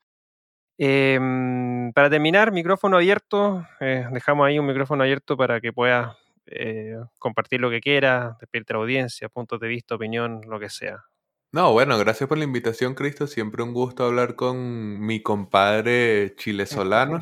Em, 0.76 1.92
para 1.92 2.10
terminar, 2.10 2.50
micrófono 2.52 2.96
abierto. 2.96 3.64
Eh, 3.80 4.06
dejamos 4.10 4.46
ahí 4.46 4.58
un 4.58 4.66
micrófono 4.66 5.04
abierto 5.04 5.36
para 5.36 5.60
que 5.60 5.72
puedas 5.72 6.16
eh, 6.46 6.96
compartir 7.18 7.60
lo 7.60 7.70
que 7.70 7.80
quieras, 7.80 8.38
despedirte 8.40 8.72
a 8.72 8.76
la 8.76 8.82
audiencia, 8.82 9.28
puntos 9.28 9.60
de 9.60 9.68
vista, 9.68 9.94
opinión, 9.94 10.40
lo 10.48 10.58
que 10.58 10.70
sea. 10.70 11.04
No, 11.52 11.72
bueno, 11.72 11.98
gracias 11.98 12.28
por 12.28 12.38
la 12.38 12.44
invitación, 12.44 12.94
Cristo. 12.94 13.28
Siempre 13.28 13.62
un 13.62 13.72
gusto 13.74 14.04
hablar 14.04 14.34
con 14.36 15.00
mi 15.00 15.22
compadre 15.22 16.34
chilesolano. 16.36 17.20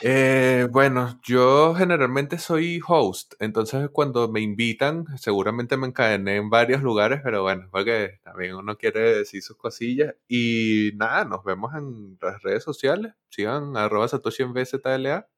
Eh, 0.00 0.66
bueno, 0.70 1.20
yo 1.22 1.74
generalmente 1.74 2.38
soy 2.38 2.80
host, 2.86 3.34
entonces 3.38 3.88
cuando 3.92 4.28
me 4.28 4.40
invitan, 4.40 5.06
seguramente 5.18 5.76
me 5.76 5.86
encadené 5.86 6.36
en 6.36 6.50
varios 6.50 6.82
lugares, 6.82 7.20
pero 7.22 7.42
bueno, 7.42 7.68
porque 7.70 8.18
también 8.22 8.56
uno 8.56 8.76
quiere 8.76 9.18
decir 9.18 9.42
sus 9.42 9.56
cosillas. 9.56 10.14
Y 10.28 10.90
nada, 10.96 11.24
nos 11.24 11.44
vemos 11.44 11.74
en 11.74 12.18
las 12.20 12.42
redes 12.42 12.64
sociales. 12.64 13.14
Sigan 13.30 13.76
arroba 13.76 14.08
Satoshi 14.08 14.42
en 14.42 14.52
VZLA. 14.52 15.28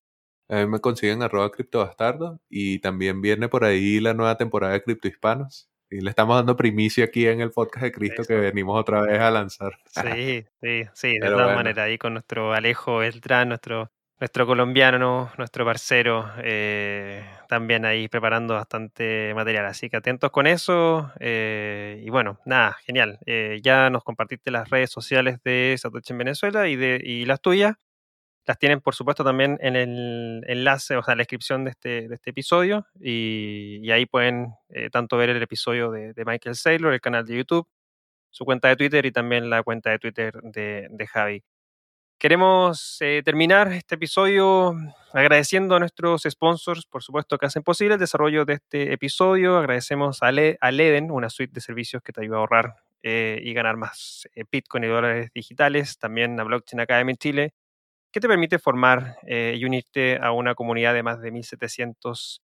A 0.48 0.56
mí 0.56 0.66
me 0.66 0.80
consiguen 0.80 1.22
arroba 1.22 1.50
criptobastardo. 1.50 2.40
Y 2.48 2.78
también 2.80 3.20
viene 3.20 3.48
por 3.48 3.64
ahí 3.64 4.00
la 4.00 4.14
nueva 4.14 4.36
temporada 4.36 4.72
de 4.72 4.82
Cripto 4.82 5.08
Hispanos. 5.08 5.68
Y 5.90 6.00
le 6.00 6.10
estamos 6.10 6.36
dando 6.36 6.56
primicia 6.56 7.04
aquí 7.04 7.26
en 7.26 7.40
el 7.40 7.52
podcast 7.52 7.84
de 7.84 7.92
Cristo 7.92 8.24
que 8.24 8.34
venimos 8.34 8.78
otra 8.78 9.02
vez 9.02 9.20
a 9.20 9.30
lanzar. 9.30 9.78
Sí, 9.86 10.44
sí, 10.60 10.82
sí, 10.94 11.18
de 11.18 11.28
todas 11.28 11.54
maneras, 11.54 11.86
ahí 11.86 11.96
con 11.96 12.14
nuestro 12.14 12.52
Alejo 12.52 12.98
Beltrán, 12.98 13.50
nuestro 13.50 13.92
nuestro 14.18 14.46
colombiano, 14.46 15.30
nuestro 15.36 15.64
parcero, 15.64 16.30
eh, 16.42 17.24
también 17.48 17.84
ahí 17.84 18.08
preparando 18.08 18.54
bastante 18.54 19.32
material. 19.34 19.66
Así 19.66 19.90
que 19.90 19.98
atentos 19.98 20.30
con 20.30 20.46
eso. 20.46 21.12
Eh, 21.20 22.02
y 22.04 22.10
bueno, 22.10 22.38
nada, 22.46 22.76
genial. 22.84 23.18
Eh, 23.26 23.60
ya 23.62 23.90
nos 23.90 24.04
compartiste 24.04 24.50
las 24.50 24.70
redes 24.70 24.90
sociales 24.90 25.38
de 25.44 25.76
Satoshi 25.78 26.12
en 26.12 26.18
Venezuela 26.18 26.68
y, 26.68 26.76
de, 26.76 27.00
y 27.04 27.26
las 27.26 27.40
tuyas. 27.40 27.74
Las 28.46 28.58
tienen, 28.58 28.80
por 28.80 28.94
supuesto, 28.94 29.24
también 29.24 29.58
en 29.60 29.76
el 29.76 30.44
enlace, 30.46 30.96
o 30.96 31.02
sea, 31.02 31.12
en 31.12 31.18
la 31.18 31.22
descripción 31.22 31.64
de 31.64 31.70
este, 31.72 32.08
de 32.08 32.14
este 32.14 32.30
episodio. 32.30 32.86
Y, 33.00 33.90
ahí 33.90 34.06
pueden 34.06 34.54
tanto 34.92 35.16
ver 35.16 35.30
el 35.30 35.42
episodio 35.42 35.90
de, 35.90 36.14
Michael 36.24 36.54
Saylor, 36.56 36.92
el 36.94 37.00
canal 37.00 37.26
de 37.26 37.36
YouTube, 37.36 37.68
su 38.30 38.44
cuenta 38.44 38.68
de 38.68 38.76
Twitter 38.76 39.06
y 39.06 39.12
también 39.12 39.50
la 39.50 39.62
cuenta 39.64 39.90
de 39.90 39.98
Twitter 39.98 40.34
de, 40.42 40.88
de 40.90 41.06
Javi. 41.08 41.44
Queremos 42.18 42.96
eh, 43.00 43.20
terminar 43.22 43.70
este 43.72 43.96
episodio 43.96 44.74
agradeciendo 45.12 45.76
a 45.76 45.80
nuestros 45.80 46.22
sponsors, 46.22 46.86
por 46.86 47.02
supuesto, 47.02 47.36
que 47.36 47.44
hacen 47.44 47.62
posible 47.62 47.94
el 47.94 48.00
desarrollo 48.00 48.46
de 48.46 48.54
este 48.54 48.94
episodio. 48.94 49.58
Agradecemos 49.58 50.22
a, 50.22 50.32
Leden, 50.32 51.10
una 51.10 51.28
suite 51.28 51.52
de 51.52 51.60
servicios 51.60 52.02
que 52.02 52.12
te 52.12 52.22
ayuda 52.22 52.36
a 52.36 52.40
ahorrar 52.40 52.76
eh, 53.02 53.38
y 53.42 53.52
ganar 53.52 53.76
más 53.76 54.26
eh, 54.34 54.44
Bitcoin 54.50 54.84
y 54.84 54.86
dólares 54.86 55.30
digitales. 55.34 55.98
También 55.98 56.40
a 56.40 56.44
Blockchain 56.44 56.80
Academy 56.80 57.16
Chile, 57.16 57.52
que 58.10 58.20
te 58.20 58.28
permite 58.28 58.58
formar 58.58 59.18
y 59.26 59.62
unirte 59.66 60.18
a 60.18 60.32
una 60.32 60.54
comunidad 60.54 60.94
de 60.94 61.02
más 61.02 61.20
de 61.20 61.30
1.700 61.30 62.40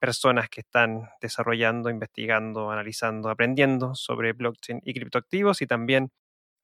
personas 0.00 0.48
que 0.48 0.62
están 0.62 1.08
desarrollando, 1.20 1.90
investigando, 1.90 2.72
analizando, 2.72 3.30
aprendiendo 3.30 3.94
sobre 3.94 4.32
blockchain 4.32 4.80
y 4.84 4.94
criptoactivos 4.94 5.62
y 5.62 5.68
también 5.68 6.10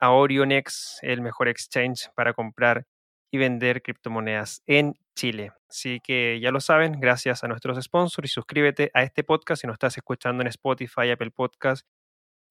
a 0.01 0.11
Orionex, 0.11 0.99
el 1.03 1.21
mejor 1.21 1.49
exchange 1.49 2.11
para 2.15 2.33
comprar 2.33 2.87
y 3.31 3.39
vender 3.39 3.83
criptomonedas 3.83 4.63
en 4.67 4.95
Chile. 5.15 5.53
Así 5.69 6.01
que 6.01 6.41
ya 6.41 6.51
lo 6.51 6.61
saben, 6.61 7.01
gracias 7.01 7.45
a 7.45 7.49
nuestros 7.49 7.83
sponsors 7.83 8.31
y 8.31 8.33
suscríbete 8.33 8.91
a 8.95 9.03
este 9.03 9.25
podcast 9.25 9.61
si 9.61 9.67
nos 9.67 9.75
estás 9.75 9.97
escuchando 9.97 10.43
en 10.43 10.49
Spotify, 10.49 11.11
Apple 11.11 11.31
Podcast 11.31 11.87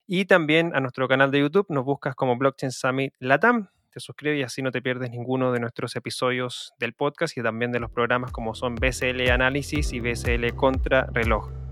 y 0.06 0.26
también 0.26 0.76
a 0.76 0.80
nuestro 0.80 1.08
canal 1.08 1.32
de 1.32 1.40
YouTube. 1.40 1.68
Nos 1.70 1.84
buscas 1.84 2.16
como 2.16 2.38
Blockchain 2.38 2.72
Summit 2.72 3.14
Latam. 3.20 3.70
Te 3.92 4.00
suscribes 4.00 4.40
y 4.40 4.44
así 4.44 4.62
no 4.62 4.72
te 4.72 4.82
pierdes 4.82 5.10
ninguno 5.10 5.52
de 5.52 5.60
nuestros 5.60 5.96
episodios 5.96 6.74
del 6.80 6.94
podcast 6.94 7.38
y 7.38 7.42
también 7.42 7.72
de 7.72 7.80
los 7.80 7.92
programas 7.92 8.32
como 8.32 8.54
son 8.54 8.76
BCL 8.76 9.30
Análisis 9.32 9.92
y 9.94 10.00
BCL 10.00 10.56
Contra 10.56 11.08
Reloj. 11.12 11.67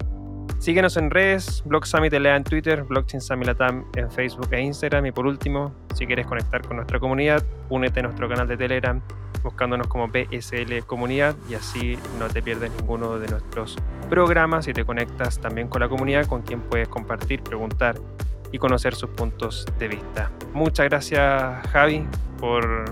Síguenos 0.60 0.98
en 0.98 1.12
redes, 1.12 1.62
Blog 1.66 1.86
Summit 1.86 2.14
en 2.14 2.44
Twitter, 2.44 2.84
Blockchain 2.84 3.22
Summit 3.22 3.48
Latam 3.48 3.86
en 3.96 4.10
Facebook 4.10 4.48
e 4.52 4.62
Instagram. 4.62 5.06
Y 5.06 5.12
por 5.12 5.28
último, 5.28 5.74
si 5.94 6.08
quieres 6.08 6.26
conectar 6.26 6.66
con 6.66 6.78
nuestra 6.78 7.00
comunidad, 7.00 7.44
únete 7.70 8.00
a 8.00 8.04
nuestro 8.04 8.28
canal 8.28 8.48
de 8.48 8.58
Telegram 8.58 9.02
buscándonos 9.46 9.88
como 9.88 10.10
PSL 10.10 10.84
Comunidad 10.88 11.36
y 11.48 11.54
así 11.54 12.00
no 12.20 12.28
te 12.28 12.42
pierdes 12.42 12.72
ninguno 12.80 13.20
de 13.20 13.28
nuestros 13.28 13.78
programas 14.10 14.68
y 14.68 14.74
te 14.74 14.84
conectas 14.84 15.40
también 15.40 15.68
con 15.68 15.82
la 15.82 15.88
comunidad 15.88 16.26
con 16.26 16.42
quien 16.42 16.62
puedes 16.62 16.88
compartir, 16.88 17.42
preguntar 17.44 17.96
y 18.52 18.58
conocer 18.58 18.96
sus 18.96 19.12
puntos 19.12 19.66
de 19.78 19.88
vista. 19.88 20.32
Muchas 20.54 20.88
gracias 20.88 21.68
Javi 21.68 22.06
por 22.40 22.86